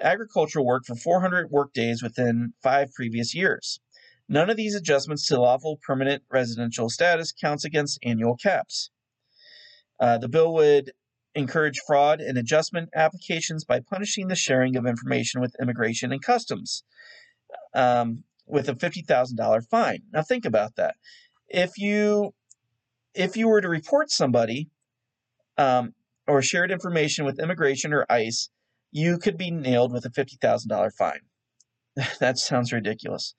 agricultural 0.00 0.66
work 0.66 0.84
for 0.86 0.94
400 0.94 1.50
workdays 1.50 2.02
within 2.02 2.52
five 2.62 2.92
previous 2.94 3.34
years. 3.34 3.80
None 4.28 4.48
of 4.48 4.56
these 4.56 4.74
adjustments 4.74 5.26
to 5.26 5.40
lawful 5.40 5.78
permanent 5.86 6.22
residential 6.30 6.88
status 6.88 7.32
counts 7.32 7.64
against 7.64 7.98
annual 8.02 8.36
caps. 8.36 8.90
Uh, 9.98 10.18
the 10.18 10.28
bill 10.28 10.54
would 10.54 10.92
encourage 11.34 11.80
fraud 11.86 12.20
in 12.20 12.36
adjustment 12.36 12.88
applications 12.94 13.64
by 13.64 13.80
punishing 13.80 14.28
the 14.28 14.36
sharing 14.36 14.76
of 14.76 14.86
information 14.86 15.40
with 15.40 15.54
immigration 15.60 16.12
and 16.12 16.22
customs. 16.22 16.84
Um, 17.74 18.24
with 18.50 18.68
a 18.68 18.74
fifty 18.74 19.02
thousand 19.02 19.36
dollar 19.36 19.62
fine. 19.62 20.02
Now 20.12 20.22
think 20.22 20.44
about 20.44 20.76
that. 20.76 20.96
If 21.48 21.78
you 21.78 22.34
if 23.14 23.36
you 23.36 23.48
were 23.48 23.60
to 23.60 23.68
report 23.68 24.10
somebody 24.10 24.68
um, 25.56 25.94
or 26.26 26.42
shared 26.42 26.70
information 26.70 27.24
with 27.24 27.40
immigration 27.40 27.92
or 27.92 28.06
ICE, 28.08 28.50
you 28.92 29.18
could 29.18 29.36
be 29.36 29.50
nailed 29.50 29.92
with 29.92 30.04
a 30.04 30.10
fifty 30.10 30.36
thousand 30.40 30.68
dollar 30.68 30.90
fine. 30.90 31.20
that 32.20 32.38
sounds 32.38 32.72
ridiculous. 32.72 33.34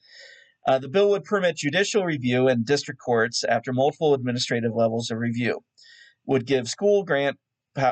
Uh, 0.68 0.78
the 0.78 0.90
bill 0.90 1.10
would 1.10 1.24
permit 1.24 1.58
judicial 1.58 2.06
review 2.06 2.48
in 2.48 2.64
district 2.64 3.00
courts 3.04 3.44
after 3.44 3.74
multiple 3.74 4.14
administrative 4.14 4.74
levels 4.76 5.10
of 5.10 5.18
review. 5.18 5.62
Would 6.26 6.46
give 6.46 6.68
school 6.68 7.04
grant 7.04 7.38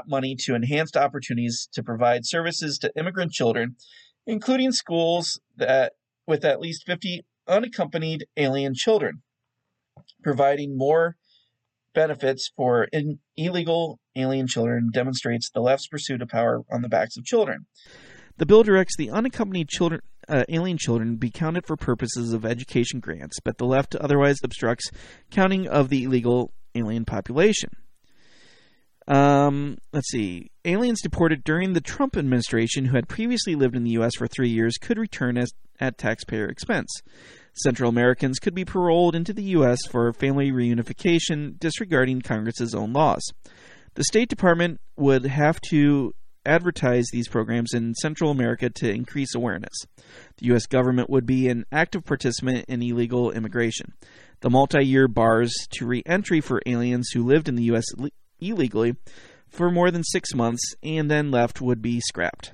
money 0.08 0.36
to 0.36 0.56
enhanced 0.56 0.96
opportunities 0.96 1.68
to 1.74 1.82
provide 1.82 2.26
services 2.26 2.78
to 2.80 2.92
immigrant 2.96 3.32
children, 3.32 3.76
including 4.28 4.72
schools 4.72 5.40
that 5.58 5.94
with 6.28 6.46
at 6.46 6.60
least 6.60 6.86
50 6.86 7.26
unaccompanied 7.48 8.26
alien 8.38 8.76
children, 8.76 9.24
providing 10.24 10.78
more 10.78 11.16
benefits 11.94 12.52
for 12.56 12.86
in, 12.92 13.20
illegal 13.38 14.00
alien 14.16 14.48
children 14.48 14.90
demonstrates 14.94 15.50
the 15.54 15.62
left's 15.62 15.88
pursuit 15.88 16.22
of 16.22 16.30
power 16.30 16.64
on 16.72 16.82
the 16.82 16.90
backs 16.90 17.18
of 17.18 17.26
children. 17.26 17.66
The 18.38 18.46
bill 18.46 18.64
directs 18.64 18.96
the 18.98 19.10
unaccompanied 19.10 19.68
children, 19.68 20.02
uh, 20.28 20.44
alien 20.48 20.78
children 20.78 21.16
be 21.16 21.30
counted 21.30 21.66
for 21.66 21.76
purposes 21.76 22.32
of 22.34 22.46
education 22.46 23.00
grants, 23.00 23.40
but 23.44 23.58
the 23.58 23.66
left 23.66 23.96
otherwise 23.96 24.38
obstructs 24.44 24.90
counting 25.30 25.68
of 25.68 25.90
the 25.90 26.04
illegal 26.04 26.54
alien 26.76 27.06
population. 27.06 27.72
Um, 29.10 29.80
let's 29.92 30.12
see. 30.12 30.52
Aliens 30.66 31.02
deported 31.02 31.44
during 31.44 31.74
the 31.74 31.82
Trump 31.82 32.16
administration 32.16 32.86
who 32.86 32.96
had 32.96 33.10
previously 33.10 33.56
lived 33.56 33.76
in 33.76 33.84
the 33.84 33.92
U.S. 33.92 34.16
for 34.16 34.28
three 34.28 34.50
years 34.50 34.78
could 34.78 35.00
return 35.00 35.36
as, 35.36 35.52
at 35.80 35.98
taxpayer 35.98 36.48
expense. 36.48 37.02
Central 37.62 37.90
Americans 37.90 38.40
could 38.40 38.56
be 38.56 38.66
paroled 38.66 39.16
into 39.16 39.34
the 39.34 39.44
U.S. 39.44 39.80
for 39.90 40.14
family 40.14 40.52
reunification, 40.52 41.60
disregarding 41.60 42.22
Congress's 42.22 42.74
own 42.74 42.94
laws. 42.94 43.22
The 43.96 44.04
State 44.04 44.30
Department 44.30 44.80
would 44.96 45.26
have 45.26 45.60
to 45.70 46.14
advertise 46.46 47.08
these 47.12 47.28
programs 47.28 47.74
in 47.74 47.94
Central 47.96 48.32
America 48.32 48.70
to 48.70 48.90
increase 48.90 49.36
awareness. 49.36 49.74
The 50.38 50.48
U.S. 50.48 50.66
government 50.66 51.10
would 51.10 51.26
be 51.26 51.50
an 51.50 51.66
active 51.72 52.06
participant 52.06 52.66
in 52.68 52.82
illegal 52.82 53.32
immigration. 53.32 53.94
The 54.40 54.50
multi 54.50 54.86
year 54.86 55.08
bars 55.08 55.54
to 55.72 55.86
re 55.86 56.02
entry 56.06 56.42
for 56.42 56.62
aliens 56.66 57.10
who 57.14 57.26
lived 57.26 57.50
in 57.50 57.56
the 57.56 57.64
U.S 57.64 57.86
illegally 58.42 58.96
for 59.50 59.72
more 59.72 59.92
than 59.92 60.04
six 60.04 60.34
months 60.34 60.76
and 60.84 61.10
then 61.10 61.32
left 61.32 61.62
would 61.62 61.82
be 61.82 62.00
scrapped. 62.00 62.54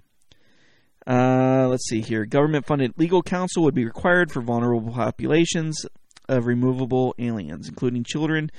Uh, 1.07 1.67
let's 1.69 1.87
see 1.87 2.01
here. 2.01 2.25
Government 2.25 2.65
funded 2.65 2.93
legal 2.97 3.21
counsel 3.21 3.63
would 3.63 3.75
be 3.75 3.85
required 3.85 4.31
for 4.31 4.41
vulnerable 4.41 4.91
populations 4.91 5.85
of 6.27 6.47
removable 6.47 7.13
aliens, 7.19 7.69
including 7.69 8.03
children, 8.03 8.49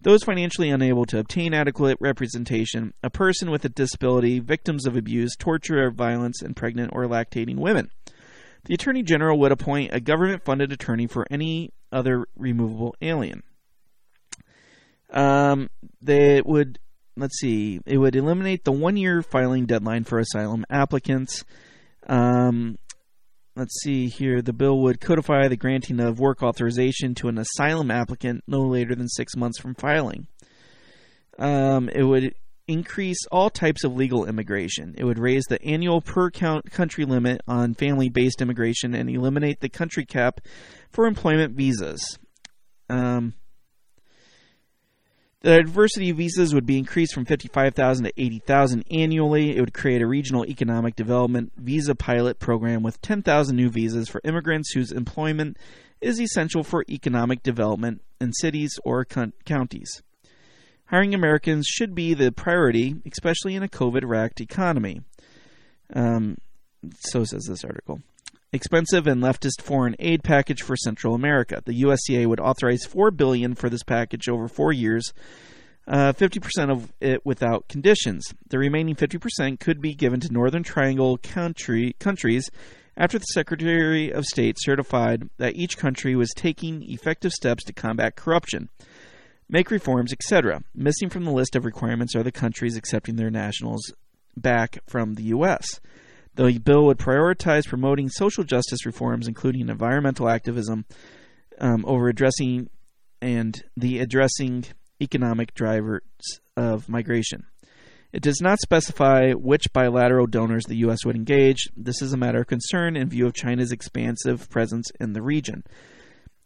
those 0.00 0.24
financially 0.24 0.70
unable 0.70 1.06
to 1.06 1.18
obtain 1.18 1.54
adequate 1.54 1.96
representation, 2.00 2.92
a 3.04 3.10
person 3.10 3.50
with 3.50 3.64
a 3.64 3.68
disability, 3.68 4.40
victims 4.40 4.84
of 4.84 4.96
abuse, 4.96 5.36
torture, 5.36 5.86
or 5.86 5.90
violence, 5.90 6.42
and 6.42 6.56
pregnant 6.56 6.90
or 6.92 7.04
lactating 7.06 7.56
women. 7.56 7.88
The 8.64 8.74
Attorney 8.74 9.02
General 9.02 9.38
would 9.38 9.52
appoint 9.52 9.94
a 9.94 10.00
government 10.00 10.44
funded 10.44 10.72
attorney 10.72 11.06
for 11.06 11.26
any 11.30 11.72
other 11.92 12.26
removable 12.36 12.96
alien. 13.00 13.42
Um, 15.10 15.68
they 16.00 16.40
would 16.42 16.78
let's 17.16 17.38
see, 17.38 17.80
it 17.84 17.98
would 17.98 18.16
eliminate 18.16 18.64
the 18.64 18.72
one 18.72 18.96
year 18.96 19.22
filing 19.22 19.66
deadline 19.66 20.04
for 20.04 20.18
asylum 20.18 20.64
applicants. 20.70 21.44
Um, 22.06 22.78
let's 23.56 23.80
see 23.82 24.08
here. 24.08 24.42
The 24.42 24.52
bill 24.52 24.80
would 24.80 25.00
codify 25.00 25.48
the 25.48 25.56
granting 25.56 26.00
of 26.00 26.18
work 26.18 26.42
authorization 26.42 27.14
to 27.16 27.28
an 27.28 27.38
asylum 27.38 27.90
applicant 27.90 28.44
no 28.46 28.60
later 28.60 28.94
than 28.94 29.08
six 29.08 29.36
months 29.36 29.58
from 29.58 29.74
filing. 29.74 30.26
Um, 31.38 31.88
it 31.88 32.02
would 32.02 32.34
increase 32.68 33.18
all 33.30 33.50
types 33.50 33.84
of 33.84 33.94
legal 33.94 34.26
immigration. 34.26 34.94
It 34.96 35.04
would 35.04 35.18
raise 35.18 35.44
the 35.48 35.62
annual 35.62 36.00
per 36.00 36.30
count 36.30 36.70
country 36.70 37.04
limit 37.04 37.40
on 37.46 37.74
family 37.74 38.08
based 38.08 38.40
immigration 38.40 38.94
and 38.94 39.10
eliminate 39.10 39.60
the 39.60 39.68
country 39.68 40.04
cap 40.04 40.40
for 40.90 41.06
employment 41.06 41.54
visas. 41.54 42.18
Um, 42.88 43.34
the 45.42 45.62
diversity 45.62 46.10
of 46.10 46.18
visas 46.18 46.54
would 46.54 46.66
be 46.66 46.78
increased 46.78 47.14
from 47.14 47.24
55,000 47.24 48.04
to 48.04 48.12
80,000 48.16 48.84
annually. 48.92 49.56
It 49.56 49.60
would 49.60 49.74
create 49.74 50.00
a 50.00 50.06
regional 50.06 50.46
economic 50.46 50.94
development 50.94 51.52
visa 51.56 51.96
pilot 51.96 52.38
program 52.38 52.82
with 52.82 53.00
10,000 53.02 53.54
new 53.54 53.68
visas 53.68 54.08
for 54.08 54.20
immigrants 54.24 54.72
whose 54.72 54.92
employment 54.92 55.56
is 56.00 56.20
essential 56.20 56.62
for 56.62 56.84
economic 56.88 57.42
development 57.42 58.02
in 58.20 58.32
cities 58.32 58.78
or 58.84 59.04
counties. 59.04 60.02
Hiring 60.86 61.14
Americans 61.14 61.66
should 61.66 61.94
be 61.94 62.14
the 62.14 62.30
priority, 62.30 62.96
especially 63.10 63.56
in 63.56 63.62
a 63.64 63.68
COVID 63.68 64.02
racked 64.04 64.40
economy. 64.40 65.02
Um, 65.92 66.38
so 67.00 67.24
says 67.24 67.46
this 67.48 67.64
article 67.64 68.00
expensive 68.52 69.06
and 69.06 69.22
leftist 69.22 69.62
foreign 69.62 69.96
aid 69.98 70.22
package 70.22 70.62
for 70.62 70.76
Central 70.76 71.14
America. 71.14 71.62
The 71.64 71.82
USCA 71.82 72.26
would 72.26 72.40
authorize 72.40 72.84
four 72.84 73.10
billion 73.10 73.54
for 73.54 73.70
this 73.70 73.82
package 73.82 74.28
over 74.28 74.48
four 74.48 74.72
years, 74.72 75.12
uh, 75.88 76.12
50% 76.12 76.70
of 76.70 76.92
it 77.00 77.24
without 77.24 77.68
conditions. 77.68 78.24
The 78.48 78.58
remaining 78.58 78.94
50% 78.94 79.58
could 79.58 79.80
be 79.80 79.94
given 79.94 80.20
to 80.20 80.32
Northern 80.32 80.62
Triangle 80.62 81.16
country 81.18 81.96
countries 81.98 82.50
after 82.96 83.18
the 83.18 83.24
Secretary 83.24 84.12
of 84.12 84.26
State 84.26 84.56
certified 84.58 85.28
that 85.38 85.56
each 85.56 85.78
country 85.78 86.14
was 86.14 86.30
taking 86.36 86.82
effective 86.82 87.32
steps 87.32 87.64
to 87.64 87.72
combat 87.72 88.16
corruption, 88.16 88.68
make 89.48 89.70
reforms, 89.70 90.12
etc. 90.12 90.62
Missing 90.74 91.08
from 91.08 91.24
the 91.24 91.32
list 91.32 91.56
of 91.56 91.64
requirements 91.64 92.14
are 92.14 92.22
the 92.22 92.30
countries 92.30 92.76
accepting 92.76 93.16
their 93.16 93.30
nationals 93.30 93.92
back 94.36 94.78
from 94.86 95.14
the 95.14 95.24
U.S. 95.24 95.80
The 96.34 96.58
bill 96.58 96.86
would 96.86 96.98
prioritize 96.98 97.66
promoting 97.66 98.08
social 98.08 98.44
justice 98.44 98.86
reforms, 98.86 99.28
including 99.28 99.68
environmental 99.68 100.28
activism, 100.28 100.86
um, 101.58 101.84
over 101.86 102.08
addressing 102.08 102.70
and 103.20 103.62
the 103.76 104.00
addressing 104.00 104.64
economic 105.00 105.54
drivers 105.54 106.02
of 106.56 106.88
migration. 106.88 107.44
It 108.12 108.22
does 108.22 108.40
not 108.42 108.60
specify 108.60 109.32
which 109.32 109.72
bilateral 109.72 110.26
donors 110.26 110.64
the 110.64 110.76
U.S. 110.78 111.04
would 111.04 111.16
engage. 111.16 111.68
This 111.76 112.02
is 112.02 112.12
a 112.12 112.18
matter 112.18 112.40
of 112.40 112.46
concern 112.46 112.94
in 112.94 113.08
view 113.08 113.26
of 113.26 113.32
China's 113.32 113.72
expansive 113.72 114.50
presence 114.50 114.90
in 115.00 115.14
the 115.14 115.22
region. 115.22 115.64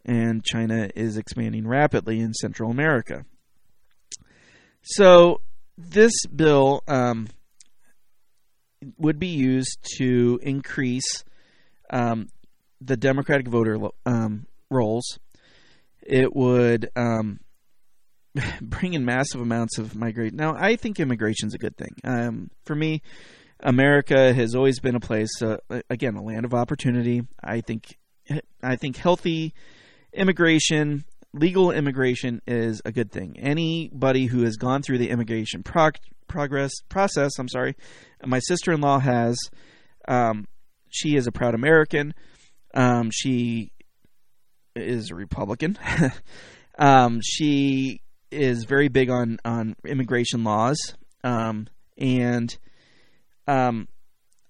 And 0.05 0.45
China 0.45 0.89
is 0.95 1.17
expanding 1.17 1.67
rapidly 1.67 2.21
in 2.21 2.33
Central 2.33 2.71
America. 2.71 3.25
So, 4.81 5.41
this 5.77 6.13
bill 6.33 6.83
um, 6.87 7.27
would 8.97 9.19
be 9.19 9.27
used 9.27 9.77
to 9.97 10.39
increase 10.41 11.23
um, 11.89 12.27
the 12.81 12.97
Democratic 12.97 13.47
voter 13.47 13.77
um, 14.05 14.45
rolls. 14.69 15.19
It 16.01 16.35
would 16.35 16.89
um, 16.95 17.39
bring 18.61 18.93
in 18.93 19.05
massive 19.05 19.41
amounts 19.41 19.77
of 19.77 19.95
migration. 19.95 20.37
Now, 20.37 20.55
I 20.57 20.75
think 20.75 20.99
immigration 20.99 21.47
is 21.47 21.53
a 21.53 21.57
good 21.57 21.77
thing. 21.77 21.95
Um, 22.03 22.49
for 22.65 22.75
me, 22.75 23.01
America 23.59 24.33
has 24.33 24.55
always 24.55 24.79
been 24.79 24.95
a 24.95 24.99
place, 24.99 25.41
uh, 25.41 25.57
again, 25.89 26.15
a 26.15 26.23
land 26.23 26.45
of 26.45 26.53
opportunity. 26.53 27.23
I 27.43 27.61
think, 27.61 27.97
I 28.61 28.75
think 28.75 28.97
healthy 28.97 29.53
immigration, 30.13 31.05
legal 31.37 31.71
immigration 31.71 32.41
is 32.47 32.81
a 32.85 32.91
good 32.91 33.11
thing. 33.11 33.37
Anybody 33.39 34.25
who 34.25 34.43
has 34.43 34.55
gone 34.55 34.81
through 34.81 34.97
the 34.97 35.09
immigration 35.09 35.63
progress 35.63 36.71
process, 36.89 37.31
I'm 37.39 37.47
sorry, 37.47 37.75
my 38.25 38.39
sister-in-law 38.39 38.99
has. 38.99 39.37
Um, 40.07 40.47
she 40.89 41.15
is 41.15 41.27
a 41.27 41.31
proud 41.31 41.53
American. 41.53 42.13
Um, 42.73 43.09
she 43.11 43.71
is 44.75 45.11
a 45.11 45.15
Republican. 45.15 45.77
um, 46.79 47.19
she 47.23 48.01
is 48.31 48.65
very 48.65 48.87
big 48.87 49.09
on 49.09 49.39
on 49.45 49.75
immigration 49.85 50.43
laws, 50.43 50.77
um, 51.23 51.67
and 51.97 52.55
um, 53.47 53.87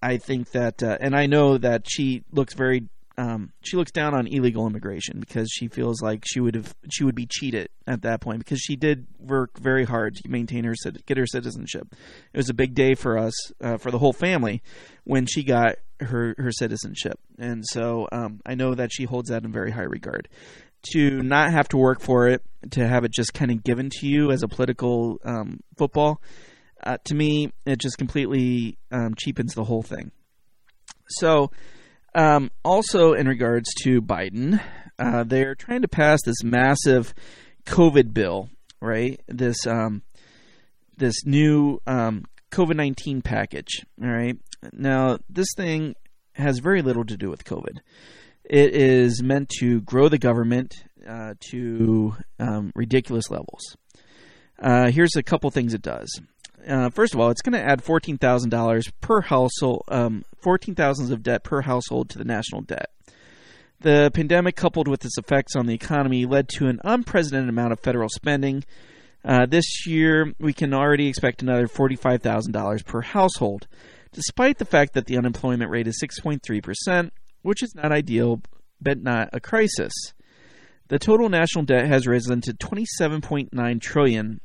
I 0.02 0.18
think 0.18 0.50
that, 0.52 0.82
uh, 0.82 0.98
and 1.00 1.16
I 1.16 1.26
know 1.26 1.58
that 1.58 1.84
she 1.88 2.22
looks 2.30 2.54
very 2.54 2.88
um, 3.18 3.52
she 3.62 3.76
looks 3.76 3.90
down 3.90 4.14
on 4.14 4.28
illegal 4.28 4.64
immigration 4.68 5.18
because 5.18 5.50
she 5.52 5.66
feels 5.66 6.00
like 6.00 6.22
she 6.24 6.38
would 6.38 6.54
have 6.54 6.72
she 6.88 7.02
would 7.02 7.16
be 7.16 7.26
cheated 7.26 7.68
at 7.84 8.02
that 8.02 8.20
point 8.20 8.38
because 8.38 8.60
she 8.60 8.76
did 8.76 9.08
work 9.18 9.58
very 9.58 9.84
hard 9.84 10.14
to 10.14 10.28
maintain 10.28 10.62
her 10.62 10.74
get 11.04 11.18
her 11.18 11.26
citizenship. 11.26 11.88
It 12.32 12.36
was 12.36 12.48
a 12.48 12.54
big 12.54 12.74
day 12.74 12.94
for 12.94 13.18
us 13.18 13.34
uh, 13.60 13.76
for 13.76 13.90
the 13.90 13.98
whole 13.98 14.12
family 14.12 14.62
when 15.02 15.26
she 15.26 15.42
got 15.42 15.76
her 15.98 16.36
her 16.38 16.52
citizenship, 16.52 17.18
and 17.38 17.64
so 17.66 18.06
um, 18.12 18.40
I 18.46 18.54
know 18.54 18.76
that 18.76 18.92
she 18.92 19.02
holds 19.02 19.30
that 19.30 19.42
in 19.42 19.52
very 19.52 19.72
high 19.72 19.82
regard. 19.82 20.28
To 20.92 21.20
not 21.20 21.50
have 21.50 21.68
to 21.70 21.76
work 21.76 22.00
for 22.00 22.28
it, 22.28 22.40
to 22.70 22.86
have 22.86 23.02
it 23.02 23.10
just 23.10 23.34
kind 23.34 23.50
of 23.50 23.64
given 23.64 23.90
to 23.98 24.06
you 24.06 24.30
as 24.30 24.44
a 24.44 24.48
political 24.48 25.18
um, 25.24 25.58
football, 25.76 26.22
uh, 26.84 26.98
to 27.06 27.16
me, 27.16 27.52
it 27.66 27.80
just 27.80 27.98
completely 27.98 28.78
um, 28.92 29.16
cheapens 29.16 29.54
the 29.54 29.64
whole 29.64 29.82
thing. 29.82 30.12
So 31.08 31.50
Um, 32.18 32.50
also, 32.64 33.12
in 33.12 33.28
regards 33.28 33.72
to 33.84 34.02
Biden, 34.02 34.60
uh, 34.98 35.22
they're 35.22 35.54
trying 35.54 35.82
to 35.82 35.88
pass 35.88 36.20
this 36.24 36.42
massive 36.42 37.14
COVID 37.64 38.12
bill, 38.12 38.50
right? 38.80 39.20
This 39.28 39.64
um, 39.68 40.02
this 40.96 41.24
new 41.24 41.80
um, 41.86 42.24
COVID 42.50 42.74
nineteen 42.74 43.22
package. 43.22 43.86
All 44.02 44.10
right. 44.10 44.36
Now, 44.72 45.18
this 45.30 45.46
thing 45.56 45.94
has 46.32 46.58
very 46.58 46.82
little 46.82 47.04
to 47.04 47.16
do 47.16 47.30
with 47.30 47.44
COVID. 47.44 47.78
It 48.42 48.74
is 48.74 49.22
meant 49.22 49.48
to 49.60 49.80
grow 49.82 50.08
the 50.08 50.18
government 50.18 50.74
uh, 51.06 51.34
to 51.50 52.16
um, 52.40 52.72
ridiculous 52.74 53.30
levels. 53.30 53.76
Uh, 54.60 54.90
here's 54.90 55.14
a 55.14 55.22
couple 55.22 55.52
things 55.52 55.72
it 55.72 55.82
does. 55.82 56.20
Uh, 56.66 56.90
first 56.90 57.14
of 57.14 57.20
all, 57.20 57.30
it's 57.30 57.42
going 57.42 57.52
to 57.52 57.66
add 57.66 57.82
fourteen 57.82 58.18
thousand 58.18 58.50
dollars 58.50 58.90
per 59.00 59.20
household, 59.20 59.84
um, 59.88 60.24
fourteen 60.40 60.74
thousands 60.74 61.10
of 61.10 61.22
debt 61.22 61.44
per 61.44 61.62
household 61.62 62.10
to 62.10 62.18
the 62.18 62.24
national 62.24 62.62
debt. 62.62 62.90
The 63.80 64.10
pandemic, 64.12 64.56
coupled 64.56 64.88
with 64.88 65.04
its 65.04 65.18
effects 65.18 65.54
on 65.54 65.66
the 65.66 65.74
economy, 65.74 66.26
led 66.26 66.48
to 66.56 66.66
an 66.66 66.80
unprecedented 66.84 67.48
amount 67.48 67.72
of 67.72 67.80
federal 67.80 68.08
spending. 68.08 68.64
Uh, 69.24 69.46
this 69.46 69.86
year, 69.86 70.32
we 70.38 70.52
can 70.52 70.74
already 70.74 71.08
expect 71.08 71.42
another 71.42 71.68
forty-five 71.68 72.22
thousand 72.22 72.52
dollars 72.52 72.82
per 72.82 73.00
household, 73.00 73.66
despite 74.12 74.58
the 74.58 74.64
fact 74.64 74.94
that 74.94 75.06
the 75.06 75.16
unemployment 75.16 75.70
rate 75.70 75.86
is 75.86 75.98
six 75.98 76.20
point 76.20 76.42
three 76.42 76.60
percent, 76.60 77.12
which 77.42 77.62
is 77.62 77.74
not 77.74 77.92
ideal, 77.92 78.40
but 78.80 79.02
not 79.02 79.28
a 79.32 79.40
crisis. 79.40 79.92
The 80.88 80.98
total 80.98 81.28
national 81.28 81.64
debt 81.64 81.86
has 81.86 82.06
risen 82.06 82.40
to 82.42 82.54
twenty-seven 82.54 83.20
point 83.20 83.52
nine 83.52 83.78
trillion 83.78 84.40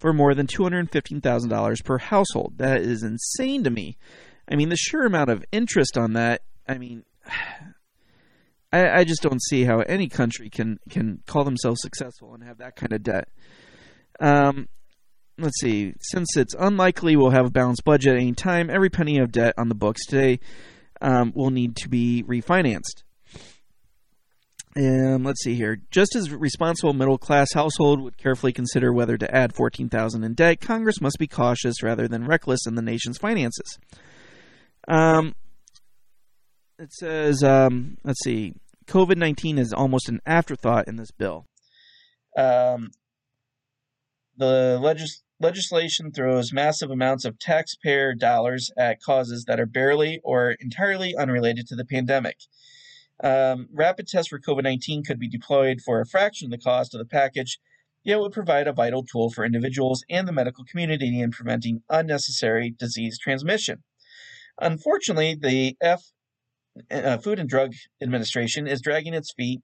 for 0.00 0.12
more 0.14 0.34
than 0.34 0.46
$215,000 0.46 1.84
per 1.84 1.98
household. 1.98 2.54
That 2.56 2.80
is 2.80 3.02
insane 3.02 3.62
to 3.64 3.70
me. 3.70 3.98
I 4.50 4.56
mean, 4.56 4.70
the 4.70 4.76
sheer 4.76 5.04
amount 5.04 5.30
of 5.30 5.44
interest 5.52 5.96
on 5.96 6.14
that, 6.14 6.40
I 6.66 6.78
mean, 6.78 7.04
I, 8.72 9.00
I, 9.00 9.04
just 9.04 9.20
don't 9.20 9.42
see 9.42 9.64
how 9.64 9.80
any 9.80 10.08
country 10.08 10.48
can, 10.48 10.78
can 10.88 11.22
call 11.26 11.42
themselves 11.42 11.80
successful 11.82 12.34
and 12.34 12.44
have 12.44 12.58
that 12.58 12.76
kind 12.76 12.92
of 12.92 13.02
debt. 13.02 13.28
Um, 14.20 14.68
let's 15.38 15.60
see. 15.60 15.94
Since 16.00 16.36
it's 16.36 16.54
unlikely 16.58 17.16
we'll 17.16 17.30
have 17.30 17.46
a 17.46 17.50
balanced 17.50 17.84
budget 17.84 18.14
at 18.14 18.20
any 18.20 18.32
time, 18.32 18.70
every 18.70 18.88
penny 18.88 19.18
of 19.18 19.32
debt 19.32 19.54
on 19.58 19.68
the 19.68 19.74
books 19.74 20.06
today 20.06 20.38
um, 21.00 21.32
will 21.34 21.50
need 21.50 21.76
to 21.76 21.88
be 21.88 22.22
refinanced. 22.22 23.02
Let's 24.76 25.42
see 25.42 25.54
here. 25.54 25.80
Just 25.90 26.14
as 26.14 26.30
responsible 26.30 26.92
middle 26.92 27.18
class 27.18 27.52
household 27.52 28.00
would 28.00 28.16
carefully 28.16 28.52
consider 28.52 28.92
whether 28.92 29.16
to 29.16 29.34
add 29.34 29.54
14,000 29.54 30.22
in 30.22 30.34
debt, 30.34 30.60
Congress 30.60 31.00
must 31.00 31.18
be 31.18 31.26
cautious 31.26 31.82
rather 31.82 32.06
than 32.06 32.26
reckless 32.26 32.66
in 32.66 32.74
the 32.74 32.82
nation's 32.82 33.18
finances. 33.18 33.78
Um, 34.86 35.34
it 36.78 36.92
says, 36.92 37.42
um, 37.42 37.98
let's 38.04 38.22
see, 38.24 38.54
COVID 38.86 39.16
19 39.16 39.58
is 39.58 39.72
almost 39.72 40.08
an 40.08 40.20
afterthought 40.24 40.88
in 40.88 40.96
this 40.96 41.10
bill. 41.10 41.46
Um, 42.36 42.90
the 44.36 44.78
legis- 44.80 45.22
legislation 45.40 46.12
throws 46.12 46.52
massive 46.52 46.90
amounts 46.90 47.24
of 47.24 47.38
taxpayer 47.38 48.14
dollars 48.14 48.70
at 48.78 49.02
causes 49.02 49.44
that 49.46 49.60
are 49.60 49.66
barely 49.66 50.20
or 50.24 50.56
entirely 50.60 51.14
unrelated 51.16 51.66
to 51.68 51.76
the 51.76 51.84
pandemic. 51.84 52.36
Um, 53.22 53.68
rapid 53.72 54.08
tests 54.08 54.28
for 54.28 54.40
COVID 54.40 54.62
19 54.62 55.04
could 55.04 55.18
be 55.18 55.28
deployed 55.28 55.80
for 55.84 56.00
a 56.00 56.06
fraction 56.06 56.46
of 56.46 56.50
the 56.58 56.64
cost 56.64 56.94
of 56.94 56.98
the 56.98 57.04
package, 57.04 57.58
yet 58.02 58.18
would 58.20 58.32
provide 58.32 58.66
a 58.66 58.72
vital 58.72 59.04
tool 59.04 59.30
for 59.30 59.44
individuals 59.44 60.04
and 60.08 60.26
the 60.26 60.32
medical 60.32 60.64
community 60.64 61.20
in 61.20 61.30
preventing 61.30 61.82
unnecessary 61.90 62.74
disease 62.78 63.18
transmission. 63.18 63.82
Unfortunately, 64.58 65.36
the 65.38 65.76
F, 65.80 66.02
uh, 66.90 67.18
Food 67.18 67.38
and 67.38 67.48
Drug 67.48 67.72
Administration 68.02 68.66
is 68.66 68.80
dragging 68.80 69.14
its 69.14 69.32
feet, 69.32 69.60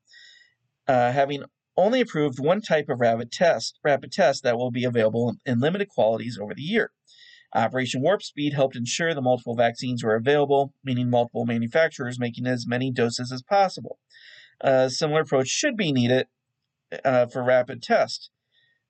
uh, 0.86 1.12
having 1.12 1.42
only 1.76 2.00
approved 2.00 2.38
one 2.38 2.60
type 2.60 2.88
of 2.88 3.00
rapid 3.00 3.30
test, 3.30 3.78
rapid 3.84 4.12
test 4.12 4.42
that 4.42 4.56
will 4.56 4.70
be 4.70 4.84
available 4.84 5.34
in 5.44 5.60
limited 5.60 5.88
quantities 5.88 6.38
over 6.40 6.54
the 6.54 6.62
year. 6.62 6.90
Operation 7.54 8.02
Warp 8.02 8.22
Speed 8.22 8.52
helped 8.52 8.76
ensure 8.76 9.14
the 9.14 9.22
multiple 9.22 9.54
vaccines 9.54 10.02
were 10.02 10.14
available, 10.14 10.72
meaning 10.84 11.08
multiple 11.08 11.46
manufacturers 11.46 12.18
making 12.18 12.46
as 12.46 12.66
many 12.66 12.90
doses 12.90 13.32
as 13.32 13.42
possible. 13.42 13.98
A 14.60 14.90
similar 14.90 15.22
approach 15.22 15.48
should 15.48 15.76
be 15.76 15.92
needed 15.92 16.26
uh, 17.04 17.26
for 17.26 17.42
rapid 17.42 17.82
test, 17.82 18.30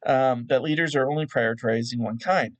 um, 0.04 0.44
but 0.44 0.62
leaders 0.62 0.94
are 0.94 1.10
only 1.10 1.26
prioritizing 1.26 1.98
one 1.98 2.18
kind. 2.18 2.56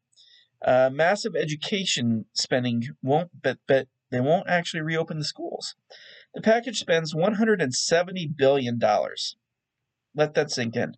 Uh, 0.64 0.90
massive 0.92 1.36
education 1.36 2.24
spending 2.32 2.82
won't, 3.03 3.30
but, 3.42 3.59
but 3.68 3.88
they 4.11 4.20
won't 4.20 4.49
actually 4.49 4.80
reopen 4.80 5.18
the 5.18 5.24
schools. 5.24 5.74
The 6.34 6.40
package 6.40 6.78
spends 6.78 7.14
$170 7.14 8.36
billion. 8.36 8.80
Let 10.14 10.34
that 10.34 10.51
sink 10.51 10.76
in. 10.76 10.94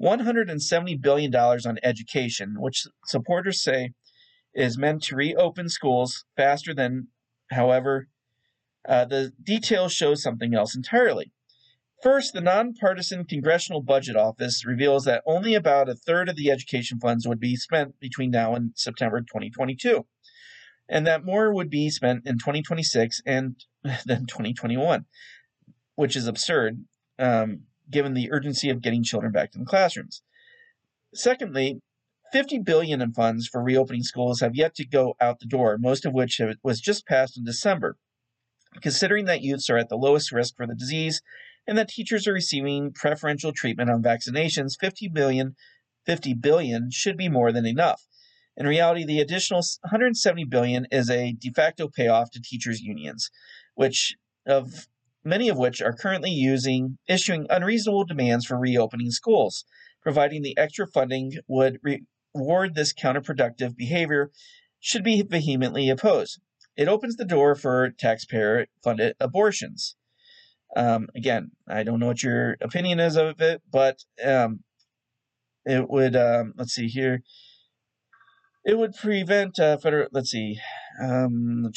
$170 0.00 1.00
billion 1.00 1.34
on 1.34 1.78
education, 1.82 2.56
which 2.58 2.86
supporters 3.04 3.62
say 3.62 3.92
is 4.54 4.78
meant 4.78 5.02
to 5.04 5.16
reopen 5.16 5.68
schools 5.68 6.24
faster 6.36 6.74
than, 6.74 7.08
however, 7.50 8.08
uh, 8.88 9.04
the 9.04 9.32
details 9.42 9.92
show 9.92 10.14
something 10.14 10.54
else 10.54 10.74
entirely. 10.74 11.32
First, 12.02 12.32
the 12.32 12.40
nonpartisan 12.40 13.26
Congressional 13.26 13.82
Budget 13.82 14.16
Office 14.16 14.64
reveals 14.64 15.04
that 15.04 15.22
only 15.26 15.54
about 15.54 15.88
a 15.88 15.94
third 15.94 16.30
of 16.30 16.36
the 16.36 16.50
education 16.50 16.98
funds 16.98 17.28
would 17.28 17.40
be 17.40 17.56
spent 17.56 18.00
between 18.00 18.30
now 18.30 18.54
and 18.54 18.72
September 18.74 19.20
2022, 19.20 20.06
and 20.88 21.06
that 21.06 21.24
more 21.26 21.52
would 21.52 21.68
be 21.68 21.90
spent 21.90 22.26
in 22.26 22.38
2026 22.38 23.20
and 23.26 23.56
then 24.06 24.24
2021, 24.26 25.04
which 25.94 26.16
is 26.16 26.26
absurd 26.26 26.84
um, 27.18 27.64
given 27.90 28.14
the 28.14 28.32
urgency 28.32 28.70
of 28.70 28.80
getting 28.80 29.02
children 29.02 29.30
back 29.30 29.52
to 29.52 29.58
the 29.58 29.66
classrooms. 29.66 30.22
Secondly, 31.14 31.82
50 32.32 32.60
billion 32.60 33.00
in 33.00 33.12
funds 33.12 33.48
for 33.48 33.62
reopening 33.62 34.02
schools 34.02 34.40
have 34.40 34.54
yet 34.54 34.74
to 34.76 34.86
go 34.86 35.14
out 35.20 35.40
the 35.40 35.46
door, 35.46 35.76
most 35.78 36.06
of 36.06 36.12
which 36.12 36.40
was 36.62 36.80
just 36.80 37.06
passed 37.06 37.36
in 37.36 37.44
December. 37.44 37.96
Considering 38.80 39.24
that 39.24 39.42
youths 39.42 39.68
are 39.68 39.78
at 39.78 39.88
the 39.88 39.96
lowest 39.96 40.30
risk 40.30 40.56
for 40.56 40.66
the 40.66 40.74
disease 40.74 41.20
and 41.66 41.76
that 41.76 41.88
teachers 41.88 42.28
are 42.28 42.32
receiving 42.32 42.92
preferential 42.92 43.52
treatment 43.52 43.90
on 43.90 44.02
vaccinations, 44.02 44.78
50 44.78 45.08
billion 45.08 45.56
50 46.06 46.34
billion 46.34 46.90
should 46.90 47.16
be 47.16 47.28
more 47.28 47.52
than 47.52 47.66
enough. 47.66 48.06
In 48.56 48.66
reality, 48.66 49.04
the 49.04 49.20
additional 49.20 49.62
170 49.82 50.44
billion 50.44 50.86
is 50.90 51.10
a 51.10 51.32
de 51.32 51.50
facto 51.50 51.88
payoff 51.88 52.30
to 52.32 52.40
teachers 52.40 52.80
unions, 52.80 53.30
which 53.74 54.16
of 54.46 54.86
many 55.24 55.48
of 55.48 55.58
which 55.58 55.80
are 55.80 55.92
currently 55.92 56.30
using 56.30 56.98
issuing 57.06 57.46
unreasonable 57.50 58.04
demands 58.04 58.46
for 58.46 58.58
reopening 58.58 59.10
schools. 59.10 59.64
Providing 60.02 60.42
the 60.42 60.56
extra 60.56 60.86
funding 60.86 61.32
would 61.46 61.78
re- 61.82 62.04
reward 62.34 62.74
this 62.74 62.92
counterproductive 62.92 63.76
behavior 63.76 64.30
should 64.78 65.04
be 65.04 65.22
vehemently 65.22 65.88
opposed. 65.88 66.40
It 66.76 66.88
opens 66.88 67.16
the 67.16 67.24
door 67.24 67.54
for 67.54 67.90
taxpayer 67.90 68.66
funded 68.82 69.14
abortions. 69.20 69.96
Um, 70.76 71.08
again, 71.16 71.50
I 71.68 71.82
don't 71.82 71.98
know 71.98 72.06
what 72.06 72.22
your 72.22 72.56
opinion 72.60 73.00
is 73.00 73.16
of 73.16 73.40
it, 73.40 73.60
but 73.70 73.98
um, 74.24 74.60
it 75.64 75.90
would, 75.90 76.16
um, 76.16 76.54
let's 76.56 76.72
see 76.72 76.86
here, 76.86 77.22
it 78.64 78.78
would 78.78 78.94
prevent 78.94 79.58
uh, 79.58 79.78
federal, 79.78 80.08
let's 80.12 80.30
see, 80.30 80.58
um, 81.02 81.70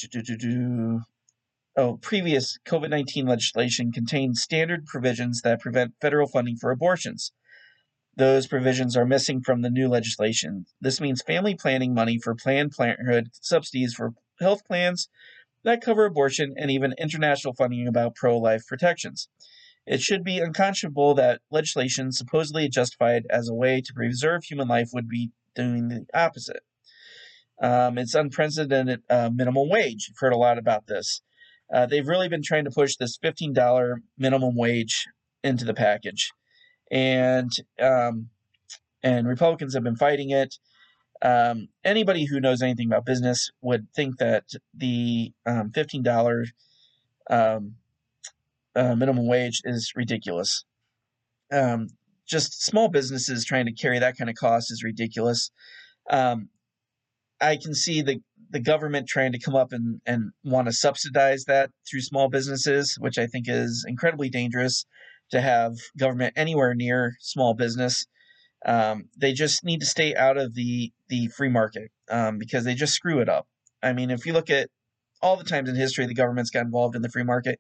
oh, 1.78 1.98
previous 1.98 2.60
COVID 2.66 2.90
19 2.90 3.26
legislation 3.26 3.92
contained 3.92 4.38
standard 4.38 4.86
provisions 4.86 5.42
that 5.42 5.60
prevent 5.60 5.94
federal 6.00 6.28
funding 6.28 6.58
for 6.58 6.72
abortions. 6.72 7.32
Those 8.16 8.48
provisions 8.48 8.96
are 8.96 9.06
missing 9.06 9.42
from 9.42 9.62
the 9.62 9.70
new 9.70 9.88
legislation. 9.88 10.66
This 10.80 11.02
means 11.02 11.22
family 11.22 11.56
planning 11.56 11.94
money 11.94 12.20
for 12.20 12.36
Planned 12.36 12.74
Parenthood, 12.78 13.30
subsidies 13.42 13.94
for 13.94 14.14
health 14.40 14.66
plans 14.66 15.10
that 15.64 15.82
cover 15.82 16.06
abortion, 16.06 16.54
and 16.58 16.70
even 16.70 16.94
international 16.98 17.54
funding 17.54 17.88
about 17.88 18.16
pro 18.16 18.38
life 18.38 18.66
protections. 18.68 19.30
It 19.86 20.02
should 20.02 20.24
be 20.24 20.40
unconscionable 20.40 21.14
that 21.16 21.42
legislation 21.52 22.12
supposedly 22.12 22.70
justified 22.70 23.26
as 23.30 23.50
a 23.50 23.54
way 23.54 23.82
to 23.82 23.94
preserve 23.94 24.44
human 24.44 24.68
life 24.68 24.90
would 24.94 25.10
be 25.10 25.32
doing 25.56 25.88
the 25.90 26.06
opposite. 26.14 26.64
Um, 27.62 27.98
it's 27.98 28.16
unprecedented 28.16 29.02
uh, 29.10 29.30
minimum 29.34 29.70
wage. 29.70 30.08
You've 30.08 30.18
heard 30.20 30.34
a 30.34 30.38
lot 30.38 30.58
about 30.58 30.88
this. 30.88 31.22
Uh, 31.74 31.86
they've 31.86 32.08
really 32.08 32.30
been 32.30 32.44
trying 32.44 32.66
to 32.66 32.72
push 32.72 32.96
this 32.96 33.18
$15 33.18 33.96
minimum 34.18 34.56
wage 34.56 35.06
into 35.44 35.66
the 35.66 35.74
package 35.74 36.32
and 36.94 37.52
um, 37.82 38.30
and 39.02 39.28
Republicans 39.28 39.74
have 39.74 39.84
been 39.84 39.98
fighting 39.98 40.30
it. 40.30 40.56
Um, 41.22 41.70
anybody 41.84 42.26
who 42.26 42.40
knows 42.40 42.62
anything 42.62 42.88
about 42.88 43.06
business 43.06 43.50
would 43.62 43.88
think 43.96 44.20
that 44.20 44.44
the 44.76 45.34
um, 45.46 45.72
fifteen 45.72 46.04
dollar 46.04 46.46
um, 47.30 47.76
uh, 48.76 48.96
minimum 48.96 49.28
wage 49.28 49.62
is 49.66 49.92
ridiculous. 49.96 50.66
Um, 51.52 51.88
just 52.28 52.64
small 52.64 52.90
businesses 52.90 53.44
trying 53.44 53.66
to 53.66 53.74
carry 53.74 54.00
that 54.00 54.18
kind 54.18 54.30
of 54.30 54.36
cost 54.36 54.72
is 54.72 54.84
ridiculous. 54.84 55.52
Um, 56.10 56.50
I 57.42 57.58
can 57.58 57.74
see 57.74 58.04
the 58.04 58.22
the 58.52 58.60
government 58.60 59.08
trying 59.08 59.32
to 59.32 59.40
come 59.40 59.56
up 59.56 59.74
and, 59.74 60.00
and 60.06 60.32
want 60.44 60.68
to 60.68 60.74
subsidize 60.74 61.46
that 61.46 61.72
through 61.90 62.02
small 62.02 62.30
businesses, 62.30 62.98
which 63.00 63.18
I 63.18 63.26
think 63.26 63.46
is 63.48 63.84
incredibly 63.88 64.30
dangerous 64.30 64.86
to 65.34 65.42
have 65.42 65.74
government 65.98 66.34
anywhere 66.36 66.74
near 66.74 67.16
small 67.20 67.54
business. 67.54 68.06
Um, 68.66 69.10
they 69.18 69.34
just 69.34 69.66
need 69.66 69.82
to 69.82 69.86
stay 69.86 70.16
out 70.16 70.38
of 70.38 70.54
the 70.54 70.94
the 71.10 71.28
free 71.28 71.50
market 71.50 71.92
um, 72.10 72.38
because 72.38 72.64
they 72.64 72.76
just 72.76 72.94
screw 72.94 73.20
it 73.20 73.28
up. 73.28 73.48
I 73.82 73.94
mean, 73.94 74.10
if 74.10 74.26
you 74.26 74.34
look 74.34 74.50
at 74.50 74.70
all 75.22 75.36
the 75.36 75.44
times 75.44 75.70
in 75.70 75.76
history 75.76 76.06
the 76.06 76.14
government's 76.14 76.52
got 76.52 76.66
involved 76.66 76.96
in 76.96 77.02
the 77.02 77.10
free 77.10 77.24
market, 77.24 77.60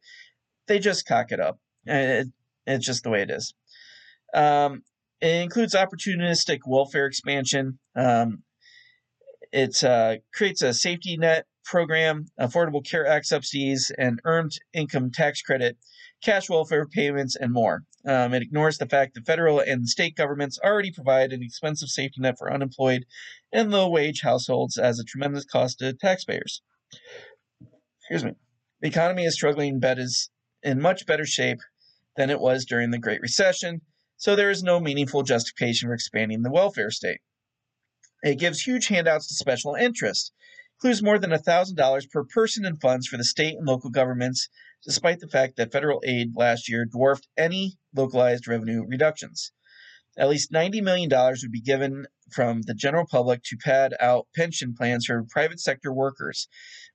they 0.67 0.80
just 0.80 1.05
cock 1.05 1.32
it 1.32 1.39
up. 1.39 1.59
It, 1.86 2.28
it's 2.65 2.86
just 2.86 3.03
the 3.03 3.09
way 3.09 3.24
it 3.24 3.32
is. 3.32 3.53
Um, 4.34 4.84
it 5.19 5.41
includes 5.41 5.74
opportunistic 5.76 6.59
welfare 6.65 7.05
expansion. 7.05 7.80
Um, 7.95 8.43
it 9.51 9.84
uh, 9.84 10.17
creates 10.34 10.61
a 10.61 10.74
safety 10.74 11.17
net 11.17 11.45
program, 11.65 12.26
Affordable 12.39 12.86
Care 12.86 13.07
Act 13.07 13.26
subsidies, 13.26 13.91
and 13.97 14.19
earned 14.26 14.51
income 14.74 15.11
tax 15.11 15.41
credit, 15.41 15.78
cash 16.24 16.49
welfare 16.49 16.88
payments, 16.88 17.36
and 17.36 17.51
more. 17.51 17.84
Um, 18.05 18.34
it 18.34 18.41
ignores 18.41 18.78
the 18.78 18.88
fact 18.88 19.13
that 19.13 19.26
federal 19.26 19.59
and 19.59 19.88
state 19.88 20.15
governments 20.15 20.59
already 20.63 20.91
provide 20.91 21.32
an 21.32 21.43
expensive 21.43 21.89
safety 21.89 22.21
net 22.21 22.38
for 22.38 22.51
unemployed 22.51 23.05
and 23.51 23.71
low 23.71 23.89
wage 23.89 24.21
households 24.21 24.78
as 24.78 24.99
a 24.99 25.03
tremendous 25.03 25.45
cost 25.45 25.80
to 25.80 25.93
taxpayers. 25.93 26.61
Excuse 27.99 28.26
me. 28.26 28.34
The 28.82 28.89
economy 28.89 29.24
is 29.24 29.34
struggling 29.34 29.80
but 29.80 29.99
is 29.99 30.30
in 30.61 30.82
much 30.82 31.05
better 31.05 31.26
shape 31.26 31.59
than 32.15 32.30
it 32.30 32.39
was 32.39 32.65
during 32.65 32.91
the 32.91 32.99
Great 32.99 33.21
Recession, 33.21 33.82
so 34.17 34.36
there 34.36 34.51
is 34.51 34.63
no 34.63 34.80
meaningful 34.80 35.24
justification 35.24 35.89
for 35.89 35.93
expanding 35.93 36.43
the 36.43 36.51
welfare 36.51 36.91
state. 36.91 37.19
It 38.24 38.39
gives 38.39 38.61
huge 38.61 38.88
handouts 38.88 39.28
to 39.28 39.36
special 39.36 39.76
interests, 39.76 40.32
includes 40.78 41.03
more 41.03 41.19
than 41.19 41.32
$1,000 41.32 42.09
per 42.09 42.24
person 42.26 42.65
in 42.65 42.78
funds 42.78 43.07
for 43.07 43.17
the 43.17 43.24
state 43.24 43.55
and 43.57 43.67
local 43.67 43.89
governments, 43.89 44.49
despite 44.86 45.20
the 45.20 45.28
fact 45.28 45.58
that 45.58 45.72
federal 45.72 46.02
aid 46.06 46.34
last 46.36 46.70
year 46.70 46.86
dwarfed 46.86 47.28
any 47.38 47.78
localized 47.96 48.48
revenue 48.48 48.84
reductions. 48.88 49.52
At 50.18 50.30
least 50.30 50.52
$90 50.52 50.84
million 50.84 51.10
would 51.10 51.52
be 51.52 51.62
given 51.62 52.06
from 52.32 52.62
the 52.62 52.76
general 52.76 53.06
public 53.10 53.42
to 53.46 53.58
pad 53.58 53.96
out 54.00 54.28
pension 54.36 54.76
plans 54.76 55.06
for 55.06 55.24
private 55.30 55.60
sector 55.60 55.92
workers, 55.92 56.48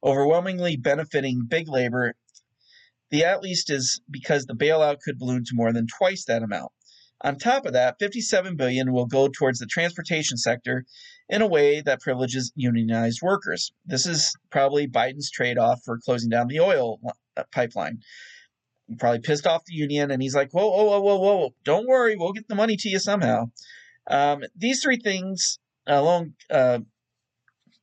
overwhelmingly 0.04 0.76
benefiting 0.76 1.46
big 1.48 1.68
labor. 1.68 2.14
The 3.10 3.24
at 3.24 3.42
least 3.42 3.70
is 3.70 4.00
because 4.10 4.44
the 4.44 4.54
bailout 4.54 5.00
could 5.00 5.18
balloon 5.18 5.44
to 5.44 5.54
more 5.54 5.72
than 5.72 5.86
twice 5.86 6.24
that 6.26 6.42
amount. 6.42 6.72
On 7.22 7.36
top 7.36 7.66
of 7.66 7.72
that, 7.72 7.96
57 7.98 8.54
billion 8.54 8.92
will 8.92 9.06
go 9.06 9.26
towards 9.26 9.58
the 9.58 9.66
transportation 9.66 10.36
sector 10.36 10.84
in 11.28 11.42
a 11.42 11.48
way 11.48 11.80
that 11.80 12.00
privileges 12.00 12.52
unionized 12.54 13.20
workers. 13.22 13.72
This 13.84 14.06
is 14.06 14.36
probably 14.50 14.86
Biden's 14.86 15.28
trade-off 15.28 15.80
for 15.84 15.98
closing 15.98 16.30
down 16.30 16.46
the 16.46 16.60
oil 16.60 17.00
uh, 17.38 17.44
pipeline. 17.52 18.00
He 18.88 18.96
probably 18.96 19.20
pissed 19.20 19.46
off 19.46 19.64
the 19.66 19.74
union, 19.74 20.10
and 20.10 20.20
he's 20.22 20.34
like, 20.34 20.50
"Whoa, 20.52 20.68
whoa, 20.68 21.00
whoa, 21.00 21.00
whoa, 21.00 21.36
whoa! 21.36 21.54
Don't 21.64 21.86
worry, 21.86 22.16
we'll 22.16 22.32
get 22.32 22.48
the 22.48 22.54
money 22.54 22.76
to 22.76 22.88
you 22.88 22.98
somehow." 22.98 23.50
Um, 24.10 24.44
these 24.56 24.82
three 24.82 24.98
things 24.98 25.58
alone 25.86 26.34
uh, 26.50 26.80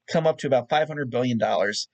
come 0.08 0.28
up 0.28 0.40
to 0.40 0.48
about 0.48 0.70
500 0.70 1.10
billion 1.10 1.38
dollars, 1.38 1.88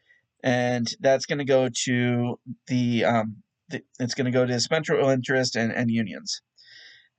and 0.43 0.87
that's 0.99 1.25
going 1.25 1.39
to 1.39 1.45
go 1.45 1.69
to 1.85 2.39
the, 2.67 3.05
um, 3.05 3.43
the 3.69 3.81
it's 3.99 4.13
going 4.13 4.25
to 4.25 4.31
go 4.31 4.45
to 4.45 4.59
special 4.59 5.09
interest 5.09 5.55
and, 5.55 5.71
and 5.71 5.91
unions. 5.91 6.41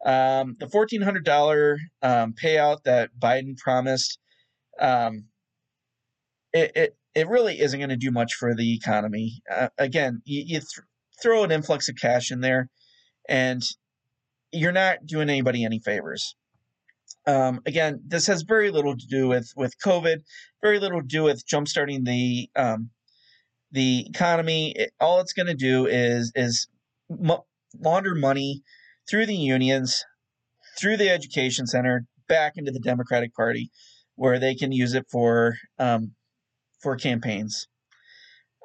Um, 0.04 0.56
the 0.58 0.66
$1,400 0.66 1.76
um, 2.02 2.34
payout 2.34 2.82
that 2.84 3.10
Biden 3.16 3.56
promised, 3.56 4.18
um, 4.80 5.26
it, 6.52 6.72
it, 6.74 6.96
it 7.14 7.28
really 7.28 7.60
isn't 7.60 7.78
going 7.78 7.90
to 7.90 7.96
do 7.96 8.10
much 8.10 8.34
for 8.34 8.54
the 8.54 8.74
economy. 8.74 9.42
Uh, 9.50 9.68
again, 9.78 10.22
you, 10.24 10.42
you 10.46 10.58
th- 10.60 10.86
throw 11.22 11.44
an 11.44 11.52
influx 11.52 11.88
of 11.88 11.96
cash 11.96 12.30
in 12.30 12.40
there, 12.40 12.68
and 13.28 13.62
you're 14.50 14.72
not 14.72 15.06
doing 15.06 15.28
anybody 15.28 15.64
any 15.64 15.78
favors. 15.78 16.36
Um, 17.26 17.60
again, 17.66 18.00
this 18.06 18.26
has 18.26 18.42
very 18.42 18.70
little 18.70 18.96
to 18.96 19.06
do 19.06 19.28
with 19.28 19.52
with 19.56 19.78
COVID, 19.84 20.22
very 20.62 20.78
little 20.78 21.00
to 21.00 21.06
do 21.06 21.22
with 21.22 21.46
jumpstarting 21.46 22.04
the 22.04 22.48
um, 22.56 22.90
the 23.70 24.06
economy. 24.08 24.72
It, 24.76 24.92
all 25.00 25.20
it's 25.20 25.32
going 25.32 25.46
to 25.46 25.54
do 25.54 25.86
is 25.86 26.32
is 26.34 26.66
launder 27.78 28.14
money 28.14 28.62
through 29.08 29.26
the 29.26 29.36
unions, 29.36 30.04
through 30.78 30.96
the 30.96 31.10
education 31.10 31.66
center, 31.66 32.06
back 32.28 32.54
into 32.56 32.72
the 32.72 32.80
Democratic 32.80 33.34
Party, 33.34 33.70
where 34.16 34.38
they 34.38 34.54
can 34.54 34.72
use 34.72 34.94
it 34.94 35.06
for 35.10 35.56
um, 35.78 36.12
for 36.82 36.96
campaigns. 36.96 37.68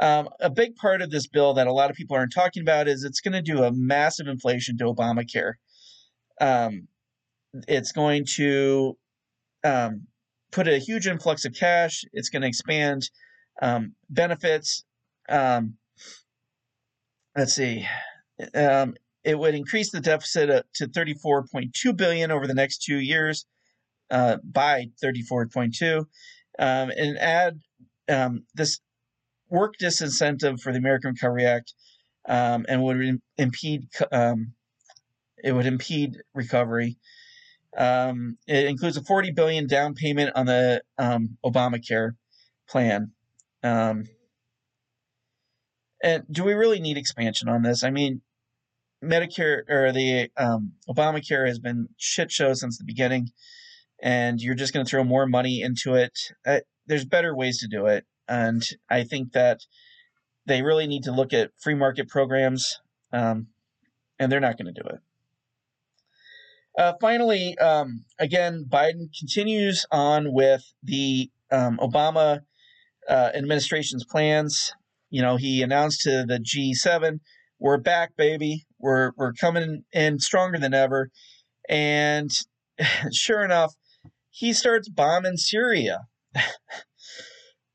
Um, 0.02 0.30
a 0.40 0.50
big 0.50 0.76
part 0.76 1.02
of 1.02 1.10
this 1.10 1.28
bill 1.28 1.56
that 1.56 1.68
a 1.68 1.74
lot 1.74 1.90
of 1.90 1.96
people 1.96 2.16
aren't 2.16 2.34
talking 2.34 2.62
about 2.62 2.88
is 2.88 3.04
it's 3.04 3.22
going 3.22 3.34
to 3.34 3.42
do 3.42 3.64
a 3.64 3.72
massive 3.72 4.28
inflation 4.28 4.78
to 4.78 4.86
Obamacare. 4.86 5.54
Um, 6.40 6.88
it's 7.68 7.92
going 7.92 8.26
to 8.36 8.98
um, 9.64 10.08
put 10.52 10.68
a 10.68 10.78
huge 10.78 11.08
influx 11.08 11.46
of 11.46 11.54
cash. 11.54 12.04
It's 12.14 12.30
going 12.30 12.44
to 12.44 12.48
expand 12.48 13.10
um, 13.62 13.94
benefits. 14.10 14.84
Um, 15.30 15.78
let's 17.36 17.54
see. 17.54 17.88
Um, 18.54 18.96
it 19.24 19.38
would 19.38 19.56
increase 19.56 19.92
the 19.92 20.00
deficit 20.00 20.50
uh, 20.50 20.62
to 20.76 20.88
34.2 20.88 21.98
billion 21.98 22.32
over 22.32 22.46
the 22.46 22.54
next 22.54 22.84
two 22.84 23.00
years 23.00 23.46
uh, 24.12 24.38
by 24.44 24.88
34.2 25.04 25.98
um, 26.00 26.06
and 26.60 27.18
add 27.18 27.60
um, 28.10 28.44
this 28.54 28.80
work 29.50 29.76
disincentive 29.82 30.60
for 30.60 30.72
the 30.72 30.80
American 30.80 31.12
Recovery 31.12 31.46
Act 31.46 31.74
um, 32.28 32.66
and 32.68 32.84
would 32.84 33.20
impede 33.38 33.88
um, 34.12 34.54
it 35.44 35.52
would 35.52 35.66
impede 35.66 36.18
recovery. 36.34 36.98
Um, 37.78 38.38
it 38.48 38.66
includes 38.66 38.98
a 38.98 39.04
40 39.04 39.32
billion 39.32 39.68
down 39.68 39.94
payment 39.94 40.32
on 40.36 40.48
the 40.48 40.82
um, 40.98 41.38
Obamacare 41.46 42.14
plan. 42.68 43.12
and 43.64 44.08
do 46.32 46.44
we 46.44 46.54
really 46.54 46.80
need 46.80 46.98
expansion 46.98 47.50
on 47.50 47.62
this? 47.62 47.84
I 47.84 47.92
mean, 47.92 48.22
Medicare 49.04 49.62
or 49.70 49.92
the 49.92 50.30
um, 50.38 50.74
Obamacare 50.90 51.48
has 51.48 51.60
been 51.60 51.90
shit 51.98 52.32
show 52.32 52.54
since 52.54 52.78
the 52.78 52.84
beginning, 52.84 53.30
and 54.02 54.42
you're 54.42 54.56
just 54.56 54.74
going 54.74 54.86
to 54.86 54.90
throw 54.90 55.04
more 55.04 55.28
money 55.28 55.62
into 55.62 55.96
it. 55.96 56.18
Uh, 56.46 56.60
there's 56.88 57.06
better 57.06 57.36
ways 57.36 57.60
to 57.60 57.68
do 57.68 57.86
it, 57.86 58.06
and 58.28 58.64
I 58.90 59.04
think 59.04 59.34
that 59.34 59.62
they 60.46 60.62
really 60.62 60.88
need 60.88 61.04
to 61.04 61.12
look 61.12 61.34
at 61.34 61.52
free 61.58 61.76
market 61.76 62.08
programs, 62.08 62.80
um, 63.12 63.48
and 64.20 64.32
they're 64.32 64.40
not 64.40 64.58
going 64.58 64.74
to 64.74 64.82
do 64.82 64.88
it. 64.88 65.00
Uh, 66.78 66.94
finally, 67.02 67.58
um, 67.58 68.06
again, 68.20 68.66
Biden 68.70 69.10
continues 69.18 69.86
on 69.92 70.32
with 70.32 70.62
the 70.84 71.30
um, 71.52 71.78
Obama 71.78 72.42
uh, 73.10 73.32
administration's 73.34 74.06
plans. 74.06 74.72
You 75.10 75.22
know, 75.22 75.38
he 75.38 75.64
announced 75.64 76.02
to 76.02 76.26
the 76.28 76.40
G7 76.40 77.20
we're 77.60 77.78
back, 77.78 78.16
baby. 78.16 78.66
We're 78.80 79.12
we're 79.18 79.34
coming 79.34 79.84
in 79.92 80.20
stronger 80.20 80.60
than 80.60 80.74
ever. 80.74 81.10
And 81.68 82.32
sure 83.12 83.44
enough, 83.44 83.74
he 84.30 84.54
starts 84.54 84.90
bombing 84.90 85.38
Syria. 85.38 86.02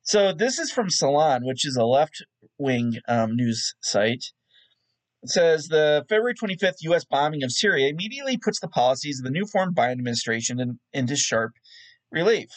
So 0.02 0.32
this 0.32 0.58
is 0.58 0.70
from 0.70 0.90
Salon, 0.90 1.44
which 1.44 1.66
is 1.66 1.76
a 1.76 1.84
left 1.84 2.24
wing 2.58 2.98
um, 3.08 3.36
news 3.36 3.74
site. 3.80 4.24
It 5.22 5.30
says 5.30 5.68
the 5.68 6.04
February 6.08 6.34
25th 6.34 6.76
U.S. 6.82 7.04
bombing 7.04 7.44
of 7.44 7.52
Syria 7.52 7.88
immediately 7.88 8.36
puts 8.36 8.58
the 8.60 8.68
policies 8.68 9.20
of 9.20 9.24
the 9.24 9.30
new 9.30 9.46
formed 9.46 9.76
Biden 9.76 9.92
administration 9.92 10.58
in, 10.58 10.80
into 10.92 11.14
sharp 11.16 11.52
relief. 12.10 12.48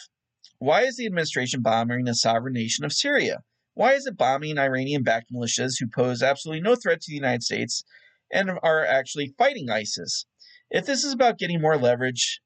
Why 0.57 0.81
is 0.83 0.97
the 0.97 1.05
administration 1.05 1.61
bombing 1.61 2.07
a 2.07 2.15
sovereign 2.15 2.53
nation 2.53 2.85
of 2.85 2.93
Syria? 2.93 3.41
Why 3.75 3.93
is 3.93 4.07
it 4.07 4.17
bombing 4.17 4.57
Iranian 4.57 5.03
backed 5.03 5.31
militias 5.31 5.73
who 5.79 5.87
pose 5.87 6.23
absolutely 6.23 6.61
no 6.61 6.75
threat 6.75 7.01
to 7.01 7.11
the 7.11 7.15
United 7.15 7.43
States 7.43 7.83
and 8.31 8.49
are 8.63 8.85
actually 8.85 9.35
fighting 9.37 9.69
ISIS? 9.69 10.25
If 10.71 10.85
this 10.85 11.03
is 11.03 11.13
about 11.13 11.37
getting 11.37 11.61
more 11.61 11.77
leverage 11.77 12.41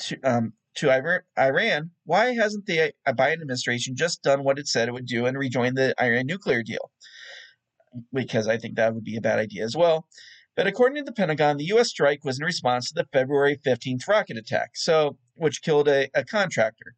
to, 0.00 0.20
um, 0.22 0.52
to 0.76 0.90
Iran, 1.38 1.90
why 2.04 2.34
hasn't 2.34 2.66
the 2.66 2.92
uh, 3.06 3.12
Biden 3.12 3.34
administration 3.34 3.96
just 3.96 4.22
done 4.22 4.44
what 4.44 4.58
it 4.58 4.68
said 4.68 4.88
it 4.88 4.92
would 4.92 5.06
do 5.06 5.26
and 5.26 5.36
rejoined 5.36 5.76
the 5.76 5.94
Iran 6.00 6.26
nuclear 6.26 6.62
deal? 6.62 6.90
Because 8.12 8.46
I 8.46 8.58
think 8.58 8.76
that 8.76 8.94
would 8.94 9.04
be 9.04 9.16
a 9.16 9.22
bad 9.22 9.38
idea 9.38 9.64
as 9.64 9.76
well. 9.76 10.06
But 10.54 10.66
according 10.66 10.96
to 10.96 11.04
the 11.04 11.12
Pentagon, 11.12 11.58
the 11.58 11.64
U.S. 11.64 11.88
strike 11.88 12.24
was 12.24 12.38
in 12.38 12.44
response 12.44 12.88
to 12.88 12.94
the 12.94 13.06
February 13.12 13.58
15th 13.64 14.08
rocket 14.08 14.38
attack, 14.38 14.70
so 14.74 15.18
which 15.34 15.62
killed 15.62 15.88
a, 15.88 16.08
a 16.14 16.24
contractor. 16.24 16.94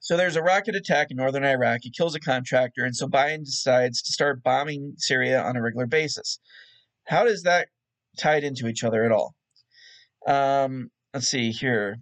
So 0.00 0.16
there's 0.16 0.34
a 0.34 0.42
rocket 0.42 0.74
attack 0.74 1.12
in 1.12 1.16
northern 1.16 1.44
Iraq. 1.44 1.84
It 1.84 1.94
kills 1.96 2.16
a 2.16 2.20
contractor, 2.20 2.84
and 2.84 2.96
so 2.96 3.06
Biden 3.06 3.44
decides 3.44 4.02
to 4.02 4.12
start 4.12 4.42
bombing 4.42 4.94
Syria 4.98 5.40
on 5.40 5.56
a 5.56 5.62
regular 5.62 5.86
basis. 5.86 6.40
How 7.06 7.24
does 7.24 7.44
that 7.44 7.68
tie 8.18 8.38
into 8.38 8.66
each 8.66 8.82
other 8.82 9.04
at 9.04 9.12
all? 9.12 9.34
Um, 10.26 10.90
let's 11.12 11.28
see 11.28 11.50
here. 11.50 11.98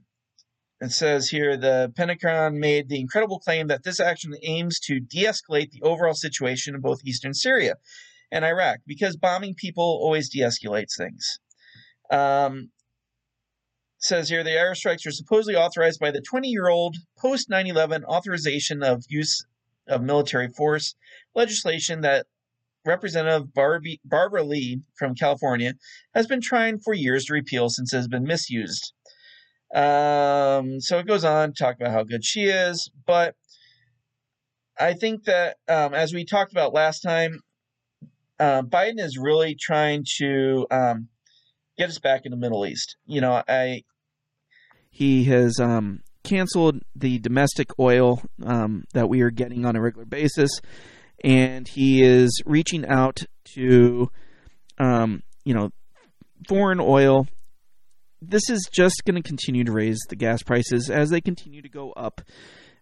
it 0.81 0.93
says 0.93 1.29
here 1.29 1.57
the 1.57 1.93
Pentagon 1.97 2.59
made 2.59 2.89
the 2.89 3.01
incredible 3.01 3.39
claim 3.39 3.67
that 3.67 3.83
this 3.83 4.01
action 4.01 4.35
aims 4.43 4.79
to 4.81 5.01
de 5.01 5.25
escalate 5.25 5.71
the 5.71 5.83
overall 5.83 6.15
situation 6.15 6.75
in 6.75 6.81
both 6.81 7.05
eastern 7.05 7.35
Syria 7.35 7.75
and 8.31 8.45
Iraq 8.45 8.79
because 8.87 9.17
bombing 9.17 9.55
people 9.55 9.85
always 9.85 10.31
de 10.31 10.41
escalates 10.41 10.97
things. 10.97 11.41
Um, 12.11 12.71
says 13.99 14.29
here 14.29 14.43
the 14.43 14.51
airstrikes 14.51 15.07
are 15.07 15.13
supposedly 15.13 15.57
authorized 15.57 16.01
by 16.01 16.11
the 16.11 16.23
20 16.23 16.49
year 16.49 16.69
old 16.69 16.97
post 17.19 17.51
9 17.51 17.67
11 17.67 18.05
authorization 18.05 18.83
of 18.83 19.05
use 19.09 19.45
of 19.89 20.03
military 20.03 20.49
force 20.49 20.95
legislation 21.35 22.01
that 22.03 22.27
Representative 22.87 23.53
Barbie, 23.53 24.01
Barbara 24.05 24.43
Lee 24.43 24.81
from 24.97 25.15
California 25.15 25.75
has 26.15 26.27
been 26.27 26.41
trying 26.41 26.79
for 26.79 26.95
years 26.95 27.27
to 27.27 27.35
repeal 27.35 27.69
since 27.69 27.93
it 27.93 27.97
has 27.97 28.09
been 28.09 28.25
misused. 28.25 28.95
Um, 29.75 30.81
so 30.81 30.99
it 30.99 31.07
goes 31.07 31.25
on 31.25 31.53
talk 31.53 31.77
about 31.77 31.93
how 31.93 32.03
good 32.03 32.25
she 32.25 32.45
is, 32.45 32.91
but 33.07 33.35
I 34.79 34.95
think 34.95 35.25
that 35.25 35.57
um, 35.69 35.95
as 35.95 36.13
we 36.13 36.25
talked 36.25 36.53
about 36.53 36.73
last 36.73 37.01
time, 37.01 37.41
uh, 38.39 38.63
Biden 38.63 38.99
is 38.99 39.19
really 39.21 39.55
trying 39.61 40.05
to 40.19 40.67
um, 40.71 41.09
get 41.77 41.91
us 41.91 41.99
back 41.99 42.23
in 42.25 42.31
the 42.31 42.37
Middle 42.37 42.67
East. 42.67 42.97
You 43.07 43.21
know, 43.21 43.43
I 43.47 43.83
he 44.91 45.25
has 45.25 45.61
um, 45.61 46.01
canceled 46.25 46.83
the 46.97 47.19
domestic 47.19 47.71
oil 47.79 48.23
um, 48.45 48.85
that 48.95 49.09
we 49.09 49.21
are 49.21 49.31
getting 49.31 49.65
on 49.65 49.77
a 49.77 49.81
regular 49.81 50.07
basis, 50.07 50.51
and 51.23 51.69
he 51.69 52.03
is 52.03 52.43
reaching 52.45 52.87
out 52.87 53.21
to, 53.55 54.11
um, 54.79 55.23
you 55.45 55.55
know, 55.55 55.71
foreign 56.49 56.81
oil 56.81 57.27
this 58.23 58.49
is 58.51 58.69
just 58.73 59.03
going 59.07 59.21
to 59.21 59.27
continue 59.27 59.65
to 59.65 59.73
raise 59.73 59.99
the 60.09 60.17
gas 60.17 60.43
prices 60.43 60.91
as 60.91 61.11
they 61.11 61.21
continue 61.21 61.63
to 61.63 61.69
go 61.69 61.93
up. 61.93 62.21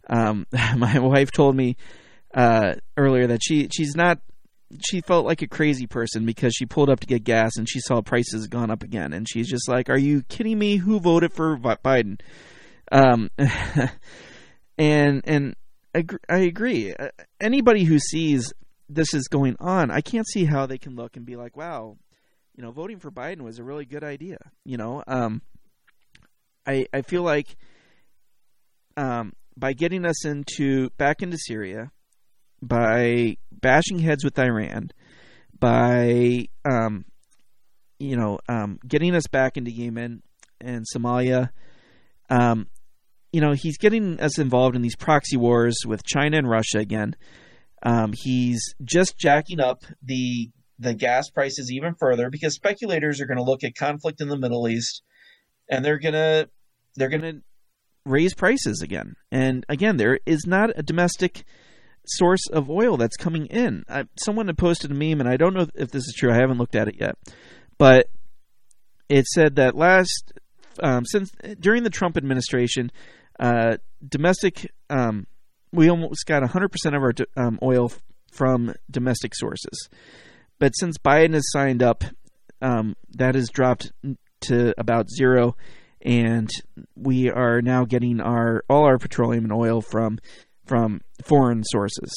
Um, 0.08 0.46
my 0.76 0.98
wife 0.98 1.30
told 1.30 1.56
me 1.56 1.76
uh, 2.34 2.74
earlier 2.96 3.28
that 3.28 3.40
she 3.42 3.68
she's 3.72 3.94
not 3.94 4.20
she 4.86 5.00
felt 5.00 5.24
like 5.24 5.40
a 5.40 5.46
crazy 5.46 5.86
person 5.86 6.26
because 6.26 6.52
she 6.54 6.66
pulled 6.66 6.90
up 6.90 7.00
to 7.00 7.06
get 7.06 7.24
gas 7.24 7.56
and 7.56 7.68
she 7.68 7.80
saw 7.80 8.02
prices 8.02 8.46
gone 8.48 8.70
up 8.70 8.82
again 8.82 9.12
and 9.12 9.26
she's 9.28 9.48
just 9.48 9.68
like, 9.68 9.88
"Are 9.88 9.98
you 9.98 10.22
kidding 10.24 10.58
me? 10.58 10.76
Who 10.76 11.00
voted 11.00 11.32
for 11.32 11.56
Biden?" 11.56 12.20
Um, 12.92 13.30
and 14.78 15.22
and 15.24 15.56
I 15.94 16.38
agree. 16.38 16.92
Uh, 16.92 17.08
anybody 17.40 17.84
who 17.84 17.98
sees 17.98 18.52
this 18.90 19.14
is 19.14 19.28
going 19.28 19.56
on, 19.58 19.90
I 19.90 20.00
can't 20.00 20.28
see 20.28 20.44
how 20.44 20.66
they 20.66 20.78
can 20.78 20.96
look 20.96 21.16
and 21.16 21.24
be 21.24 21.36
like, 21.36 21.56
"Wow, 21.56 21.96
you 22.58 22.64
know, 22.64 22.72
voting 22.72 22.98
for 22.98 23.12
Biden 23.12 23.42
was 23.42 23.60
a 23.60 23.62
really 23.62 23.84
good 23.84 24.02
idea. 24.02 24.38
You 24.64 24.78
know, 24.78 25.04
um, 25.06 25.42
I 26.66 26.88
I 26.92 27.02
feel 27.02 27.22
like 27.22 27.56
um, 28.96 29.32
by 29.56 29.74
getting 29.74 30.04
us 30.04 30.26
into 30.26 30.90
back 30.98 31.22
into 31.22 31.38
Syria, 31.38 31.92
by 32.60 33.36
bashing 33.52 34.00
heads 34.00 34.24
with 34.24 34.36
Iran, 34.36 34.90
by 35.56 36.48
um, 36.68 37.04
you 38.00 38.16
know 38.16 38.40
um, 38.48 38.80
getting 38.84 39.14
us 39.14 39.28
back 39.28 39.56
into 39.56 39.70
Yemen 39.70 40.24
and 40.60 40.84
Somalia, 40.92 41.50
um, 42.28 42.66
you 43.32 43.40
know, 43.40 43.52
he's 43.52 43.78
getting 43.78 44.18
us 44.18 44.36
involved 44.36 44.74
in 44.74 44.82
these 44.82 44.96
proxy 44.96 45.36
wars 45.36 45.76
with 45.86 46.02
China 46.02 46.38
and 46.38 46.50
Russia 46.50 46.78
again. 46.78 47.14
Um, 47.84 48.14
he's 48.16 48.74
just 48.82 49.16
jacking 49.16 49.60
up 49.60 49.84
the 50.02 50.50
the 50.78 50.94
gas 50.94 51.30
prices 51.30 51.70
even 51.72 51.94
further 51.94 52.30
because 52.30 52.54
speculators 52.54 53.20
are 53.20 53.26
going 53.26 53.38
to 53.38 53.44
look 53.44 53.64
at 53.64 53.74
conflict 53.74 54.20
in 54.20 54.28
the 54.28 54.38
Middle 54.38 54.68
East 54.68 55.02
and 55.68 55.84
they're 55.84 55.98
going 55.98 56.14
to 56.14 56.48
they're 56.96 57.08
going 57.08 57.22
to 57.22 57.42
raise 58.04 58.34
prices 58.34 58.80
again. 58.82 59.14
And 59.30 59.64
again, 59.68 59.96
there 59.96 60.18
is 60.26 60.46
not 60.46 60.70
a 60.76 60.82
domestic 60.82 61.44
source 62.06 62.48
of 62.50 62.70
oil 62.70 62.96
that's 62.96 63.16
coming 63.16 63.46
in. 63.46 63.84
I, 63.88 64.04
someone 64.16 64.46
had 64.46 64.56
posted 64.56 64.90
a 64.90 64.94
meme, 64.94 65.20
and 65.20 65.28
I 65.28 65.36
don't 65.36 65.54
know 65.54 65.66
if 65.74 65.90
this 65.90 66.04
is 66.04 66.14
true. 66.16 66.32
I 66.32 66.36
haven't 66.36 66.58
looked 66.58 66.74
at 66.74 66.88
it 66.88 66.96
yet, 66.98 67.16
but 67.76 68.08
it 69.08 69.26
said 69.26 69.56
that 69.56 69.76
last 69.76 70.32
um, 70.82 71.04
since 71.04 71.30
during 71.60 71.82
the 71.82 71.90
Trump 71.90 72.16
administration, 72.16 72.90
uh, 73.38 73.76
domestic 74.06 74.70
um, 74.90 75.26
we 75.72 75.90
almost 75.90 76.24
got 76.26 76.42
100% 76.42 76.96
of 76.96 77.02
our 77.02 77.12
um, 77.36 77.58
oil 77.62 77.92
from 78.32 78.74
domestic 78.90 79.34
sources. 79.34 79.88
But 80.58 80.72
since 80.72 80.98
Biden 80.98 81.34
has 81.34 81.50
signed 81.50 81.82
up, 81.82 82.04
um, 82.60 82.96
that 83.10 83.34
has 83.34 83.48
dropped 83.48 83.92
to 84.42 84.74
about 84.78 85.10
zero, 85.10 85.56
and 86.02 86.50
we 86.96 87.30
are 87.30 87.62
now 87.62 87.84
getting 87.84 88.20
our 88.20 88.64
all 88.68 88.84
our 88.84 88.98
petroleum 88.98 89.44
and 89.44 89.52
oil 89.52 89.80
from 89.80 90.18
from 90.66 91.00
foreign 91.24 91.62
sources. 91.64 92.10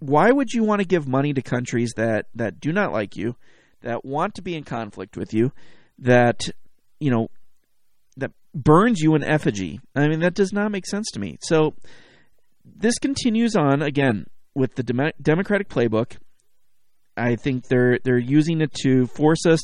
Why 0.00 0.30
would 0.30 0.52
you 0.52 0.62
want 0.64 0.80
to 0.80 0.86
give 0.86 1.08
money 1.08 1.32
to 1.34 1.42
countries 1.42 1.92
that 1.96 2.26
that 2.34 2.60
do 2.60 2.72
not 2.72 2.92
like 2.92 3.16
you, 3.16 3.36
that 3.82 4.04
want 4.04 4.34
to 4.36 4.42
be 4.42 4.54
in 4.54 4.64
conflict 4.64 5.16
with 5.16 5.34
you, 5.34 5.52
that 5.98 6.48
you 7.00 7.10
know 7.10 7.28
that 8.16 8.32
burns 8.54 9.00
you 9.00 9.14
in 9.14 9.24
effigy? 9.24 9.80
I 9.94 10.08
mean, 10.08 10.20
that 10.20 10.34
does 10.34 10.52
not 10.52 10.70
make 10.70 10.86
sense 10.86 11.10
to 11.12 11.20
me. 11.20 11.38
So 11.42 11.74
this 12.64 12.98
continues 12.98 13.56
on 13.56 13.82
again 13.82 14.26
with 14.54 14.74
the 14.74 14.82
Dem- 14.82 15.12
Democratic 15.20 15.68
playbook 15.68 16.16
I 17.18 17.36
think 17.36 17.68
they're 17.68 17.98
they're 18.04 18.18
using 18.18 18.60
it 18.60 18.72
to 18.82 19.06
force 19.06 19.44
us 19.46 19.60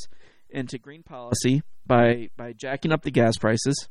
into 0.50 0.78
green 0.78 1.02
policy 1.02 1.62
by 1.86 2.30
by 2.36 2.52
jacking 2.52 2.92
up 2.92 3.02
the 3.02 3.10
gas 3.10 3.36
prices. 3.38 3.88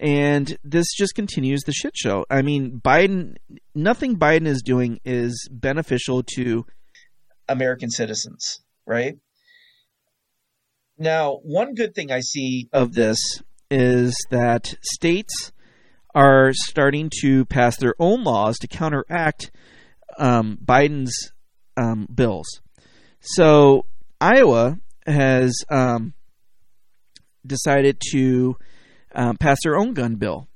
And 0.00 0.56
this 0.64 0.86
just 0.96 1.14
continues 1.14 1.60
the 1.62 1.72
shit 1.72 1.94
show. 1.94 2.24
I 2.30 2.40
mean, 2.42 2.80
Biden 2.82 3.36
nothing 3.74 4.16
Biden 4.16 4.46
is 4.46 4.62
doing 4.62 5.00
is 5.04 5.48
beneficial 5.50 6.22
to 6.36 6.64
American 7.48 7.90
citizens, 7.90 8.60
right? 8.86 9.16
Now, 10.96 11.40
one 11.42 11.74
good 11.74 11.94
thing 11.94 12.10
I 12.10 12.20
see 12.20 12.68
of 12.72 12.94
this 12.94 13.18
is 13.70 14.14
that 14.30 14.74
states 14.82 15.52
are 16.14 16.52
starting 16.52 17.10
to 17.22 17.44
pass 17.46 17.76
their 17.76 17.94
own 17.98 18.24
laws 18.24 18.58
to 18.58 18.66
counteract 18.66 19.50
um, 20.18 20.58
Biden's 20.62 21.32
um, 21.80 22.06
bills. 22.12 22.60
So 23.20 23.86
Iowa 24.20 24.78
has 25.06 25.54
um, 25.70 26.14
decided 27.46 28.00
to 28.12 28.56
um, 29.14 29.36
pass 29.36 29.58
their 29.62 29.76
own 29.76 29.94
gun 29.94 30.16
bill, 30.16 30.48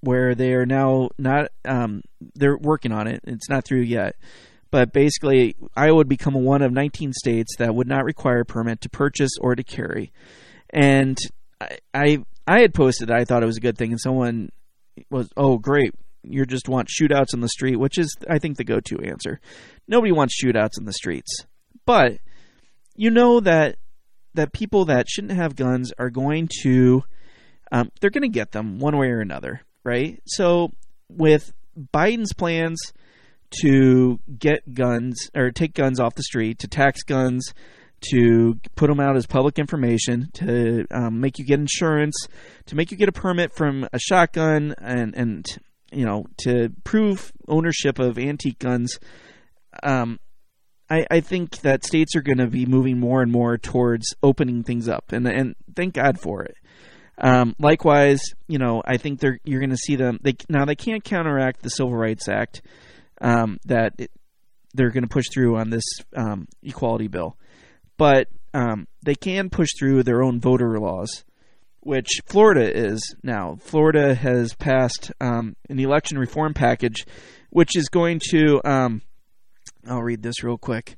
where 0.00 0.34
they 0.34 0.52
are 0.54 0.66
now 0.66 1.10
not 1.18 1.48
um, 1.64 2.02
they're 2.34 2.56
working 2.56 2.92
on 2.92 3.06
it. 3.06 3.20
It's 3.26 3.48
not 3.48 3.64
through 3.64 3.82
yet, 3.82 4.16
but 4.70 4.92
basically 4.92 5.56
Iowa 5.76 5.96
would 5.96 6.08
become 6.08 6.34
one 6.34 6.62
of 6.62 6.72
19 6.72 7.12
states 7.12 7.56
that 7.58 7.74
would 7.74 7.88
not 7.88 8.04
require 8.04 8.40
a 8.40 8.46
permit 8.46 8.80
to 8.82 8.90
purchase 8.90 9.32
or 9.40 9.54
to 9.54 9.62
carry. 9.62 10.12
And 10.70 11.18
I 11.60 11.78
I, 11.92 12.24
I 12.46 12.60
had 12.60 12.74
posted 12.74 13.10
I 13.10 13.24
thought 13.24 13.42
it 13.42 13.46
was 13.46 13.58
a 13.58 13.62
good 13.62 13.76
thing, 13.76 13.90
and 13.90 14.00
someone 14.00 14.50
was 15.10 15.28
oh 15.36 15.58
great 15.58 15.94
you 16.22 16.44
just 16.46 16.68
want 16.68 16.88
shootouts 16.88 17.32
in 17.34 17.40
the 17.40 17.48
street, 17.48 17.76
which 17.76 17.98
is, 17.98 18.14
I 18.28 18.38
think, 18.38 18.56
the 18.56 18.64
go 18.64 18.80
to 18.80 19.00
answer. 19.02 19.40
Nobody 19.88 20.12
wants 20.12 20.42
shootouts 20.42 20.78
in 20.78 20.84
the 20.84 20.92
streets. 20.92 21.44
But 21.86 22.18
you 22.94 23.10
know 23.10 23.40
that 23.40 23.76
that 24.34 24.52
people 24.52 24.84
that 24.84 25.08
shouldn't 25.08 25.32
have 25.32 25.56
guns 25.56 25.92
are 25.98 26.10
going 26.10 26.48
to 26.62 27.02
um, 27.72 27.90
they're 28.00 28.10
going 28.10 28.22
to 28.22 28.28
get 28.28 28.52
them 28.52 28.78
one 28.78 28.96
way 28.96 29.08
or 29.08 29.20
another, 29.20 29.62
right? 29.84 30.20
So 30.26 30.72
with 31.08 31.52
Biden's 31.94 32.32
plans 32.32 32.80
to 33.62 34.20
get 34.38 34.74
guns 34.74 35.30
or 35.36 35.50
take 35.50 35.74
guns 35.74 36.00
off 36.00 36.14
the 36.14 36.22
street, 36.22 36.58
to 36.60 36.68
tax 36.68 37.02
guns, 37.02 37.52
to 38.12 38.58
put 38.76 38.88
them 38.88 39.00
out 39.00 39.16
as 39.16 39.26
public 39.26 39.58
information, 39.58 40.30
to 40.34 40.86
um, 40.90 41.20
make 41.20 41.38
you 41.38 41.44
get 41.44 41.60
insurance, 41.60 42.14
to 42.66 42.76
make 42.76 42.90
you 42.90 42.96
get 42.96 43.08
a 43.08 43.12
permit 43.12 43.54
from 43.54 43.88
a 43.92 43.98
shotgun, 43.98 44.74
and 44.78 45.14
and 45.14 45.46
you 45.92 46.04
know, 46.04 46.26
to 46.38 46.70
prove 46.84 47.32
ownership 47.48 47.98
of 47.98 48.18
antique 48.18 48.58
guns, 48.58 48.98
um, 49.82 50.18
I, 50.88 51.06
I 51.10 51.20
think 51.20 51.58
that 51.60 51.84
states 51.84 52.16
are 52.16 52.22
going 52.22 52.38
to 52.38 52.48
be 52.48 52.66
moving 52.66 52.98
more 52.98 53.22
and 53.22 53.30
more 53.30 53.56
towards 53.56 54.14
opening 54.22 54.64
things 54.64 54.88
up, 54.88 55.12
and 55.12 55.26
and 55.26 55.54
thank 55.76 55.94
God 55.94 56.18
for 56.20 56.42
it. 56.42 56.56
Um, 57.18 57.54
likewise, 57.58 58.20
you 58.48 58.58
know, 58.58 58.82
I 58.84 58.96
think 58.96 59.20
they're 59.20 59.38
you're 59.44 59.60
going 59.60 59.70
to 59.70 59.76
see 59.76 59.96
them. 59.96 60.18
They 60.22 60.34
now 60.48 60.64
they 60.64 60.74
can't 60.74 61.04
counteract 61.04 61.62
the 61.62 61.70
Civil 61.70 61.94
Rights 61.94 62.28
Act 62.28 62.62
um, 63.20 63.58
that 63.66 63.94
it, 63.98 64.10
they're 64.74 64.90
going 64.90 65.04
to 65.04 65.08
push 65.08 65.26
through 65.32 65.56
on 65.56 65.70
this 65.70 65.84
um, 66.16 66.48
equality 66.62 67.08
bill, 67.08 67.36
but 67.96 68.28
um, 68.54 68.86
they 69.02 69.14
can 69.14 69.50
push 69.50 69.68
through 69.78 70.02
their 70.02 70.22
own 70.22 70.40
voter 70.40 70.78
laws 70.80 71.24
which 71.80 72.20
Florida 72.26 72.70
is 72.70 73.14
now. 73.22 73.56
Florida 73.60 74.14
has 74.14 74.54
passed 74.54 75.12
um, 75.20 75.56
an 75.68 75.78
election 75.78 76.18
reform 76.18 76.54
package, 76.54 77.06
which 77.50 77.76
is 77.76 77.88
going 77.88 78.20
to. 78.30 78.60
Um, 78.64 79.02
I'll 79.86 80.02
read 80.02 80.22
this 80.22 80.42
real 80.42 80.58
quick. 80.58 80.96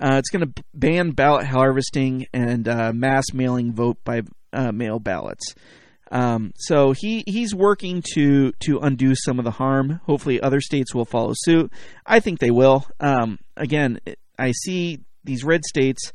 Uh, 0.00 0.16
it's 0.16 0.30
going 0.30 0.46
to 0.46 0.64
ban 0.72 1.10
ballot 1.10 1.46
harvesting 1.46 2.26
and 2.32 2.66
uh, 2.66 2.92
mass 2.92 3.26
mailing 3.32 3.72
vote 3.72 3.98
by 4.04 4.22
uh, 4.52 4.72
mail 4.72 4.98
ballots. 4.98 5.54
Um, 6.10 6.52
so 6.56 6.92
he 6.92 7.24
he's 7.26 7.54
working 7.54 8.02
to 8.14 8.52
to 8.60 8.78
undo 8.80 9.14
some 9.14 9.38
of 9.38 9.44
the 9.44 9.50
harm. 9.50 10.00
Hopefully, 10.04 10.40
other 10.40 10.60
states 10.60 10.94
will 10.94 11.06
follow 11.06 11.32
suit. 11.34 11.72
I 12.04 12.20
think 12.20 12.38
they 12.38 12.50
will. 12.50 12.86
Um, 13.00 13.38
again, 13.56 13.98
I 14.38 14.52
see 14.52 15.00
these 15.24 15.42
red 15.42 15.64
states 15.64 16.12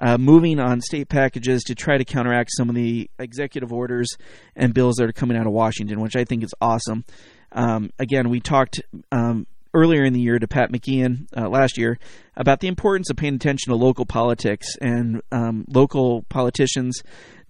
uh, 0.00 0.16
moving 0.18 0.58
on 0.58 0.80
state 0.80 1.08
packages 1.08 1.62
to 1.64 1.74
try 1.74 1.98
to 1.98 2.04
counteract 2.04 2.50
some 2.56 2.68
of 2.68 2.74
the 2.74 3.10
executive 3.18 3.72
orders 3.72 4.08
and 4.56 4.74
bills 4.74 4.96
that 4.96 5.04
are 5.04 5.12
coming 5.12 5.36
out 5.36 5.46
of 5.46 5.52
Washington, 5.52 6.00
which 6.00 6.16
I 6.16 6.24
think 6.24 6.42
is 6.42 6.54
awesome. 6.60 7.04
Um, 7.52 7.90
again, 7.98 8.30
we 8.30 8.40
talked 8.40 8.80
um, 9.12 9.46
earlier 9.74 10.04
in 10.04 10.12
the 10.12 10.20
year 10.20 10.38
to 10.38 10.48
Pat 10.48 10.72
McKeon 10.72 11.26
uh, 11.36 11.48
last 11.48 11.76
year 11.76 11.98
about 12.36 12.60
the 12.60 12.68
importance 12.68 13.10
of 13.10 13.16
paying 13.16 13.34
attention 13.34 13.70
to 13.70 13.76
local 13.76 14.06
politics 14.06 14.68
and 14.80 15.22
um, 15.30 15.64
local 15.68 16.22
politicians. 16.28 17.02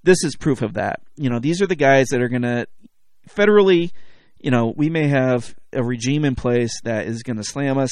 This 0.02 0.24
is 0.24 0.36
proof 0.36 0.62
of 0.62 0.74
that. 0.74 1.00
You 1.16 1.30
know, 1.30 1.38
these 1.38 1.62
are 1.62 1.66
the 1.66 1.76
guys 1.76 2.08
that 2.08 2.20
are 2.20 2.28
going 2.28 2.42
to 2.42 2.66
federally, 3.28 3.92
you 4.40 4.50
know, 4.50 4.72
we 4.76 4.90
may 4.90 5.08
have 5.08 5.54
a 5.72 5.82
regime 5.82 6.24
in 6.24 6.34
place 6.34 6.72
that 6.82 7.06
is 7.06 7.22
going 7.22 7.36
to 7.36 7.44
slam 7.44 7.78
us 7.78 7.90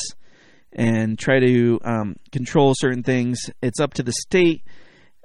and 0.79 1.19
try 1.19 1.41
to 1.41 1.81
um, 1.83 2.17
control 2.31 2.73
certain 2.77 3.03
things. 3.03 3.41
It's 3.61 3.81
up 3.81 3.95
to 3.95 4.05
the 4.05 4.13
state 4.13 4.63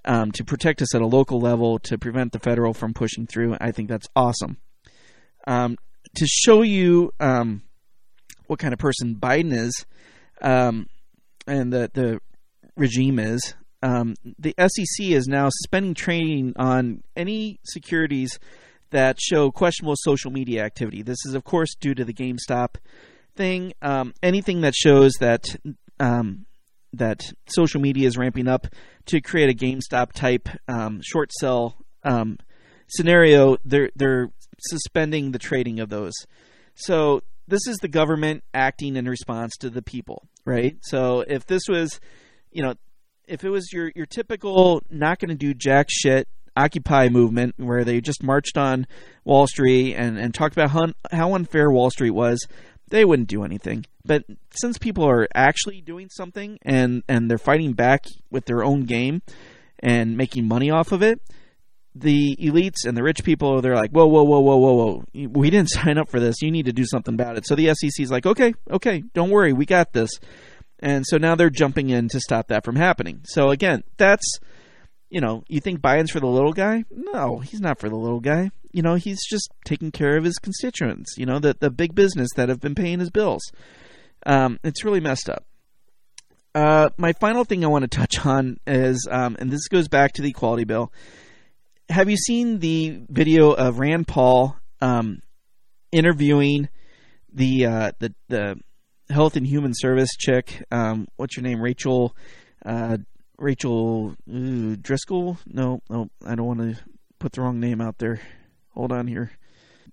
um, 0.03 0.31
to 0.31 0.43
protect 0.43 0.81
us 0.81 0.95
at 0.95 1.01
a 1.01 1.05
local 1.05 1.39
level 1.39 1.77
to 1.79 1.97
prevent 1.99 2.31
the 2.31 2.39
federal 2.39 2.73
from 2.73 2.95
pushing 2.95 3.27
through. 3.27 3.55
I 3.61 3.71
think 3.71 3.87
that's 3.87 4.07
awesome. 4.15 4.57
Um, 5.45 5.77
to 6.15 6.25
show 6.25 6.63
you 6.63 7.13
um, 7.19 7.61
what 8.47 8.57
kind 8.57 8.73
of 8.73 8.79
person 8.79 9.15
Biden 9.15 9.53
is 9.53 9.85
um, 10.41 10.87
and 11.45 11.71
the, 11.71 11.91
the 11.93 12.19
regime 12.75 13.19
is, 13.19 13.53
um, 13.83 14.15
the 14.39 14.55
SEC 14.57 15.05
is 15.05 15.27
now 15.27 15.49
suspending 15.49 15.93
training 15.93 16.53
on 16.55 17.03
any 17.15 17.59
securities 17.63 18.39
that 18.89 19.19
show 19.21 19.51
questionable 19.51 19.95
social 19.97 20.31
media 20.31 20.63
activity. 20.63 21.03
This 21.03 21.25
is, 21.27 21.35
of 21.35 21.43
course, 21.43 21.75
due 21.75 21.93
to 21.93 22.03
the 22.03 22.13
GameStop 22.13 22.75
thing, 23.36 23.73
um, 23.81 24.13
anything 24.21 24.61
that 24.61 24.75
shows 24.75 25.13
that 25.19 25.43
um, 25.99 26.45
that 26.93 27.21
social 27.47 27.81
media 27.81 28.07
is 28.07 28.17
ramping 28.17 28.47
up 28.47 28.67
to 29.07 29.21
create 29.21 29.49
a 29.49 29.65
GameStop 29.65 30.11
type 30.13 30.47
um, 30.67 31.01
short 31.03 31.31
sell 31.31 31.77
um, 32.03 32.38
scenario, 32.88 33.57
they're 33.65 33.89
they're 33.95 34.29
suspending 34.59 35.31
the 35.31 35.39
trading 35.39 35.79
of 35.79 35.89
those. 35.89 36.13
So 36.75 37.21
this 37.47 37.67
is 37.67 37.77
the 37.77 37.88
government 37.88 38.43
acting 38.53 38.95
in 38.95 39.07
response 39.07 39.53
to 39.57 39.69
the 39.69 39.81
people, 39.81 40.27
right? 40.45 40.77
So 40.81 41.21
if 41.27 41.45
this 41.45 41.63
was, 41.67 41.99
you 42.51 42.63
know, 42.63 42.75
if 43.27 43.43
it 43.43 43.49
was 43.49 43.69
your 43.73 43.91
your 43.95 44.05
typical 44.05 44.81
not 44.89 45.19
going 45.19 45.29
to 45.29 45.36
do 45.36 45.53
jack 45.53 45.88
shit 45.89 46.27
Occupy 46.55 47.09
movement 47.09 47.55
where 47.57 47.84
they 47.84 47.99
just 47.99 48.21
marched 48.21 48.59
on 48.59 48.86
Wall 49.25 49.47
Street 49.47 49.95
and, 49.95 50.19
and 50.19 50.36
talked 50.36 50.55
about 50.55 50.69
how, 50.69 50.93
how 51.11 51.34
unfair 51.34 51.71
Wall 51.71 51.89
Street 51.89 52.11
was, 52.11 52.45
they 52.93 53.03
wouldn't 53.03 53.27
do 53.27 53.43
anything. 53.43 53.87
But 54.05 54.23
since 54.51 54.77
people 54.77 55.03
are 55.03 55.27
actually 55.33 55.81
doing 55.81 56.09
something 56.11 56.59
and 56.61 57.01
and 57.09 57.29
they're 57.29 57.39
fighting 57.39 57.73
back 57.73 58.05
with 58.29 58.45
their 58.45 58.63
own 58.63 58.83
game 58.83 59.23
and 59.79 60.15
making 60.15 60.47
money 60.47 60.69
off 60.69 60.91
of 60.91 61.01
it, 61.01 61.19
the 61.95 62.35
elites 62.35 62.85
and 62.85 62.95
the 62.95 63.01
rich 63.01 63.23
people 63.23 63.61
they're 63.61 63.75
like, 63.75 63.89
whoa, 63.89 64.05
whoa, 64.05 64.21
whoa, 64.21 64.39
whoa, 64.41 64.57
whoa, 64.57 64.73
whoa, 64.73 65.27
we 65.27 65.49
didn't 65.49 65.69
sign 65.71 65.97
up 65.97 66.07
for 66.07 66.19
this. 66.19 66.43
You 66.43 66.51
need 66.51 66.67
to 66.67 66.71
do 66.71 66.85
something 66.85 67.15
about 67.15 67.35
it. 67.35 67.47
So 67.47 67.55
the 67.55 67.73
SEC 67.73 67.99
is 67.99 68.11
like, 68.11 68.27
okay, 68.27 68.53
okay, 68.69 69.03
don't 69.15 69.31
worry, 69.31 69.53
we 69.53 69.65
got 69.65 69.93
this. 69.93 70.11
And 70.77 71.03
so 71.07 71.17
now 71.17 71.33
they're 71.33 71.49
jumping 71.49 71.89
in 71.89 72.09
to 72.09 72.19
stop 72.19 72.49
that 72.49 72.63
from 72.63 72.75
happening. 72.75 73.21
So 73.23 73.49
again, 73.49 73.83
that's 73.97 74.37
you 75.14 75.22
know, 75.22 75.43
you 75.47 75.59
think 75.59 75.80
Biden's 75.80 76.09
for 76.09 76.20
the 76.20 76.26
little 76.26 76.53
guy? 76.53 76.86
No, 76.89 77.38
he's 77.38 77.61
not 77.61 77.80
for 77.80 77.88
the 77.88 77.95
little 77.95 78.20
guy. 78.20 78.49
You 78.72 78.82
know, 78.82 78.95
he's 78.95 79.20
just 79.30 79.47
taking 79.64 79.91
care 79.91 80.18
of 80.18 80.24
his 80.24 80.39
constituents. 80.39 81.14
You 81.18 81.28
know, 81.28 81.38
the 81.38 81.55
the 81.59 81.70
big 81.70 81.93
business 81.93 82.30
that 82.36 82.49
have 82.49 82.59
been 82.59 82.74
paying 82.74 82.99
his 82.99 83.11
bills. 83.11 83.43
Um, 84.26 84.59
it's 84.64 84.84
really 84.84 85.01
messed 85.01 85.30
up. 85.30 85.45
Uh, 86.55 86.89
my 86.97 87.14
final 87.14 87.43
thing 87.43 87.64
I 87.64 87.68
want 87.68 87.84
to 87.84 87.95
touch 87.95 88.26
on 88.26 88.57
is, 88.66 89.07
um, 89.09 89.36
and 89.38 89.51
this 89.51 89.68
goes 89.68 89.88
back 89.88 90.14
to 90.14 90.24
the 90.24 90.30
equality 90.30 90.64
bill. 90.64 90.91
Have 91.89 92.09
you 92.09 92.18
seen 92.18 92.57
the 92.57 93.03
video 93.07 93.51
of 93.51 93.78
Rand 93.78 94.07
Paul 94.07 94.57
um, 94.82 95.22
interviewing 95.91 96.70
the 97.32 97.68
uh, 97.68 97.91
the 97.99 98.16
the 98.30 98.59
Health 99.11 99.36
and 99.36 99.45
Human 99.45 99.74
Service 99.76 100.09
chick? 100.18 100.64
Um, 100.72 101.07
what's 101.18 101.38
your 101.38 101.43
name, 101.43 101.61
Rachel? 101.61 102.16
Uh, 102.66 102.97
Rachel 103.38 104.15
Driscoll. 104.27 105.38
No, 105.45 105.81
no, 105.89 106.09
I 106.25 106.36
don't 106.36 106.45
want 106.45 106.59
to 106.59 106.81
put 107.19 107.34
the 107.34 107.41
wrong 107.41 107.59
name 107.59 107.81
out 107.81 107.97
there. 107.97 108.21
Hold 108.69 108.91
on 108.91 109.07
here. 109.07 109.31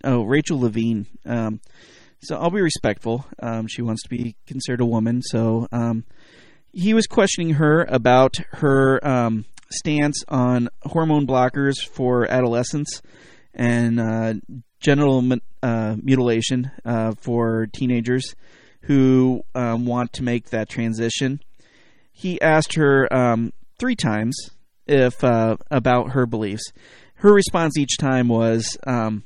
Oh, 0.03 0.22
Rachel 0.22 0.61
Levine. 0.61 1.07
Um, 1.26 1.61
so 2.22 2.36
I'll 2.36 2.51
be 2.51 2.61
respectful. 2.61 3.24
Um, 3.43 3.66
she 3.66 3.82
wants 3.82 4.03
to 4.03 4.09
be 4.09 4.36
considered 4.47 4.80
a 4.80 4.86
woman. 4.86 5.22
So 5.22 5.66
um, 5.72 6.05
he 6.72 6.95
was 6.95 7.07
questioning 7.07 7.55
her 7.55 7.84
about 7.84 8.36
her 8.53 9.07
um, 9.07 9.45
stance 9.70 10.22
on 10.28 10.68
hormone 10.82 11.26
blockers 11.26 11.76
for 11.80 12.30
adolescents 12.30 13.03
and 13.55 14.01
uh, 14.01 14.34
genital 14.80 15.24
uh, 15.62 15.97
mutilation 16.03 16.70
uh, 16.84 17.12
for 17.20 17.66
teenagers 17.72 18.34
who 18.82 19.43
um, 19.55 19.86
want 19.86 20.12
to 20.14 20.22
make 20.22 20.51
that 20.51 20.68
transition 20.68 21.41
he 22.21 22.39
asked 22.43 22.75
her 22.75 23.11
um, 23.11 23.53
three 23.79 23.97
times 23.97 24.37
if 24.87 25.25
uh, 25.25 25.57
about 25.71 26.11
her 26.11 26.27
beliefs. 26.27 26.71
Her 27.14 27.33
response 27.33 27.79
each 27.79 27.97
time 27.99 28.29
was, 28.29 28.77
um, 28.87 29.25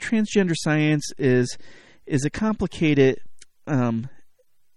"Transgender 0.00 0.54
science 0.56 1.10
is 1.18 1.58
is 2.06 2.24
a 2.24 2.30
complicated." 2.30 3.18
Um, 3.66 4.08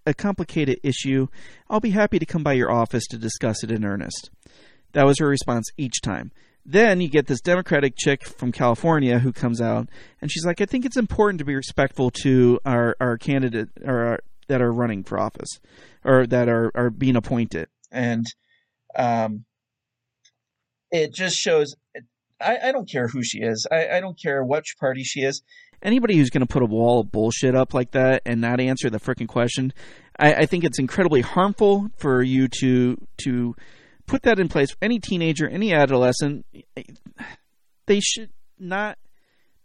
a 0.06 0.14
complicated 0.14 0.80
issue. 0.84 1.28
I'll 1.70 1.82
be 1.82 1.90
happy 1.90 2.18
to 2.18 2.26
come 2.26 2.42
by 2.42 2.54
your 2.54 2.72
office 2.72 3.06
to 3.08 3.18
discuss 3.18 3.62
it 3.62 3.72
in 3.72 3.84
earnest. 3.84 4.30
That 4.94 5.06
was 5.06 5.20
her 5.20 5.28
response 5.28 5.66
each 5.78 6.00
time. 6.02 6.32
Then 6.66 7.02
you 7.02 7.10
get 7.10 7.28
this 7.28 7.42
Democratic 7.42 7.96
chick 7.98 8.26
from 8.26 8.54
California 8.54 9.20
who 9.20 9.34
comes 9.34 9.60
out 9.60 9.90
and 10.22 10.32
she's 10.32 10.46
like, 10.46 10.62
I 10.62 10.66
think 10.66 10.86
it's 10.86 10.96
important 10.96 11.40
to 11.40 11.46
be 11.46 11.56
respectful 11.56 12.10
to 12.24 12.58
our, 12.66 12.96
our 13.02 13.18
candidate 13.18 13.68
or 13.84 14.06
our, 14.06 14.20
that 14.48 14.62
are 14.62 14.72
running 14.72 15.04
for 15.04 15.20
office 15.20 15.60
or 16.04 16.26
that 16.28 16.50
are, 16.50 16.72
are 16.76 16.90
being 16.90 17.16
appointed. 17.16 17.68
And 17.92 18.26
um, 18.96 19.46
it 20.92 21.14
just 21.14 21.38
shows. 21.38 21.76
I, 22.40 22.58
I 22.66 22.72
don't 22.72 22.90
care 22.90 23.08
who 23.08 23.24
she 23.24 23.40
is. 23.40 23.68
I, 23.72 23.98
I 23.98 24.00
don't 24.00 24.20
care 24.20 24.44
which 24.44 24.76
party 24.80 25.04
she 25.04 25.22
is. 25.22 25.42
Anybody 25.82 26.18
who's 26.18 26.30
going 26.30 26.46
to 26.46 26.52
put 26.52 26.64
a 26.64 26.66
wall 26.66 27.02
of 27.02 27.12
bullshit 27.12 27.56
up 27.56 27.74
like 27.74 27.92
that 27.92 28.24
and 28.26 28.42
not 28.42 28.60
answer 28.60 28.90
the 28.90 29.00
freaking 29.00 29.28
question, 29.28 29.74
I, 30.20 30.34
I 30.34 30.46
think 30.46 30.64
it's 30.64 30.80
incredibly 30.80 31.22
harmful 31.22 31.90
for 31.98 32.24
you 32.24 32.48
to 32.60 32.98
to 33.24 33.56
put 34.08 34.24
that 34.24 34.40
in 34.40 34.50
place. 34.50 34.76
Any 34.82 35.00
teenager, 35.00 35.48
any 35.48 35.74
adolescent, 35.74 36.46
they 37.86 38.00
should 38.00 38.32
not 38.58 38.98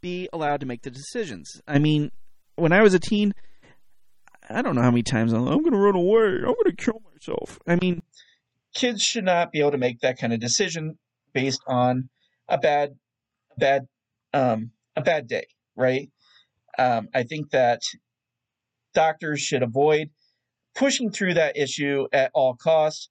be 0.00 0.28
allowed 0.32 0.60
to 0.60 0.66
make 0.66 0.82
the 0.82 0.90
decisions. 0.90 1.60
I 1.66 1.78
mean, 1.78 2.10
when 2.56 2.72
I 2.72 2.82
was 2.82 2.92
a 2.92 2.98
teen, 2.98 3.32
I 4.50 4.62
don't 4.62 4.74
know 4.74 4.82
how 4.82 4.90
many 4.90 5.02
times 5.02 5.32
I'm, 5.32 5.46
I'm 5.46 5.60
going 5.60 5.72
to 5.72 5.78
run 5.78 5.96
away. 5.96 6.36
I'm 6.36 6.42
going 6.42 6.64
to 6.66 6.76
kill 6.76 7.02
myself. 7.12 7.58
I 7.66 7.76
mean, 7.76 8.02
kids 8.74 9.02
should 9.02 9.24
not 9.24 9.52
be 9.52 9.60
able 9.60 9.72
to 9.72 9.78
make 9.78 10.00
that 10.00 10.18
kind 10.18 10.32
of 10.32 10.40
decision 10.40 10.98
based 11.32 11.62
on 11.66 12.08
a 12.48 12.58
bad, 12.58 12.96
bad, 13.58 13.86
um, 14.34 14.72
a 14.96 15.02
bad 15.02 15.26
day, 15.26 15.46
right? 15.76 16.10
Um, 16.78 17.08
I 17.14 17.22
think 17.22 17.50
that 17.50 17.80
doctors 18.94 19.40
should 19.40 19.62
avoid 19.62 20.10
pushing 20.74 21.10
through 21.10 21.34
that 21.34 21.56
issue 21.56 22.06
at 22.12 22.30
all 22.34 22.54
costs 22.54 23.08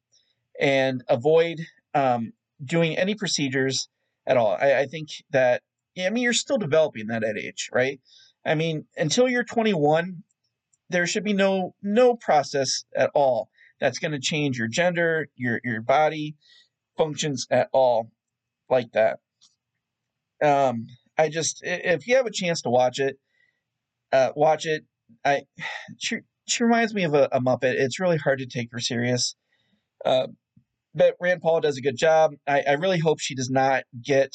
and 0.60 1.04
avoid 1.08 1.60
um, 1.94 2.34
doing 2.64 2.98
any 2.98 3.16
procedures 3.16 3.88
at 4.26 4.38
all. 4.38 4.58
I, 4.60 4.80
I 4.80 4.86
think 4.86 5.10
that 5.32 5.62
I 5.98 6.10
mean 6.10 6.24
you're 6.24 6.34
still 6.34 6.58
developing 6.58 7.08
that 7.08 7.24
at 7.24 7.38
age, 7.38 7.70
right? 7.74 8.00
I 8.46 8.56
mean, 8.56 8.86
until 8.98 9.30
you're 9.30 9.44
21, 9.44 10.24
there 10.92 11.08
should 11.08 11.24
be 11.24 11.34
no 11.34 11.74
no 11.82 12.16
process 12.16 12.84
at 12.96 13.12
all 13.14 13.50
that's 13.80 14.00
going 14.00 14.12
to 14.12 14.20
change 14.20 14.58
your 14.58 14.68
gender, 14.68 15.28
your 15.36 15.60
your 15.64 15.82
body 15.82 16.36
functions 16.98 17.48
at 17.50 17.70
all 17.74 18.12
like 18.70 18.92
that. 18.94 19.20
Um, 20.44 20.88
I 21.18 21.30
just 21.30 21.62
if 21.64 22.08
you 22.08 22.16
have 22.16 22.26
a 22.26 22.32
chance 22.32 22.62
to 22.62 22.70
watch 22.70 23.00
it, 23.00 23.18
uh, 24.12 24.32
watch 24.36 24.66
it. 24.66 24.86
I 25.26 25.44
she, 25.98 26.20
she 26.48 26.64
reminds 26.64 26.94
me 26.94 27.04
of 27.04 27.14
a, 27.14 27.30
a 27.32 27.42
Muppet. 27.42 27.74
It's 27.74 28.00
really 28.00 28.18
hard 28.18 28.40
to 28.40 28.46
take 28.46 28.70
her 28.72 28.80
serious. 28.80 29.36
Uh, 30.06 30.28
but 30.94 31.16
Rand 31.20 31.42
Paul 31.42 31.62
does 31.62 31.78
a 31.78 31.82
good 31.82 31.98
job. 31.98 32.34
I, 32.48 32.62
I 32.62 32.74
really 32.74 33.00
hope 33.00 33.20
she 33.20 33.36
does 33.36 33.50
not 33.50 33.84
get 34.04 34.34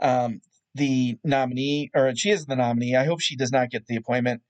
um, 0.00 0.40
the 0.74 1.18
nominee, 1.24 1.90
or 1.94 2.14
she 2.14 2.30
is 2.30 2.46
the 2.46 2.56
nominee. 2.56 2.96
I 2.96 3.04
hope 3.04 3.20
she 3.20 3.36
does 3.36 3.52
not 3.52 3.70
get 3.70 3.86
the 3.86 3.96
appointment. 3.96 4.42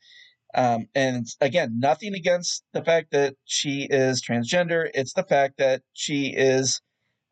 Um, 0.57 0.87
and 0.95 1.27
again, 1.41 1.79
nothing 1.79 2.15
against 2.15 2.65
the 2.73 2.83
fact 2.83 3.13
that 3.13 3.35
she 3.45 3.87
is 3.91 4.23
transgender. 4.23 4.89
It's 4.95 5.13
the 5.13 5.23
fact 5.23 5.59
that 5.59 5.83
she 5.93 6.33
is 6.35 6.81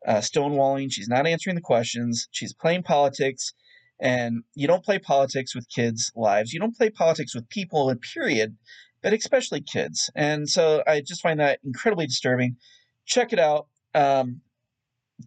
uh, 0.07 0.17
stonewalling. 0.17 0.91
She's 0.91 1.09
not 1.09 1.25
answering 1.25 1.55
the 1.55 1.61
questions. 1.61 2.27
She's 2.31 2.53
playing 2.53 2.83
politics. 2.83 3.51
And 3.99 4.43
you 4.53 4.67
don't 4.67 4.83
play 4.83 4.99
politics 4.99 5.55
with 5.55 5.67
kids' 5.73 6.11
lives. 6.15 6.53
You 6.53 6.59
don't 6.59 6.75
play 6.75 6.89
politics 6.89 7.33
with 7.33 7.49
people, 7.49 7.89
in 7.89 7.97
period, 7.97 8.55
but 9.01 9.13
especially 9.13 9.61
kids. 9.61 10.09
And 10.15 10.47
so 10.49 10.83
I 10.85 11.01
just 11.01 11.21
find 11.21 11.39
that 11.39 11.59
incredibly 11.63 12.05
disturbing. 12.05 12.57
Check 13.05 13.33
it 13.33 13.39
out. 13.39 13.67
Um, 13.93 14.41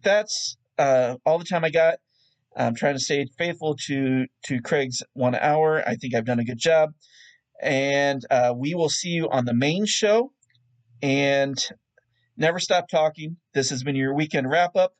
that's 0.03 0.55
uh, 0.77 1.15
all 1.25 1.39
the 1.39 1.45
time 1.45 1.65
I 1.65 1.71
got. 1.71 1.95
I'm 2.55 2.75
trying 2.75 2.95
to 2.95 2.99
stay 2.99 3.25
faithful 3.37 3.75
to 3.87 4.25
to 4.45 4.61
Craig's 4.61 5.01
one 5.13 5.35
hour. 5.35 5.83
I 5.87 5.95
think 5.95 6.13
I've 6.13 6.25
done 6.25 6.39
a 6.39 6.43
good 6.43 6.57
job, 6.57 6.91
and 7.61 8.25
uh, 8.29 8.53
we 8.55 8.75
will 8.75 8.89
see 8.89 9.09
you 9.09 9.29
on 9.29 9.45
the 9.45 9.53
main 9.53 9.85
show. 9.85 10.31
And 11.01 11.57
never 12.35 12.59
stop 12.59 12.89
talking. 12.89 13.37
This 13.53 13.69
has 13.69 13.83
been 13.83 13.95
your 13.95 14.13
weekend 14.13 14.49
wrap 14.49 14.75
up. 14.75 14.93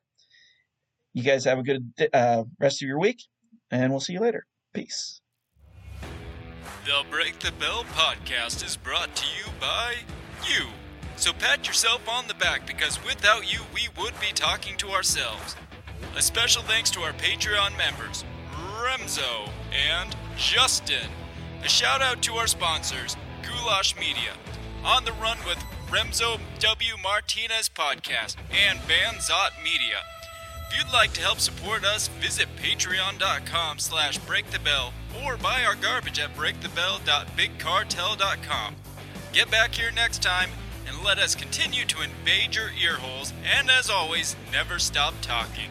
You 1.14 1.24
guys 1.24 1.46
have 1.46 1.60
a 1.60 1.64
good 1.64 1.92
uh, 2.14 2.44
rest 2.60 2.82
of 2.82 2.88
your 2.88 3.00
week, 3.00 3.24
and 3.72 3.92
we'll 3.92 4.00
see 4.00 4.14
you 4.14 4.20
later. 4.20 4.46
Peace. 4.74 5.22
The 6.86 7.04
Break 7.10 7.40
the 7.40 7.52
Bell 7.54 7.84
podcast 7.94 8.66
is 8.66 8.78
brought 8.78 9.16
to 9.16 9.26
you 9.26 9.52
by 9.60 9.96
you. 10.48 10.68
So 11.18 11.34
pat 11.34 11.68
yourself 11.68 12.08
on 12.08 12.28
the 12.28 12.34
back 12.36 12.66
because 12.66 13.04
without 13.04 13.52
you, 13.52 13.60
we 13.74 13.90
would 14.00 14.14
be 14.22 14.32
talking 14.34 14.78
to 14.78 14.90
ourselves. 14.90 15.56
A 16.16 16.22
special 16.22 16.62
thanks 16.64 16.90
to 16.92 17.02
our 17.02 17.12
Patreon 17.14 17.78
members, 17.78 18.24
Remzo 18.82 19.50
and 19.72 20.16
Justin. 20.38 21.10
A 21.64 21.70
shout 21.70 22.02
out 22.02 22.22
to 22.24 22.34
our 22.36 22.48
sponsors, 22.48 23.16
Goulash 23.44 23.96
Media, 24.00 24.34
On 24.84 25.04
the 25.04 25.12
Run 25.14 25.38
with 25.46 25.58
Remzo 25.90 26.40
W. 26.60 26.94
Martinez 27.04 27.68
Podcast, 27.68 28.38
and 28.52 28.80
Banzot 28.88 29.52
Media. 29.64 29.98
If 30.70 30.78
you'd 30.78 30.94
like 30.94 31.12
to 31.14 31.22
help 31.22 31.40
support 31.40 31.84
us, 31.84 32.08
visit 32.08 32.48
patreon.com 32.58 33.80
slash 33.80 34.20
breakthebell 34.20 34.92
or 35.26 35.36
buy 35.36 35.66
our 35.66 35.74
garbage 35.76 36.20
at 36.20 36.36
breakthebell.bigcartel.com. 36.36 38.76
Get 39.34 39.52
back 39.52 39.74
here 39.74 39.92
next 39.92 40.22
time 40.22 40.52
and 40.88 41.04
let 41.04 41.18
us 41.18 41.36
continue 41.36 41.86
to 41.86 42.04
invade 42.04 42.56
your 42.56 42.70
earholes 42.70 43.34
and 43.44 43.70
as 43.70 43.90
always, 43.90 44.38
never 44.52 44.80
stop 44.80 45.16
talking. 45.22 45.70